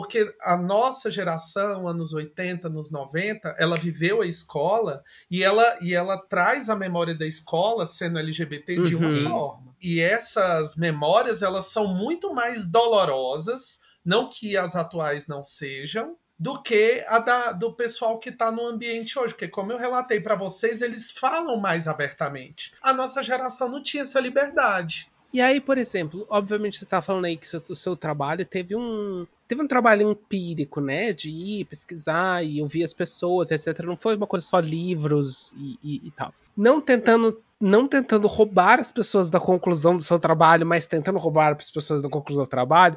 Porque 0.00 0.32
a 0.42 0.56
nossa 0.56 1.10
geração, 1.10 1.88
anos 1.88 2.12
80, 2.12 2.68
anos 2.68 2.90
90, 2.90 3.56
ela 3.58 3.76
viveu 3.76 4.20
a 4.22 4.26
escola 4.26 5.02
e 5.30 5.42
ela, 5.42 5.78
e 5.80 5.92
ela 5.94 6.16
traz 6.16 6.68
a 6.70 6.76
memória 6.76 7.14
da 7.14 7.26
escola 7.26 7.84
sendo 7.84 8.18
LGBT 8.18 8.82
de 8.82 8.94
uma 8.94 9.08
Uhum. 9.08 9.28
forma. 9.28 9.74
E 9.82 10.00
essas 10.00 10.76
memórias, 10.76 11.42
elas 11.42 11.66
são 11.66 11.88
muito 11.94 12.32
mais 12.32 12.64
dolorosas, 12.66 13.80
não 14.04 14.28
que 14.28 14.56
as 14.56 14.76
atuais 14.76 15.26
não 15.26 15.42
sejam, 15.42 16.16
do 16.38 16.62
que 16.62 17.04
a 17.08 17.18
da- 17.18 17.50
do 17.52 17.72
pessoal 17.74 18.18
que 18.18 18.28
está 18.28 18.52
no 18.52 18.64
ambiente 18.66 19.18
hoje. 19.18 19.34
Porque, 19.34 19.48
como 19.48 19.72
eu 19.72 19.76
relatei 19.78 20.20
para 20.20 20.36
vocês, 20.36 20.80
eles 20.80 21.10
falam 21.10 21.56
mais 21.56 21.88
abertamente. 21.88 22.72
A 22.80 22.92
nossa 22.92 23.22
geração 23.24 23.68
não 23.68 23.82
tinha 23.82 24.04
essa 24.04 24.20
liberdade. 24.20 25.10
E 25.32 25.42
aí, 25.42 25.60
por 25.60 25.76
exemplo, 25.76 26.26
obviamente 26.30 26.78
você 26.78 26.86
tá 26.86 27.02
falando 27.02 27.26
aí 27.26 27.36
que 27.36 27.46
seu- 27.46 27.62
o 27.68 27.76
seu 27.76 27.94
trabalho 27.94 28.46
teve 28.46 28.74
um. 28.74 29.26
Teve 29.46 29.62
um 29.62 29.68
trabalho 29.68 30.10
empírico, 30.10 30.80
né? 30.80 31.12
De 31.12 31.30
ir 31.30 31.64
pesquisar 31.66 32.42
e 32.44 32.60
ouvir 32.62 32.82
as 32.84 32.92
pessoas, 32.94 33.50
etc. 33.50 33.80
Não 33.86 33.96
foi 33.96 34.16
uma 34.16 34.26
coisa 34.26 34.46
só 34.46 34.58
livros 34.58 35.52
e, 35.56 35.78
e- 35.82 36.00
e 36.06 36.10
tal. 36.12 36.32
Não 36.56 36.80
tentando, 36.80 37.40
não 37.60 37.86
tentando 37.86 38.26
roubar 38.26 38.80
as 38.80 38.90
pessoas 38.90 39.28
da 39.28 39.38
conclusão 39.38 39.96
do 39.96 40.02
seu 40.02 40.18
trabalho, 40.18 40.66
mas 40.66 40.86
tentando 40.86 41.18
roubar 41.18 41.54
as 41.54 41.70
pessoas 41.70 42.02
da 42.02 42.08
conclusão 42.08 42.44
do 42.44 42.50
trabalho. 42.50 42.96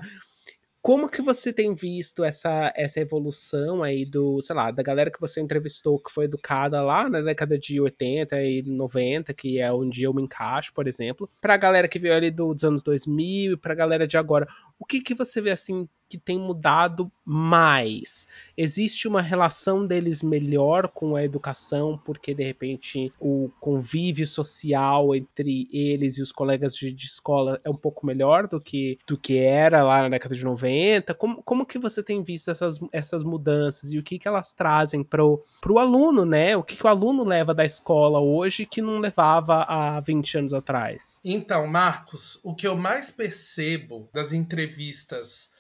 Como 0.82 1.08
que 1.10 1.22
você 1.22 1.54
tem 1.54 1.76
visto 1.76 2.24
essa, 2.24 2.74
essa 2.76 3.00
evolução 3.00 3.84
aí 3.84 4.04
do, 4.04 4.42
sei 4.42 4.56
lá, 4.56 4.72
da 4.72 4.82
galera 4.82 5.12
que 5.12 5.22
você 5.22 5.40
entrevistou 5.40 6.02
que 6.02 6.12
foi 6.12 6.26
educada 6.26 6.82
lá 6.82 7.08
na 7.08 7.22
década 7.22 7.58
de 7.58 7.80
80 7.80 8.42
e 8.42 8.64
90, 8.64 9.32
que 9.32 9.60
é 9.60 9.72
onde 9.72 10.02
eu 10.04 10.12
me 10.14 10.24
encaixo, 10.24 10.74
por 10.74 10.88
exemplo, 10.88 11.30
pra 11.40 11.56
galera 11.56 11.88
que 11.88 12.00
veio 12.00 12.16
ali 12.16 12.32
do- 12.32 12.54
dos 12.54 12.64
anos 12.64 12.82
2000 12.82 13.54
e 13.54 13.58
pra 13.58 13.76
galera 13.76 14.08
de 14.08 14.18
agora. 14.18 14.48
O 14.80 14.86
que 14.86 15.02
que 15.02 15.14
você 15.14 15.40
vê 15.40 15.52
assim 15.52 15.88
que 16.12 16.18
tem 16.18 16.38
mudado 16.38 17.10
mais? 17.24 18.28
Existe 18.58 19.08
uma 19.08 19.22
relação 19.22 19.88
deles 19.88 20.22
melhor 20.22 20.90
com 20.90 21.16
a 21.16 21.24
educação, 21.24 21.98
porque 22.04 22.34
de 22.34 22.44
repente 22.44 23.14
o 23.18 23.50
convívio 23.62 24.28
social 24.28 25.16
entre 25.16 25.70
eles 25.72 26.18
e 26.18 26.22
os 26.22 26.34
colegas 26.34 26.76
de, 26.76 26.92
de 26.92 27.06
escola 27.06 27.62
é 27.64 27.70
um 27.70 27.78
pouco 27.78 28.06
melhor 28.06 28.46
do 28.46 28.60
que, 28.60 29.00
do 29.08 29.18
que 29.18 29.38
era 29.38 29.84
lá 29.84 30.02
na 30.02 30.10
década 30.10 30.36
de 30.36 30.44
90? 30.44 31.14
Como, 31.14 31.42
como 31.44 31.66
que 31.66 31.80
você 31.80 32.04
tem 32.04 32.22
visto 32.22 32.52
essas, 32.52 32.78
essas 32.92 33.24
mudanças 33.24 33.94
e 33.94 33.98
o 33.98 34.04
que, 34.04 34.20
que 34.20 34.28
elas 34.28 34.52
trazem 34.52 35.06
para 35.06 35.24
o 35.24 35.80
aluno, 35.80 36.26
né? 36.26 36.58
O 36.58 36.64
que, 36.64 36.76
que 36.76 36.86
o 36.86 36.90
aluno 36.90 37.24
leva 37.24 37.54
da 37.54 37.64
escola 37.64 38.20
hoje 38.20 38.66
que 38.66 38.82
não 38.82 39.00
levava 39.00 39.64
há 39.64 40.02
20 40.02 40.40
anos 40.40 40.54
atrás? 40.54 41.22
Então, 41.24 41.66
Marcos, 41.68 42.38
o 42.44 42.54
que 42.54 42.68
eu 42.68 42.76
mais 42.76 43.10
percebo 43.10 44.10
das 44.14 44.34
entrevistas 44.34 45.54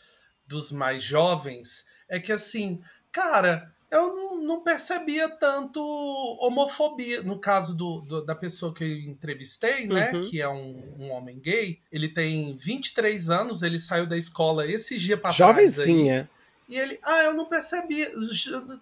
dos 0.51 0.71
mais 0.71 1.01
jovens 1.01 1.85
é 2.09 2.19
que 2.19 2.31
assim, 2.31 2.81
cara, 3.11 3.71
eu 3.89 4.13
não, 4.15 4.37
não 4.41 4.61
percebia 4.61 5.29
tanto 5.29 5.81
homofobia. 6.41 7.23
No 7.23 7.39
caso 7.39 7.75
do, 7.75 8.01
do, 8.01 8.25
da 8.25 8.35
pessoa 8.35 8.73
que 8.73 8.83
eu 8.83 9.11
entrevistei, 9.11 9.87
né? 9.87 10.11
Uhum. 10.11 10.21
Que 10.21 10.41
é 10.41 10.49
um, 10.49 10.95
um 10.99 11.11
homem 11.11 11.39
gay, 11.39 11.79
ele 11.91 12.09
tem 12.09 12.55
23 12.55 13.29
anos, 13.29 13.63
ele 13.63 13.79
saiu 13.79 14.05
da 14.05 14.17
escola 14.17 14.69
esse 14.69 14.97
dia 14.97 15.15
pra 15.15 15.33
trás. 15.33 15.37
Jovenzinha. 15.37 16.21
aí. 16.21 16.41
E 16.75 16.79
ele, 16.79 16.99
ah, 17.03 17.23
eu 17.23 17.33
não 17.33 17.45
percebia. 17.45 18.11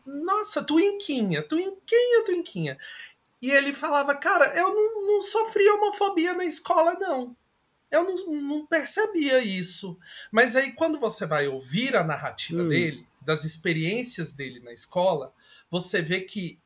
Nossa, 0.05 0.63
tuinquinha, 0.63 1.41
tuinquinha, 1.41 2.23
tuinquinha. 2.23 2.77
E 3.41 3.51
ele 3.51 3.73
falava, 3.73 4.13
cara, 4.15 4.53
eu 4.55 4.73
não, 4.75 5.07
não 5.07 5.21
sofri 5.21 5.67
homofobia 5.69 6.33
na 6.33 6.45
escola, 6.45 6.93
não. 6.99 7.35
Eu 7.91 8.03
não, 8.03 8.41
não 8.41 8.65
percebia 8.65 9.39
isso. 9.39 9.97
Mas 10.31 10.55
aí, 10.55 10.71
quando 10.73 10.99
você 10.99 11.25
vai 11.25 11.47
ouvir 11.47 11.95
a 11.95 12.03
narrativa 12.03 12.63
Hum. 12.63 12.69
dele, 12.69 13.05
das 13.21 13.43
experiências 13.45 14.31
dele 14.31 14.59
na 14.59 14.71
escola, 14.71 15.33
você 15.69 16.01
vê 16.01 16.21
que 16.21 16.59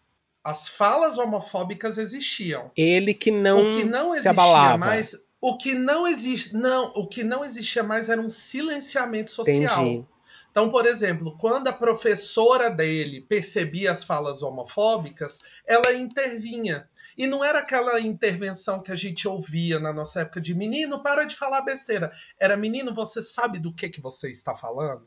as 0.44 0.68
falas 0.68 1.18
homofóbicas 1.18 1.98
existiam. 1.98 2.70
Ele 2.76 3.14
que 3.14 3.32
não, 3.32 3.68
o 3.70 3.78
que 3.78 3.84
não 3.86 4.08
se 4.10 4.14
existia 4.16 4.32
abalava. 4.32 4.78
mais. 4.78 5.16
O 5.40 5.58
que 5.58 5.74
não 5.74 6.06
existe. 6.08 6.56
Não, 6.56 6.92
o 6.96 7.08
que 7.08 7.24
não 7.24 7.44
existia 7.44 7.84
mais 7.84 8.10
era 8.10 8.22
um 8.22 8.30
silenciamento 8.30 9.32
social. 9.32 9.82
Entendi. 9.86 10.06
Então, 10.52 10.70
por 10.70 10.86
exemplo, 10.86 11.36
quando 11.40 11.68
a 11.68 11.74
professora 11.74 12.70
dele 12.70 13.22
percebia 13.22 13.92
as 13.92 14.04
falas 14.04 14.44
homofóbicas, 14.44 15.40
ela 15.66 15.94
intervinha. 15.94 16.88
E 17.18 17.28
não 17.28 17.44
era 17.44 17.60
aquela 17.60 18.00
intervenção 18.00 18.82
que 18.82 18.92
a 18.92 18.96
gente 18.96 19.28
ouvia 19.28 19.80
na 19.80 19.94
nossa 19.94 20.22
época 20.22 20.42
de 20.42 20.54
menino, 20.54 21.02
para 21.02 21.26
de 21.26 21.36
falar 21.36 21.62
besteira. 21.62 22.12
Era 22.40 22.58
menino, 22.58 22.94
você 22.94 23.22
sabe 23.22 23.60
do 23.60 23.74
que, 23.74 23.90
que 23.90 24.02
você 24.02 24.30
está 24.30 24.56
falando? 24.56 25.06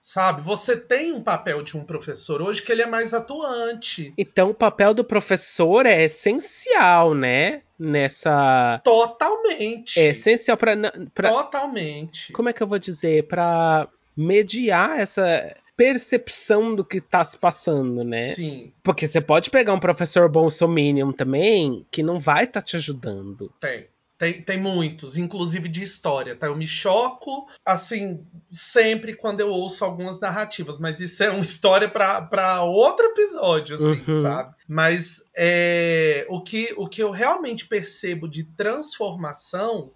Sabe? 0.00 0.42
Você 0.42 0.76
tem 0.76 1.12
um 1.12 1.22
papel 1.22 1.62
de 1.62 1.76
um 1.76 1.84
professor 1.84 2.42
hoje 2.42 2.60
que 2.60 2.72
ele 2.72 2.82
é 2.82 2.86
mais 2.86 3.14
atuante. 3.14 4.12
Então 4.18 4.50
o 4.50 4.54
papel 4.54 4.92
do 4.92 5.04
professor 5.04 5.86
é 5.86 6.02
essencial, 6.02 7.14
né? 7.14 7.62
Nessa. 7.78 8.80
Totalmente. 8.82 10.00
É 10.00 10.06
essencial 10.06 10.56
para 10.56 10.76
Totalmente. 11.30 12.32
como 12.32 12.48
é 12.48 12.52
que 12.52 12.60
eu 12.60 12.66
vou 12.66 12.80
dizer? 12.80 13.28
Pra 13.28 13.88
mediar 14.16 14.98
essa 14.98 15.56
percepção 15.76 16.74
do 16.74 16.84
que 16.84 17.00
tá 17.00 17.24
se 17.24 17.36
passando, 17.38 18.04
né? 18.04 18.32
Sim, 18.32 18.72
Porque 18.82 19.06
você 19.06 19.20
pode 19.20 19.50
pegar 19.50 19.72
um 19.74 19.80
professor 19.80 20.28
bolsominion 20.28 21.12
também 21.12 21.86
que 21.90 22.02
não 22.02 22.18
vai 22.20 22.44
estar 22.44 22.62
te 22.62 22.76
ajudando. 22.76 23.52
tem. 23.60 23.90
Tem, 24.18 24.40
tem 24.40 24.56
muitos, 24.56 25.16
inclusive 25.16 25.68
de 25.68 25.82
história, 25.82 26.36
tá? 26.36 26.46
Eu 26.46 26.54
me 26.54 26.64
choco, 26.66 27.48
assim, 27.66 28.24
sempre 28.52 29.16
quando 29.16 29.40
eu 29.40 29.48
ouço 29.48 29.84
algumas 29.84 30.20
narrativas, 30.20 30.78
mas 30.78 31.00
isso 31.00 31.24
é 31.24 31.30
uma 31.30 31.42
história 31.42 31.88
para 31.88 32.62
outro 32.62 33.04
episódio, 33.06 33.74
assim, 33.74 34.00
Uhum. 34.06 34.22
sabe? 34.22 34.54
Mas 34.68 35.28
é, 35.36 36.24
o, 36.28 36.40
que, 36.40 36.72
o 36.76 36.88
que 36.88 37.02
eu 37.02 37.10
realmente 37.10 37.66
percebo 37.66 38.28
de 38.28 38.44
transformação 38.44 39.90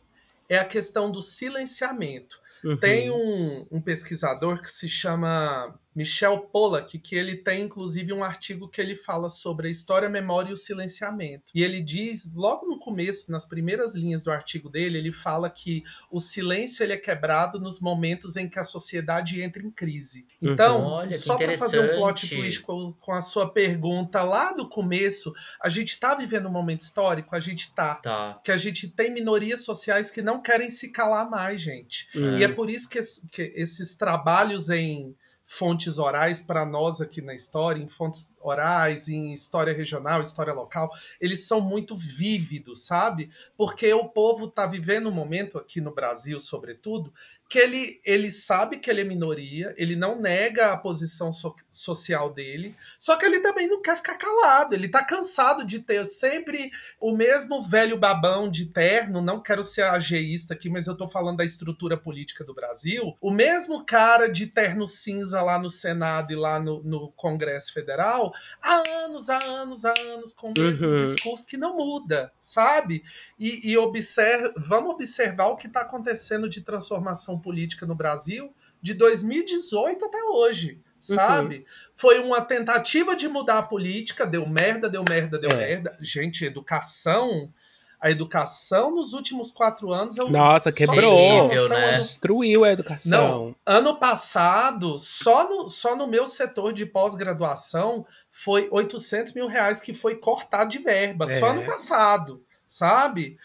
é 0.49 0.59
a 0.59 0.65
questão 0.65 1.09
do 1.09 1.23
silenciamento. 1.23 2.41
Uhum. 2.65 2.77
Tem 2.77 3.11
um, 3.11 3.67
um 3.71 3.81
pesquisador 3.81 4.61
que 4.61 4.69
se 4.69 4.89
chama 4.89 5.79
Michel 5.97 6.41
Pollack, 6.53 6.99
que 6.99 7.17
ele 7.17 7.35
tem 7.37 7.63
inclusive 7.63 8.13
um 8.13 8.23
artigo 8.23 8.69
que 8.69 8.81
ele 8.81 8.95
fala 8.95 9.31
sobre 9.31 9.69
a 9.69 9.71
história, 9.71 10.09
a 10.09 10.11
memória 10.11 10.51
e 10.51 10.53
o 10.53 10.57
silenciamento. 10.57 11.51
E 11.55 11.63
ele 11.63 11.81
diz, 11.81 12.33
logo 12.35 12.67
no 12.67 12.79
começo, 12.79 13.33
nas 13.33 13.47
primeiras 13.47 13.95
linhas 13.95 14.23
do 14.23 14.31
artigo 14.31 14.69
dele, 14.69 14.99
ele 14.99 15.13
fala 15.13 15.49
que 15.49 15.83
o 16.11 16.21
silêncio 16.21 16.83
ele 16.83 16.93
é 16.93 16.99
quebrado 16.99 17.59
nos 17.59 17.81
momentos 17.81 18.37
em 18.37 18.49
que 18.49 18.59
a 18.59 18.65
sociedade 18.65 19.41
entra 19.41 19.63
em 19.63 19.71
crise. 19.71 20.27
Uhum. 20.41 20.53
Então, 20.53 20.85
Olha, 20.85 21.09
que 21.09 21.15
só 21.19 21.37
para 21.39 21.57
fazer 21.57 21.81
um 21.81 21.97
plot 21.97 22.29
twist 22.29 22.61
com, 22.61 22.93
com 23.01 23.13
a 23.13 23.23
sua 23.23 23.51
pergunta 23.51 24.23
lá 24.23 24.53
do 24.53 24.69
começo, 24.69 25.33
a 25.61 25.69
gente 25.69 25.89
está 25.89 26.15
vivendo 26.15 26.47
um 26.47 26.53
momento 26.53 26.83
histórico, 26.83 27.35
a 27.35 27.41
gente 27.41 27.73
tá 27.75 27.97
Tá. 27.97 28.41
que 28.45 28.53
a 28.53 28.57
gente 28.57 28.89
tem 28.89 29.13
minorias 29.13 29.65
sociais 29.65 30.11
que 30.11 30.23
não 30.23 30.43
querem 30.43 30.69
se 30.69 30.91
calar 30.91 31.31
mais, 31.31 31.61
gente. 31.61 32.09
Hum. 32.15 32.37
E 32.37 32.45
é 32.45 32.49
por 32.49 32.69
isso 32.69 32.89
que, 32.89 33.01
que 33.31 33.53
esses 33.55 33.95
trabalhos 33.95 34.69
em 34.71 35.15
fontes 35.47 35.97
orais 35.99 36.41
para 36.41 36.67
nós 36.67 37.01
aqui 37.01 37.23
na 37.23 37.33
história, 37.33 37.81
em 37.81 37.87
fontes 37.87 38.35
orais, 38.41 39.09
em 39.09 39.33
história 39.33 39.73
regional, 39.73 40.21
história 40.21 40.53
local, 40.53 40.91
eles 41.21 41.47
são 41.47 41.61
muito 41.61 41.97
vívidos, 41.97 42.85
sabe? 42.85 43.31
Porque 43.57 43.93
o 43.95 44.09
povo 44.09 44.47
está 44.47 44.67
vivendo 44.67 45.09
um 45.09 45.13
momento 45.13 45.57
aqui 45.57 45.81
no 45.81 45.95
Brasil, 45.95 46.41
sobretudo, 46.41 47.15
que 47.49 47.59
ele, 47.59 48.01
ele 48.05 48.31
sabe 48.31 48.79
que 48.79 48.91
ele 48.91 49.03
é 49.03 49.05
minoria, 49.05 49.73
ele 49.77 49.95
não 49.95 50.21
nega 50.21 50.73
a 50.73 50.77
posição 50.77 51.31
so- 51.31 51.55
social 51.71 52.33
dele, 52.33 52.75
só 52.99 53.17
que 53.17 53.25
ele 53.25 53.39
também 53.41 53.69
não 53.69 53.81
quer 53.81 53.97
ficar 53.97 54.17
calado, 54.17 54.75
ele 54.75 54.89
tá 54.89 55.05
cansado 55.05 55.65
de 55.65 55.79
ter 55.81 56.05
sempre 56.07 56.71
o 57.01 57.17
mesmo 57.17 57.63
velho 57.63 57.97
babão 57.99 58.51
de 58.51 58.67
terno, 58.67 59.23
não 59.23 59.41
quero 59.41 59.63
ser 59.63 59.83
ageísta 59.83 60.55
aqui, 60.55 60.69
mas 60.69 60.89
eu 60.89 60.97
tô 60.97 61.07
falando 61.07 61.37
da 61.37 61.45
estrutura 61.45 61.97
política 61.97 62.43
do 62.45 62.53
Brasil, 62.55 63.17
o 63.21 63.31
mesmo 63.31 63.85
cara 63.85 64.29
de 64.29 64.47
terno 64.49 64.89
cinza 64.89 65.41
lá 65.41 65.59
no 65.59 65.71
Senado 65.71 66.33
e 66.33 66.37
lá 66.37 66.59
no, 66.59 66.83
no 66.83 67.13
Congresso 67.13 67.73
Federal, 67.73 68.33
há 68.61 68.83
anos, 69.05 69.29
há 69.29 69.39
anos, 69.45 69.85
há 69.85 69.95
anos, 69.99 70.33
com 70.33 70.49
o 70.51 70.55
mesmo 70.59 70.89
Uhum. 70.89 70.97
discurso 70.97 71.47
que 71.47 71.57
não 71.57 71.77
muda, 71.77 72.33
sabe? 72.41 73.05
E, 73.39 73.71
e 73.71 73.77
observa, 73.79 74.53
vamos 74.57 74.91
observar 74.95 75.49
o 75.49 75.57
que 75.57 75.67
está 75.67 75.83
acontecendo 75.83 76.49
de 76.49 76.63
transformação 76.63 77.36
política 77.39 77.87
no 77.87 77.95
Brasil 77.95 78.53
de 78.83 78.95
2018 78.95 80.05
até 80.05 80.23
hoje, 80.25 80.81
sabe? 81.01 81.65
Foi 81.97 82.19
uma 82.21 82.41
tentativa 82.43 83.17
de 83.17 83.29
mudar 83.29 83.59
a 83.59 83.63
política, 83.63 84.27
deu 84.27 84.47
merda, 84.49 84.89
deu 84.89 85.05
merda, 85.09 85.39
deu 85.39 85.51
É. 85.51 85.57
merda. 85.57 85.97
Gente, 86.01 86.45
educação. 86.45 87.53
A 87.99 88.11
educação 88.11 88.95
nos 88.95 89.15
últimos 89.15 89.51
quatro 89.51 89.91
anos. 89.91 90.19
Eu, 90.19 90.29
Nossa, 90.29 90.71
só 90.71 90.77
quebrou. 90.77 91.49
noção, 91.51 91.69
né? 91.71 91.87
ano- 91.95 92.03
Destruiu 92.03 92.63
a 92.63 92.71
educação. 92.71 93.11
não, 93.11 93.57
ano 93.65 93.99
passado, 93.99 94.99
só 94.99 95.49
no, 95.49 95.69
só 95.71 95.97
no 95.97 96.07
meu 96.07 96.29
setor 96.29 96.75
de 96.75 96.85
pós-graduação, 96.85 98.07
foi 98.31 98.69
800 98.71 99.33
mil 99.33 99.47
reais 99.47 99.81
que 99.81 99.95
foi 99.95 100.17
cortado 100.17 100.69
de 100.71 100.79
verba, 100.79 101.25
É. 101.25 101.39
só 101.41 101.47
ano 101.47 101.65
passado, 101.65 102.45
sabe? 102.69 103.39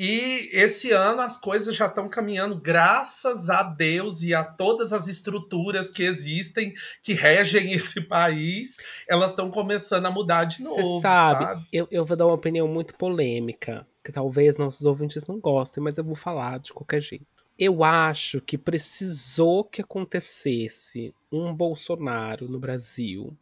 E 0.00 0.48
esse 0.52 0.92
ano 0.92 1.20
as 1.22 1.36
coisas 1.36 1.74
já 1.74 1.86
estão 1.86 2.08
caminhando, 2.08 2.54
graças 2.54 3.50
a 3.50 3.64
Deus 3.64 4.22
e 4.22 4.32
a 4.32 4.44
todas 4.44 4.92
as 4.92 5.08
estruturas 5.08 5.90
que 5.90 6.04
existem, 6.04 6.72
que 7.02 7.14
regem 7.14 7.72
esse 7.74 8.02
país, 8.02 8.76
elas 9.08 9.30
estão 9.30 9.50
começando 9.50 10.06
a 10.06 10.10
mudar 10.12 10.44
de 10.44 10.62
novo, 10.62 11.00
sabe, 11.00 11.44
sabe? 11.44 11.66
Eu, 11.72 11.88
eu 11.90 12.04
vou 12.04 12.16
dar 12.16 12.26
uma 12.26 12.36
opinião 12.36 12.68
muito 12.68 12.94
polêmica, 12.94 13.84
que 14.04 14.12
talvez 14.12 14.56
nossos 14.56 14.84
ouvintes 14.86 15.26
não 15.26 15.40
gostem, 15.40 15.82
mas 15.82 15.98
eu 15.98 16.04
vou 16.04 16.14
falar 16.14 16.60
de 16.60 16.72
qualquer 16.72 17.00
jeito. 17.00 17.26
Eu 17.58 17.82
acho 17.82 18.40
que 18.40 18.56
precisou 18.56 19.64
que 19.64 19.82
acontecesse 19.82 21.12
um 21.32 21.52
Bolsonaro 21.52 22.48
no 22.48 22.60
Brasil 22.60 23.36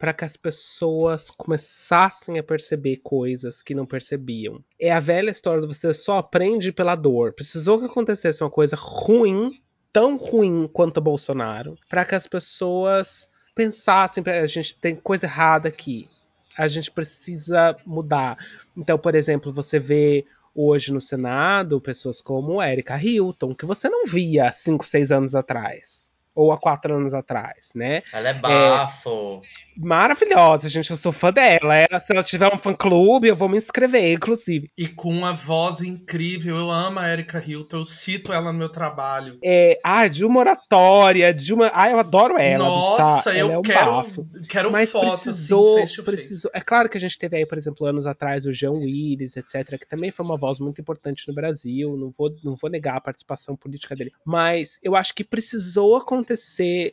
para 0.00 0.14
que 0.14 0.24
as 0.24 0.34
pessoas 0.34 1.30
começassem 1.30 2.38
a 2.38 2.42
perceber 2.42 2.96
coisas 3.02 3.62
que 3.62 3.74
não 3.74 3.84
percebiam. 3.84 4.64
É 4.80 4.90
a 4.90 4.98
velha 4.98 5.30
história 5.30 5.60
de 5.60 5.68
você 5.68 5.92
só 5.92 6.16
aprende 6.16 6.72
pela 6.72 6.96
dor. 6.96 7.34
Precisou 7.34 7.78
que 7.78 7.84
acontecesse 7.84 8.42
uma 8.42 8.48
coisa 8.48 8.76
ruim, 8.76 9.60
tão 9.92 10.16
ruim 10.16 10.66
quanto 10.72 11.02
Bolsonaro, 11.02 11.76
para 11.86 12.06
que 12.06 12.14
as 12.14 12.26
pessoas 12.26 13.28
pensassem, 13.54 14.22
"Pera, 14.22 14.42
a 14.42 14.46
gente 14.46 14.74
tem 14.74 14.96
coisa 14.96 15.26
errada 15.26 15.68
aqui. 15.68 16.08
A 16.56 16.66
gente 16.66 16.90
precisa 16.90 17.76
mudar. 17.84 18.38
Então, 18.74 18.98
por 18.98 19.14
exemplo, 19.14 19.52
você 19.52 19.78
vê 19.78 20.24
hoje 20.54 20.94
no 20.94 21.00
Senado 21.00 21.78
pessoas 21.78 22.22
como 22.22 22.62
Erika 22.62 22.96
Hilton, 22.96 23.54
que 23.54 23.66
você 23.66 23.86
não 23.90 24.06
via 24.06 24.50
5, 24.50 24.86
6 24.86 25.12
anos 25.12 25.34
atrás. 25.34 26.09
Ou 26.34 26.52
há 26.52 26.58
quatro 26.58 26.94
anos 26.94 27.14
atrás, 27.14 27.70
né? 27.74 28.02
Ela 28.12 28.30
é 28.30 28.34
bafo. 28.34 29.42
É, 29.44 29.70
maravilhosa, 29.76 30.68
gente. 30.68 30.90
Eu 30.90 30.96
sou 30.96 31.12
fã 31.12 31.32
dela. 31.32 31.74
Ela, 31.74 31.98
se 32.00 32.12
ela 32.12 32.22
tiver 32.22 32.52
um 32.52 32.58
fã-clube, 32.58 33.28
eu 33.28 33.36
vou 33.36 33.48
me 33.48 33.58
inscrever, 33.58 34.12
inclusive. 34.12 34.70
E 34.76 34.86
com 34.86 35.10
uma 35.10 35.32
voz 35.32 35.80
incrível. 35.80 36.56
Eu 36.56 36.70
amo 36.70 36.98
a 36.98 37.08
Erika 37.08 37.42
Hilton. 37.44 37.78
Eu 37.78 37.84
cito 37.84 38.32
ela 38.32 38.52
no 38.52 38.58
meu 38.58 38.68
trabalho. 38.68 39.38
É, 39.42 39.78
ah, 39.82 40.06
de 40.06 40.24
uma 40.24 40.40
oratória, 40.40 41.32
de 41.34 41.52
uma. 41.52 41.70
Ah, 41.74 41.90
eu 41.90 41.98
adoro 41.98 42.38
ela. 42.38 42.64
Nossa, 42.64 43.30
bicha. 43.30 43.38
eu 43.38 43.46
ela 43.46 43.54
é 43.54 43.58
um 43.58 43.62
quero, 43.62 43.92
bafo. 43.92 44.28
quero 44.48 44.70
Mas 44.70 44.92
foto, 44.92 45.08
precisou, 45.08 45.78
assim, 45.78 45.86
to 45.86 45.88
face. 45.88 46.02
precisou. 46.02 46.50
É 46.54 46.60
claro 46.60 46.88
que 46.88 46.96
a 46.96 47.00
gente 47.00 47.18
teve 47.18 47.36
aí, 47.36 47.46
por 47.46 47.58
exemplo, 47.58 47.86
anos 47.86 48.06
atrás, 48.06 48.46
o 48.46 48.52
Jean 48.52 48.72
Willis, 48.72 49.36
etc., 49.36 49.78
que 49.78 49.86
também 49.86 50.10
foi 50.10 50.24
uma 50.24 50.36
voz 50.36 50.60
muito 50.60 50.80
importante 50.80 51.26
no 51.28 51.34
Brasil. 51.34 51.96
Não 51.96 52.10
vou, 52.10 52.30
não 52.44 52.56
vou 52.56 52.70
negar 52.70 52.96
a 52.96 53.00
participação 53.00 53.56
política 53.56 53.96
dele. 53.96 54.12
Mas 54.24 54.78
eu 54.82 54.94
acho 54.94 55.14
que 55.14 55.24
precisou 55.24 55.96
acontecer, 55.96 56.19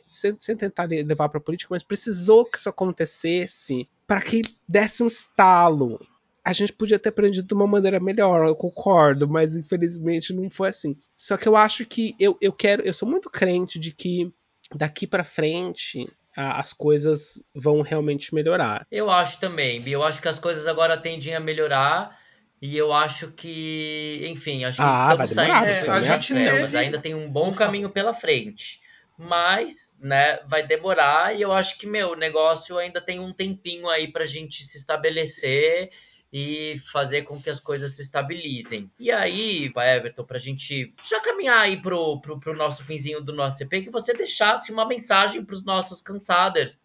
sem, 0.06 0.34
sem 0.38 0.56
tentar 0.56 0.84
levar 0.88 1.28
pra 1.28 1.40
política, 1.40 1.68
mas 1.72 1.82
precisou 1.82 2.44
que 2.44 2.58
isso 2.58 2.68
acontecesse 2.68 3.88
para 4.06 4.20
que 4.20 4.42
desse 4.68 5.02
um 5.02 5.06
estalo. 5.06 6.00
A 6.44 6.52
gente 6.52 6.72
podia 6.72 6.98
ter 6.98 7.10
aprendido 7.10 7.46
de 7.46 7.54
uma 7.54 7.66
maneira 7.66 8.00
melhor, 8.00 8.46
eu 8.46 8.56
concordo, 8.56 9.28
mas 9.28 9.56
infelizmente 9.56 10.32
não 10.32 10.48
foi 10.48 10.68
assim. 10.70 10.96
Só 11.14 11.36
que 11.36 11.46
eu 11.46 11.56
acho 11.56 11.84
que 11.84 12.14
eu, 12.18 12.38
eu 12.40 12.52
quero, 12.52 12.82
eu 12.82 12.94
sou 12.94 13.08
muito 13.08 13.28
crente 13.28 13.78
de 13.78 13.92
que 13.92 14.32
daqui 14.74 15.06
para 15.06 15.24
frente 15.24 16.10
a, 16.34 16.58
as 16.58 16.72
coisas 16.72 17.38
vão 17.54 17.82
realmente 17.82 18.34
melhorar. 18.34 18.86
Eu 18.90 19.10
acho 19.10 19.38
também, 19.40 19.80
Bi. 19.82 19.92
Eu 19.92 20.02
acho 20.02 20.22
que 20.22 20.28
as 20.28 20.38
coisas 20.38 20.66
agora 20.66 20.96
tendem 20.96 21.34
a 21.34 21.40
melhorar. 21.40 22.16
E 22.60 22.76
eu 22.76 22.92
acho 22.92 23.30
que, 23.32 24.24
enfim, 24.28 24.64
acho 24.64 24.78
que 24.78 24.82
Ah, 24.82 25.12
estamos 25.12 25.30
demorar, 25.30 25.60
saindo 25.60 25.66
É, 25.68 25.90
a 25.90 26.00
gente 26.00 26.34
trevas. 26.34 26.70
teve- 26.72 26.76
Ainda 26.84 26.98
tem 26.98 27.14
um 27.14 27.30
bom 27.30 27.52
caminho 27.52 27.88
pela 27.90 28.12
frente. 28.12 28.80
Mas, 29.18 29.98
né, 30.00 30.38
vai 30.46 30.64
demorar 30.64 31.34
e 31.34 31.42
eu 31.42 31.52
acho 31.52 31.76
que, 31.76 31.88
meu, 31.88 32.12
o 32.12 32.16
negócio 32.16 32.78
ainda 32.78 33.00
tem 33.00 33.18
um 33.18 33.32
tempinho 33.32 33.88
aí 33.88 34.06
pra 34.06 34.24
gente 34.24 34.62
se 34.62 34.78
estabelecer 34.78 35.90
e 36.32 36.80
fazer 36.92 37.22
com 37.22 37.40
que 37.40 37.50
as 37.50 37.58
coisas 37.58 37.96
se 37.96 38.02
estabilizem. 38.02 38.88
E 38.98 39.10
aí, 39.10 39.70
vai, 39.70 39.96
Everton, 39.96 40.24
pra 40.24 40.38
gente 40.38 40.94
já 41.02 41.20
caminhar 41.20 41.60
aí 41.60 41.80
pro, 41.80 42.20
pro, 42.20 42.38
pro 42.38 42.56
nosso 42.56 42.84
finzinho 42.84 43.20
do 43.20 43.32
nosso 43.32 43.58
CP, 43.58 43.82
que 43.82 43.90
você 43.90 44.12
deixasse 44.12 44.70
uma 44.70 44.86
mensagem 44.86 45.44
pros 45.44 45.64
nossos 45.64 46.00
cansadas 46.00 46.80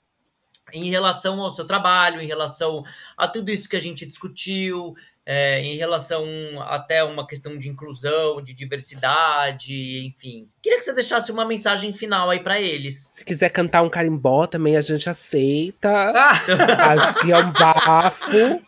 em 0.72 0.90
relação 0.90 1.42
ao 1.42 1.54
seu 1.54 1.66
trabalho, 1.66 2.22
em 2.22 2.28
relação 2.28 2.84
a 3.18 3.28
tudo 3.28 3.52
isso 3.52 3.68
que 3.68 3.76
a 3.76 3.82
gente 3.82 4.06
discutiu, 4.06 4.96
é, 5.26 5.62
em 5.62 5.78
relação 5.78 6.26
até 6.62 7.04
uma 7.04 7.26
questão 7.26 7.58
de 7.58 7.70
inclusão, 7.70 8.42
de 8.42 8.54
diversidade, 8.54 10.06
enfim. 10.06 10.50
Queria 10.62 10.80
que 10.80 10.86
você 10.86 10.94
deixasse 10.94 11.32
uma 11.32 11.46
mensagem 11.46 11.94
final 11.94 12.30
aí 12.30 12.40
pra 12.40 12.60
eles. 12.60 13.14
Se 13.16 13.26
quiser 13.26 13.50
cantar 13.50 13.84
um 13.84 13.90
carimbó 13.90 14.46
também 14.46 14.76
a 14.76 14.82
gente 14.82 15.10
aceita. 15.10 15.90
Ah, 15.90 16.40
Acho 16.92 17.16
que 17.22 17.32
é 17.32 17.38
um 17.38 17.52
bafo, 17.52 18.62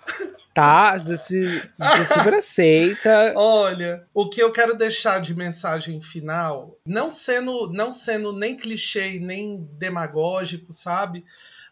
tá? 0.54 0.92
A 0.92 0.98
gente, 0.98 1.70
a 1.80 1.98
gente 1.98 2.08
super 2.08 2.34
aceita. 2.36 3.34
Olha, 3.36 4.06
o 4.14 4.30
que 4.30 4.42
eu 4.42 4.52
quero 4.52 4.78
deixar 4.78 5.20
de 5.20 5.36
mensagem 5.36 6.00
final, 6.02 6.78
não 6.86 7.12
sendo, 7.12 7.70
não 7.74 7.92
sendo 7.92 8.32
nem 8.32 8.56
clichê 8.56 9.20
nem 9.20 9.68
demagógico, 9.78 10.72
sabe? 10.72 11.26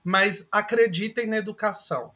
Mas 0.03 0.47
acreditem 0.51 1.27
na 1.27 1.37
educação. 1.37 2.11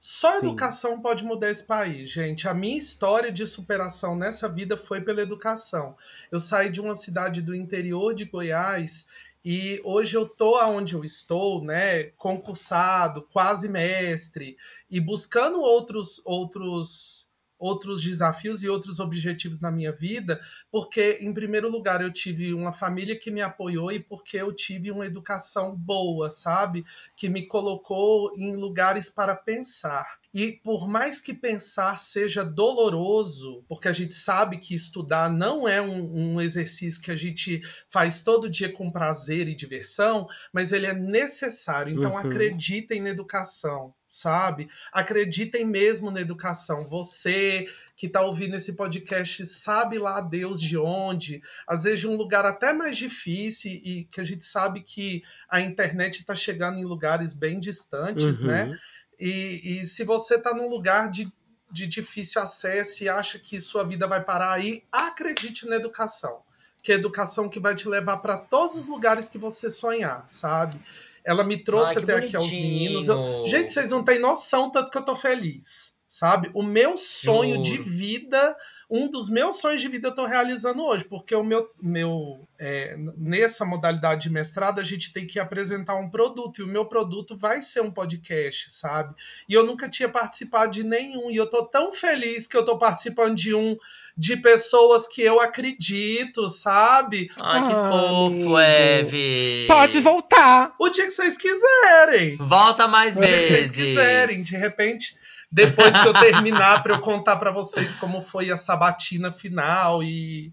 Só 0.00 0.28
a 0.28 0.32
Sim. 0.40 0.46
educação 0.46 1.00
pode 1.00 1.24
mudar 1.24 1.50
esse 1.50 1.66
país, 1.66 2.10
gente. 2.10 2.46
A 2.46 2.54
minha 2.54 2.78
história 2.78 3.32
de 3.32 3.44
superação 3.46 4.14
nessa 4.14 4.48
vida 4.48 4.76
foi 4.76 5.00
pela 5.00 5.22
educação. 5.22 5.96
Eu 6.30 6.38
saí 6.38 6.70
de 6.70 6.80
uma 6.80 6.94
cidade 6.94 7.42
do 7.42 7.54
interior 7.54 8.14
de 8.14 8.24
Goiás 8.24 9.08
e 9.44 9.80
hoje 9.84 10.16
eu 10.16 10.28
tô 10.28 10.56
aonde 10.56 10.94
eu 10.94 11.04
estou, 11.04 11.64
né, 11.64 12.04
concursado, 12.16 13.22
quase 13.32 13.68
mestre 13.68 14.56
e 14.90 15.00
buscando 15.00 15.60
outros 15.60 16.20
outros 16.24 17.28
outros 17.58 18.02
desafios 18.02 18.62
e 18.62 18.68
outros 18.68 19.00
objetivos 19.00 19.60
na 19.60 19.70
minha 19.70 19.92
vida, 19.92 20.40
porque 20.70 21.18
em 21.20 21.32
primeiro 21.32 21.70
lugar 21.70 22.00
eu 22.00 22.12
tive 22.12 22.54
uma 22.54 22.72
família 22.72 23.18
que 23.18 23.30
me 23.30 23.40
apoiou 23.40 23.90
e 23.92 24.00
porque 24.00 24.36
eu 24.36 24.52
tive 24.54 24.90
uma 24.90 25.06
educação 25.06 25.74
boa, 25.76 26.30
sabe? 26.30 26.84
Que 27.16 27.28
me 27.28 27.46
colocou 27.46 28.32
em 28.36 28.54
lugares 28.56 29.08
para 29.10 29.34
pensar. 29.34 30.18
E 30.32 30.52
por 30.52 30.86
mais 30.86 31.20
que 31.20 31.32
pensar 31.32 31.98
seja 31.98 32.44
doloroso, 32.44 33.64
porque 33.66 33.88
a 33.88 33.92
gente 33.92 34.14
sabe 34.14 34.58
que 34.58 34.74
estudar 34.74 35.30
não 35.32 35.66
é 35.66 35.80
um, 35.80 36.34
um 36.34 36.40
exercício 36.40 37.00
que 37.02 37.10
a 37.10 37.16
gente 37.16 37.62
faz 37.88 38.22
todo 38.22 38.50
dia 38.50 38.70
com 38.70 38.90
prazer 38.90 39.48
e 39.48 39.54
diversão, 39.54 40.26
mas 40.52 40.70
ele 40.72 40.86
é 40.86 40.92
necessário. 40.94 41.92
Então 41.92 42.12
Uhum. 42.12 42.18
acreditem 42.18 43.00
na 43.00 43.08
educação, 43.10 43.94
sabe? 44.10 44.68
Acreditem 44.92 45.64
mesmo 45.66 46.10
na 46.10 46.20
educação. 46.20 46.86
Você 46.88 47.66
que 47.96 48.06
está 48.06 48.22
ouvindo 48.22 48.56
esse 48.56 48.74
podcast 48.74 49.44
sabe 49.46 49.98
lá 49.98 50.20
Deus 50.20 50.60
de 50.60 50.78
onde, 50.78 51.42
às 51.66 51.82
vezes 51.82 52.00
de 52.00 52.08
um 52.08 52.16
lugar 52.16 52.46
até 52.46 52.72
mais 52.72 52.96
difícil 52.96 53.72
e 53.72 54.08
que 54.10 54.20
a 54.20 54.24
gente 54.24 54.44
sabe 54.44 54.82
que 54.82 55.22
a 55.48 55.60
internet 55.60 56.20
está 56.20 56.34
chegando 56.34 56.78
em 56.78 56.84
lugares 56.84 57.32
bem 57.34 57.60
distantes, 57.60 58.40
Uhum. 58.40 58.46
né? 58.46 58.78
E, 59.20 59.80
e 59.80 59.84
se 59.84 60.04
você 60.04 60.36
está 60.36 60.54
num 60.54 60.68
lugar 60.68 61.10
de, 61.10 61.30
de 61.70 61.86
difícil 61.86 62.40
acesso 62.40 63.02
e 63.04 63.08
acha 63.08 63.38
que 63.38 63.58
sua 63.58 63.84
vida 63.84 64.06
vai 64.06 64.22
parar 64.22 64.52
aí, 64.52 64.84
acredite 64.92 65.66
na 65.66 65.76
educação. 65.76 66.42
Que 66.80 66.92
é 66.92 66.94
a 66.94 66.98
educação 66.98 67.48
que 67.48 67.58
vai 67.58 67.74
te 67.74 67.88
levar 67.88 68.18
para 68.18 68.38
todos 68.38 68.76
os 68.76 68.86
lugares 68.86 69.28
que 69.28 69.36
você 69.36 69.68
sonhar, 69.68 70.26
sabe? 70.28 70.80
Ela 71.24 71.44
me 71.44 71.62
trouxe 71.62 71.98
Ai, 71.98 72.02
até 72.02 72.14
aqui 72.16 72.36
aos 72.36 72.46
bonitinho. 72.46 72.72
meninos. 72.72 73.08
Eu- 73.08 73.46
gente, 73.46 73.72
vocês 73.72 73.90
não 73.90 74.04
têm 74.04 74.18
noção 74.18 74.70
tanto 74.70 74.90
que 74.90 74.98
eu 74.98 75.04
tô 75.04 75.14
feliz, 75.16 75.94
sabe? 76.08 76.50
O 76.54 76.62
meu 76.62 76.96
sonho 76.96 77.60
de 77.62 77.76
vida, 77.78 78.56
um 78.90 79.10
dos 79.10 79.28
meus 79.28 79.60
sonhos 79.60 79.82
de 79.82 79.88
vida 79.88 80.08
eu 80.08 80.14
tô 80.14 80.24
realizando 80.24 80.82
hoje, 80.82 81.04
porque 81.04 81.34
o 81.34 81.44
meu, 81.44 81.68
meu 81.80 82.48
é, 82.58 82.96
nessa 83.18 83.66
modalidade 83.66 84.22
de 84.22 84.30
mestrado 84.30 84.80
a 84.80 84.84
gente 84.84 85.12
tem 85.12 85.26
que 85.26 85.38
apresentar 85.38 85.94
um 85.96 86.08
produto 86.08 86.60
e 86.60 86.62
o 86.64 86.66
meu 86.66 86.86
produto 86.86 87.36
vai 87.36 87.60
ser 87.60 87.82
um 87.82 87.90
podcast, 87.90 88.72
sabe? 88.72 89.14
E 89.46 89.52
eu 89.52 89.66
nunca 89.66 89.88
tinha 89.90 90.08
participado 90.08 90.72
de 90.72 90.82
nenhum 90.84 91.30
e 91.30 91.36
eu 91.36 91.46
tô 91.48 91.66
tão 91.66 91.92
feliz 91.92 92.46
que 92.46 92.56
eu 92.56 92.64
tô 92.64 92.78
participando 92.78 93.34
de 93.36 93.54
um 93.54 93.76
de 94.16 94.36
pessoas 94.36 95.06
que 95.06 95.22
eu 95.22 95.38
acredito, 95.38 96.48
sabe? 96.48 97.30
Ai, 97.40 97.66
que 97.68 97.72
Ah, 97.72 97.90
fofo. 97.90 98.58
Eve. 98.58 99.66
Pode 99.68 100.00
voltar. 100.00 100.74
O 100.78 100.88
dia 100.88 101.04
que 101.04 101.10
vocês 101.10 101.36
quiserem. 101.38 102.36
Volta 102.36 102.88
mais 102.88 103.16
O 103.16 103.20
dia 103.20 103.28
que 103.28 103.32
vocês 103.46 103.50
vezes. 103.70 103.76
quiserem. 103.76 104.42
De 104.42 104.56
repente, 104.56 105.14
depois 105.50 105.96
que 105.96 106.06
eu 106.08 106.12
terminar, 106.12 106.82
para 106.82 106.94
eu 106.94 107.00
contar 107.00 107.36
para 107.36 107.50
vocês 107.50 107.94
como 107.94 108.20
foi 108.20 108.50
a 108.50 108.56
sabatina 108.56 109.32
final 109.32 110.02
e, 110.02 110.52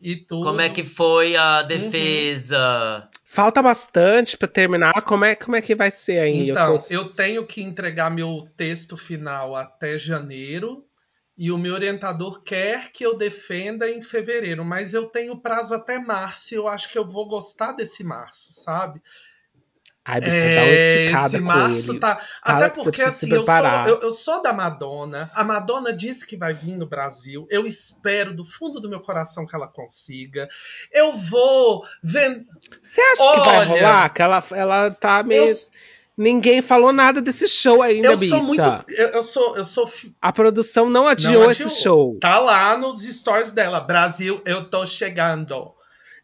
e 0.00 0.16
tudo. 0.16 0.44
Como 0.46 0.60
é 0.60 0.68
que 0.68 0.84
foi 0.84 1.36
a 1.36 1.62
defesa? 1.62 3.08
Falta 3.24 3.62
bastante 3.62 4.36
pra 4.36 4.48
terminar. 4.48 5.02
Como 5.02 5.24
é, 5.24 5.34
como 5.34 5.56
é 5.56 5.62
que 5.62 5.74
vai 5.74 5.90
ser 5.90 6.18
aí? 6.18 6.50
Então, 6.50 6.78
sou- 6.78 6.96
eu 6.96 7.04
tenho 7.14 7.46
que 7.46 7.62
entregar 7.62 8.10
meu 8.10 8.46
texto 8.56 8.96
final 8.96 9.54
até 9.54 9.96
janeiro. 9.96 10.84
E 11.36 11.50
o 11.50 11.56
meu 11.56 11.72
orientador 11.72 12.42
quer 12.42 12.92
que 12.92 13.04
eu 13.04 13.16
defenda 13.16 13.90
em 13.90 14.02
fevereiro, 14.02 14.64
mas 14.64 14.92
eu 14.92 15.06
tenho 15.06 15.40
prazo 15.40 15.72
até 15.72 15.98
março 15.98 16.52
e 16.52 16.56
eu 16.58 16.68
acho 16.68 16.90
que 16.90 16.98
eu 16.98 17.08
vou 17.08 17.26
gostar 17.26 17.72
desse 17.72 18.04
março, 18.04 18.52
sabe? 18.52 19.00
Ai, 20.04 20.20
bicha, 20.20 20.32
dá 20.32 20.62
uma 20.62 20.72
esticada 20.72 21.26
esse 21.28 21.38
com 21.38 21.44
março 21.44 21.90
ele. 21.92 22.00
tá. 22.00 22.20
Até 22.42 22.70
que 22.70 22.76
você 22.76 22.82
porque 22.82 23.02
assim, 23.02 23.32
eu 23.32 23.44
sou, 23.44 23.54
eu, 23.86 24.00
eu 24.02 24.10
sou 24.10 24.42
da 24.42 24.52
Madonna. 24.52 25.30
A 25.32 25.44
Madonna 25.44 25.92
disse 25.92 26.26
que 26.26 26.36
vai 26.36 26.52
vir 26.54 26.76
no 26.76 26.86
Brasil. 26.88 27.46
Eu 27.48 27.66
espero 27.66 28.34
do 28.34 28.44
fundo 28.44 28.80
do 28.80 28.88
meu 28.88 28.98
coração 29.00 29.46
que 29.46 29.54
ela 29.54 29.68
consiga. 29.68 30.48
Eu 30.92 31.12
vou 31.16 31.84
vender. 32.02 32.46
Você 32.82 33.00
acha 33.00 33.30
que 33.32 33.40
vai 33.46 33.58
Olha, 33.58 33.64
rolar? 33.68 34.08
Que 34.08 34.22
ela, 34.22 34.44
ela 34.52 34.90
tá 34.90 35.22
meio. 35.22 35.48
Eu, 35.50 35.56
Ninguém 36.14 36.60
falou 36.60 36.92
nada 36.92 37.22
desse 37.22 37.48
show 37.48 37.80
ainda, 37.80 38.08
eu 38.08 38.18
bicha. 38.18 38.38
sou 38.38 38.46
muito. 38.46 38.84
Eu, 38.88 39.08
eu 39.08 39.22
sou. 39.22 39.56
Eu 39.56 39.64
sou. 39.64 39.90
A 40.20 40.30
produção 40.30 40.90
não 40.90 41.06
adiou, 41.08 41.44
Não 41.44 41.50
esse 41.50 41.62
adiou. 41.62 41.76
show. 41.82 42.18
Tá 42.20 42.38
lá 42.38 42.76
nos 42.76 43.02
stories 43.02 43.52
dela. 43.52 43.80
Brasil, 43.80 44.42
eu 44.44 44.68
tô 44.68 44.84
chegando. 44.84 45.72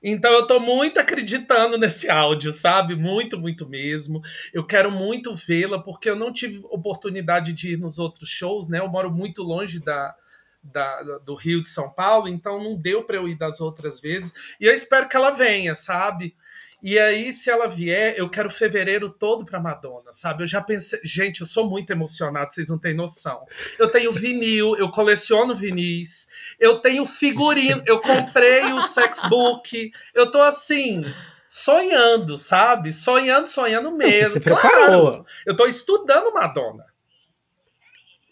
Então 0.03 0.33
eu 0.33 0.47
tô 0.47 0.61
muito 0.61 0.99
acreditando 1.01 1.77
nesse 1.77 2.09
áudio, 2.09 2.53
sabe? 2.53 2.95
Muito, 2.95 3.39
muito 3.39 3.69
mesmo. 3.69 4.21
Eu 4.53 4.65
quero 4.65 4.91
muito 4.91 5.35
vê-la, 5.35 5.79
porque 5.83 6.09
eu 6.09 6.17
não 6.17 6.33
tive 6.33 6.61
oportunidade 6.65 7.53
de 7.53 7.73
ir 7.73 7.77
nos 7.79 7.99
outros 7.99 8.29
shows, 8.29 8.69
né? 8.69 8.79
Eu 8.79 8.89
moro 8.89 9.11
muito 9.11 9.43
longe 9.43 9.81
da, 9.81 10.15
da- 10.63 11.19
do 11.19 11.35
Rio 11.35 11.63
de 11.63 11.69
São 11.69 11.91
Paulo, 11.91 12.29
então 12.29 12.63
não 12.63 12.77
deu 12.77 13.03
para 13.05 13.17
eu 13.17 13.29
ir 13.29 13.37
das 13.37 13.61
outras 13.61 14.01
vezes. 14.01 14.35
E 14.61 14.67
eu 14.67 14.73
espero 14.73 15.09
que 15.09 15.17
ela 15.17 15.31
venha, 15.31 15.75
sabe? 15.75 16.35
E 16.81 16.97
aí, 16.97 17.33
se 17.33 17.51
ela 17.51 17.67
vier, 17.67 18.15
eu 18.17 18.31
quero 18.31 18.49
fevereiro 18.49 19.11
todo 19.11 19.45
pra 19.45 19.59
Madonna, 19.59 20.13
sabe? 20.13 20.45
Eu 20.45 20.47
já 20.47 20.61
pensei. 20.61 21.01
Gente, 21.03 21.41
eu 21.41 21.47
sou 21.47 21.69
muito 21.69 21.91
emocionado, 21.91 22.53
vocês 22.53 22.69
não 22.69 22.79
têm 22.79 22.95
noção. 22.95 23.45
Eu 23.81 23.89
tenho 23.91 24.13
vinil, 24.13 24.77
eu 24.77 24.89
coleciono 24.89 25.57
vinis, 25.57 26.28
eu 26.59 26.81
tenho 26.81 27.07
figurino, 27.07 27.83
eu 27.87 28.01
comprei 28.01 28.73
o 28.73 28.81
sexbook, 28.81 29.93
eu 30.15 30.31
tô 30.31 30.41
assim. 30.41 31.05
sonhando, 31.49 32.37
sabe? 32.37 32.93
Sonhando, 32.93 33.47
sonhando 33.47 33.91
mesmo. 33.93 34.35
Você 34.35 34.41
se 34.41 34.41
claro. 34.41 34.61
preparou. 34.61 35.27
Eu 35.47 35.57
tô 35.57 35.67
estudando 35.67 36.33
Madonna. 36.33 36.85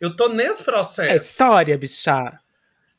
Eu 0.01 0.15
tô 0.15 0.29
nesse 0.29 0.63
processo. 0.63 1.13
É 1.13 1.17
história, 1.17 1.79
bicha. 1.79 2.39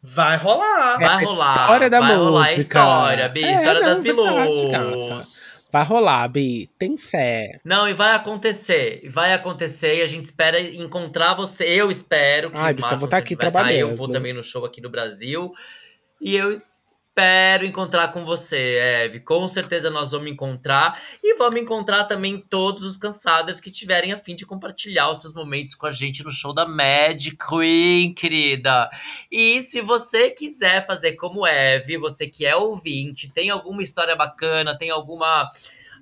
Vai 0.01 0.37
rolar. 0.37 0.97
Vai 0.97 1.05
a 1.05 1.17
rolar. 1.19 1.55
história 1.61 1.89
da 1.89 1.99
vai 1.99 2.15
rolar 2.15 2.39
a 2.39 2.49
música. 2.51 2.61
história, 2.61 3.29
Bi. 3.29 3.43
É, 3.43 3.51
história 3.53 3.81
não, 3.81 3.87
das 3.87 3.99
Bilus. 3.99 5.36
Vai 5.71 5.83
rolar, 5.83 6.27
Bi. 6.27 6.69
Tem 6.79 6.97
fé. 6.97 7.59
Não, 7.63 7.87
e 7.87 7.93
vai 7.93 8.15
acontecer. 8.15 9.07
Vai 9.09 9.33
acontecer 9.33 9.97
e 9.97 10.01
a 10.01 10.07
gente 10.07 10.25
espera 10.25 10.59
encontrar 10.59 11.33
você. 11.33 11.65
Eu 11.65 11.91
espero 11.91 12.49
que 12.49 12.57
Ai, 12.57 12.71
o 12.71 12.75
bicha, 12.75 12.93
eu 12.93 12.99
vou 12.99 13.09
Marcos 13.09 13.09
tá 13.09 13.17
aqui 13.17 13.33
estar 13.33 13.47
aí. 13.47 13.79
Eu 13.79 13.87
trabalhando. 13.87 13.97
vou 13.97 14.09
também 14.09 14.33
no 14.33 14.43
show 14.43 14.65
aqui 14.65 14.81
no 14.81 14.89
Brasil. 14.89 15.53
E 16.21 16.35
eu 16.35 16.51
espero 17.17 17.65
encontrar 17.65 18.09
com 18.09 18.23
você, 18.23 18.77
Eve. 18.77 19.19
Com 19.19 19.47
certeza 19.47 19.89
nós 19.89 20.11
vamos 20.11 20.31
encontrar. 20.31 21.01
E 21.23 21.33
vamos 21.35 21.59
encontrar 21.59 22.03
também 22.03 22.39
todos 22.39 22.83
os 22.83 22.95
cansados 22.95 23.59
que 23.59 23.71
tiverem 23.71 24.13
a 24.13 24.17
fim 24.19 24.35
de 24.35 24.45
compartilhar 24.45 25.09
os 25.09 25.21
seus 25.21 25.33
momentos 25.33 25.73
com 25.73 25.87
a 25.87 25.91
gente 25.91 26.23
no 26.23 26.29
show 26.29 26.53
da 26.53 26.67
Mad 26.67 27.29
Queen, 27.49 28.13
querida. 28.13 28.87
E 29.31 29.63
se 29.63 29.81
você 29.81 30.29
quiser 30.29 30.85
fazer 30.85 31.13
como 31.13 31.47
Eve, 31.47 31.97
você 31.97 32.27
que 32.27 32.45
é 32.45 32.55
ouvinte, 32.55 33.31
tem 33.33 33.49
alguma 33.49 33.81
história 33.81 34.15
bacana, 34.15 34.77
tem 34.77 34.91
alguma 34.91 35.49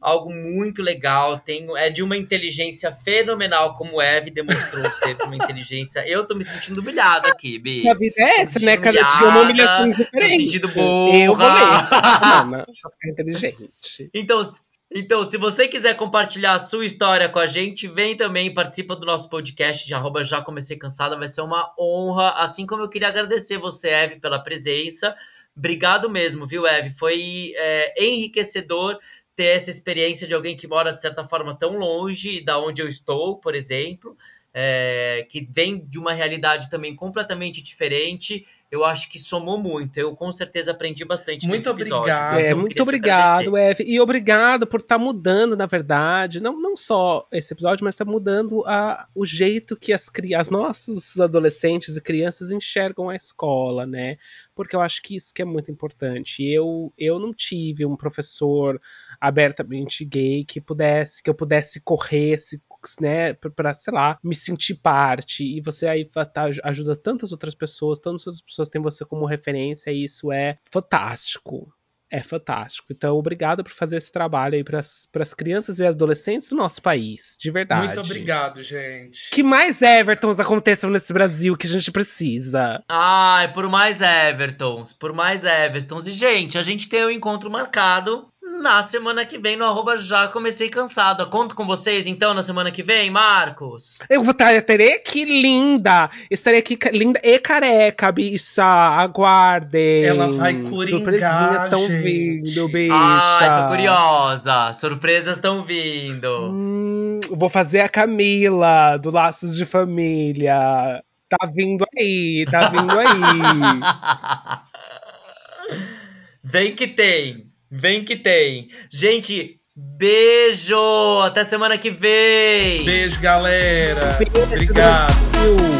algo 0.05 0.31
muito 0.31 0.83
legal, 0.83 1.39
tem, 1.39 1.67
é 1.77 1.89
de 1.89 2.03
uma 2.03 2.15
inteligência 2.15 2.93
fenomenal, 2.93 3.73
como 3.73 3.99
Eve 3.99 4.29
demonstrou 4.29 4.85
ser 4.91 5.15
de 5.15 5.23
uma 5.23 5.35
inteligência. 5.35 6.07
Eu 6.07 6.27
tô 6.27 6.35
me 6.35 6.43
sentindo 6.43 6.79
humilhado 6.79 7.27
aqui, 7.27 7.57
Bi. 7.57 7.89
A 7.89 7.95
vida 7.95 8.13
é 8.19 8.41
essa, 8.41 8.59
né? 8.59 8.77
Cada 8.77 9.01
dia 9.01 9.27
uma 9.27 9.41
humilhada, 9.41 9.83
humilhação 9.83 9.89
diferente. 9.89 10.59
burra. 10.59 11.17
Eu 11.17 11.35
vou 11.35 11.47
ler 11.47 12.65
ficar 12.91 13.09
inteligente. 13.09 14.09
Então, 14.13 14.47
então, 14.93 15.23
se 15.23 15.37
você 15.37 15.67
quiser 15.67 15.95
compartilhar 15.95 16.53
a 16.53 16.59
sua 16.59 16.85
história 16.85 17.27
com 17.27 17.39
a 17.39 17.47
gente, 17.47 17.87
vem 17.87 18.15
também, 18.15 18.53
participa 18.53 18.95
do 18.95 19.07
nosso 19.07 19.27
podcast 19.27 19.87
de 19.87 19.93
arroba 19.95 20.23
já 20.23 20.39
comecei 20.39 20.77
cansada, 20.77 21.17
vai 21.17 21.27
ser 21.27 21.41
uma 21.41 21.73
honra, 21.79 22.29
assim 22.37 22.67
como 22.67 22.83
eu 22.83 22.89
queria 22.89 23.07
agradecer 23.07 23.57
você, 23.57 23.89
Eve, 23.89 24.19
pela 24.19 24.37
presença. 24.37 25.15
Obrigado 25.57 26.09
mesmo, 26.09 26.45
viu, 26.45 26.67
Eve? 26.67 26.91
Foi 26.91 27.53
é, 27.55 28.05
enriquecedor 28.05 28.99
ter 29.35 29.55
essa 29.55 29.69
experiência 29.69 30.27
de 30.27 30.33
alguém 30.33 30.55
que 30.55 30.67
mora, 30.67 30.93
de 30.93 31.01
certa 31.01 31.27
forma, 31.27 31.55
tão 31.55 31.77
longe 31.77 32.41
da 32.41 32.59
onde 32.59 32.81
eu 32.81 32.87
estou, 32.87 33.37
por 33.37 33.53
exemplo, 33.53 34.17
é, 34.53 35.27
que 35.29 35.47
vem 35.51 35.85
de 35.85 35.99
uma 35.99 36.13
realidade 36.13 36.69
também 36.69 36.95
completamente 36.95 37.61
diferente. 37.61 38.47
Eu 38.75 38.83
acho 38.83 39.09
que 39.09 39.17
somou 39.17 39.57
muito. 39.57 39.97
Eu 39.97 40.13
com 40.15 40.29
certeza 40.33 40.71
aprendi 40.71 41.05
bastante 41.05 41.47
Muito 41.47 41.59
nesse 41.59 41.69
episódio. 41.69 41.97
obrigado. 41.97 42.39
É, 42.39 42.53
muito 42.53 42.83
obrigado. 42.83 43.57
Eve. 43.57 43.85
E 43.87 43.99
obrigado 44.01 44.67
por 44.67 44.81
estar 44.81 44.97
mudando, 44.97 45.55
na 45.55 45.65
verdade, 45.65 46.41
não, 46.41 46.59
não 46.59 46.75
só 46.75 47.25
esse 47.31 47.53
episódio, 47.53 47.85
mas 47.85 47.95
está 47.95 48.03
mudando 48.03 48.65
a, 48.65 49.07
o 49.15 49.25
jeito 49.25 49.77
que 49.77 49.93
as, 49.93 50.11
as 50.37 50.49
nossos 50.49 51.19
adolescentes 51.19 51.95
e 51.95 52.01
crianças 52.01 52.51
enxergam 52.51 53.09
a 53.09 53.15
escola, 53.15 53.85
né? 53.85 54.17
Porque 54.53 54.75
eu 54.75 54.81
acho 54.81 55.01
que 55.01 55.15
isso 55.15 55.33
que 55.33 55.41
é 55.41 55.45
muito 55.45 55.71
importante. 55.71 56.43
Eu, 56.43 56.91
eu 56.97 57.17
não 57.17 57.33
tive 57.33 57.85
um 57.85 57.95
professor 57.95 58.79
abertamente 59.21 60.03
gay 60.03 60.43
que 60.43 60.59
pudesse, 60.59 61.23
que 61.23 61.29
eu 61.29 61.33
pudesse 61.33 61.79
correr, 61.79 62.37
se, 62.37 62.61
né, 62.99 63.33
para 63.33 63.73
sei 63.73 63.93
lá, 63.93 64.17
me 64.23 64.35
sentir 64.35 64.75
parte. 64.75 65.43
E 65.43 65.61
você 65.61 65.87
aí 65.87 66.05
tá- 66.09 66.49
ajuda 66.63 66.95
tantas 66.95 67.31
outras 67.31 67.55
pessoas, 67.55 67.99
tantas 67.99 68.27
outras 68.27 68.41
pessoas 68.41 68.69
têm 68.69 68.81
você 68.81 69.05
como 69.05 69.25
referência, 69.25 69.91
e 69.91 70.03
isso 70.03 70.31
é 70.31 70.57
fantástico. 70.71 71.71
É 72.11 72.21
fantástico. 72.21 72.87
Então, 72.91 73.17
obrigado 73.17 73.63
por 73.63 73.71
fazer 73.71 73.97
esse 73.97 74.11
trabalho 74.11 74.53
aí 74.53 74.63
para 74.63 74.79
as 74.79 75.33
crianças 75.33 75.79
e 75.79 75.85
adolescentes 75.85 76.49
do 76.49 76.55
nosso 76.55 76.81
país, 76.81 77.35
de 77.39 77.49
verdade. 77.49 77.87
Muito 77.87 77.99
obrigado, 78.01 78.61
gente. 78.61 79.31
Que 79.31 79.41
mais 79.41 79.81
Evertons 79.81 80.39
aconteçam 80.39 80.91
nesse 80.91 81.11
Brasil 81.11 81.57
que 81.57 81.65
a 81.65 81.69
gente 81.69 81.91
precisa. 81.91 82.83
Ai, 82.87 83.51
por 83.51 83.67
mais 83.69 84.01
Evertons, 84.01 84.93
por 84.93 85.13
mais 85.13 85.43
Evertons. 85.43 86.05
E, 86.05 86.11
gente, 86.11 86.59
a 86.59 86.63
gente 86.63 86.87
tem 86.87 87.03
um 87.05 87.09
encontro 87.09 87.49
marcado 87.49 88.27
na 88.61 88.83
semana 88.83 89.25
que 89.25 89.37
vem 89.37 89.55
no 89.55 89.65
arroba 89.65 89.97
já 89.97 90.27
comecei 90.27 90.69
cansada. 90.69 91.25
Conto 91.25 91.55
com 91.55 91.65
vocês, 91.65 92.07
então, 92.07 92.33
na 92.33 92.43
semana 92.43 92.71
que 92.71 92.83
vem, 92.83 93.09
Marcos? 93.09 93.99
Eu 94.09 94.23
vou 94.23 94.31
estar, 94.31 94.55
aqui 94.55 95.25
linda. 95.25 96.09
Estarei 96.29 96.59
aqui 96.59 96.77
linda 96.91 97.19
e 97.23 97.39
careca, 97.39 98.11
bicha. 98.11 98.63
Aguardem. 98.63 100.05
Ela 100.05 100.31
vai 100.31 100.53
coringar, 100.53 100.89
Surpresinhas 100.89 101.63
estão 101.63 101.87
vindo, 101.87 102.67
bicha. 102.69 102.93
Ai, 102.93 103.61
tô 103.61 103.67
curiosa. 103.69 104.73
Surpresas 104.73 105.37
estão 105.37 105.63
vindo. 105.63 106.51
Hum, 106.51 107.19
vou 107.31 107.49
fazer 107.49 107.81
a 107.81 107.89
Camila 107.89 108.97
do 108.97 109.11
Laços 109.11 109.55
de 109.55 109.65
Família. 109.65 111.03
Tá 111.27 111.47
vindo 111.47 111.83
aí, 111.97 112.45
tá 112.49 112.69
vindo 112.69 112.99
aí. 112.99 113.07
Vem 116.43 116.75
que 116.75 116.87
tem. 116.87 117.54
Vem 117.77 118.05
que 118.05 118.15
tem. 118.15 118.69
Gente, 118.89 119.57
beijo. 119.75 120.77
Até 121.25 121.43
semana 121.43 121.77
que 121.77 121.89
vem. 121.89 122.85
Beijo, 122.85 123.19
galera. 123.19 124.17
Beijo, 124.17 124.47
Obrigado. 124.47 125.13
Brasil. 125.31 125.74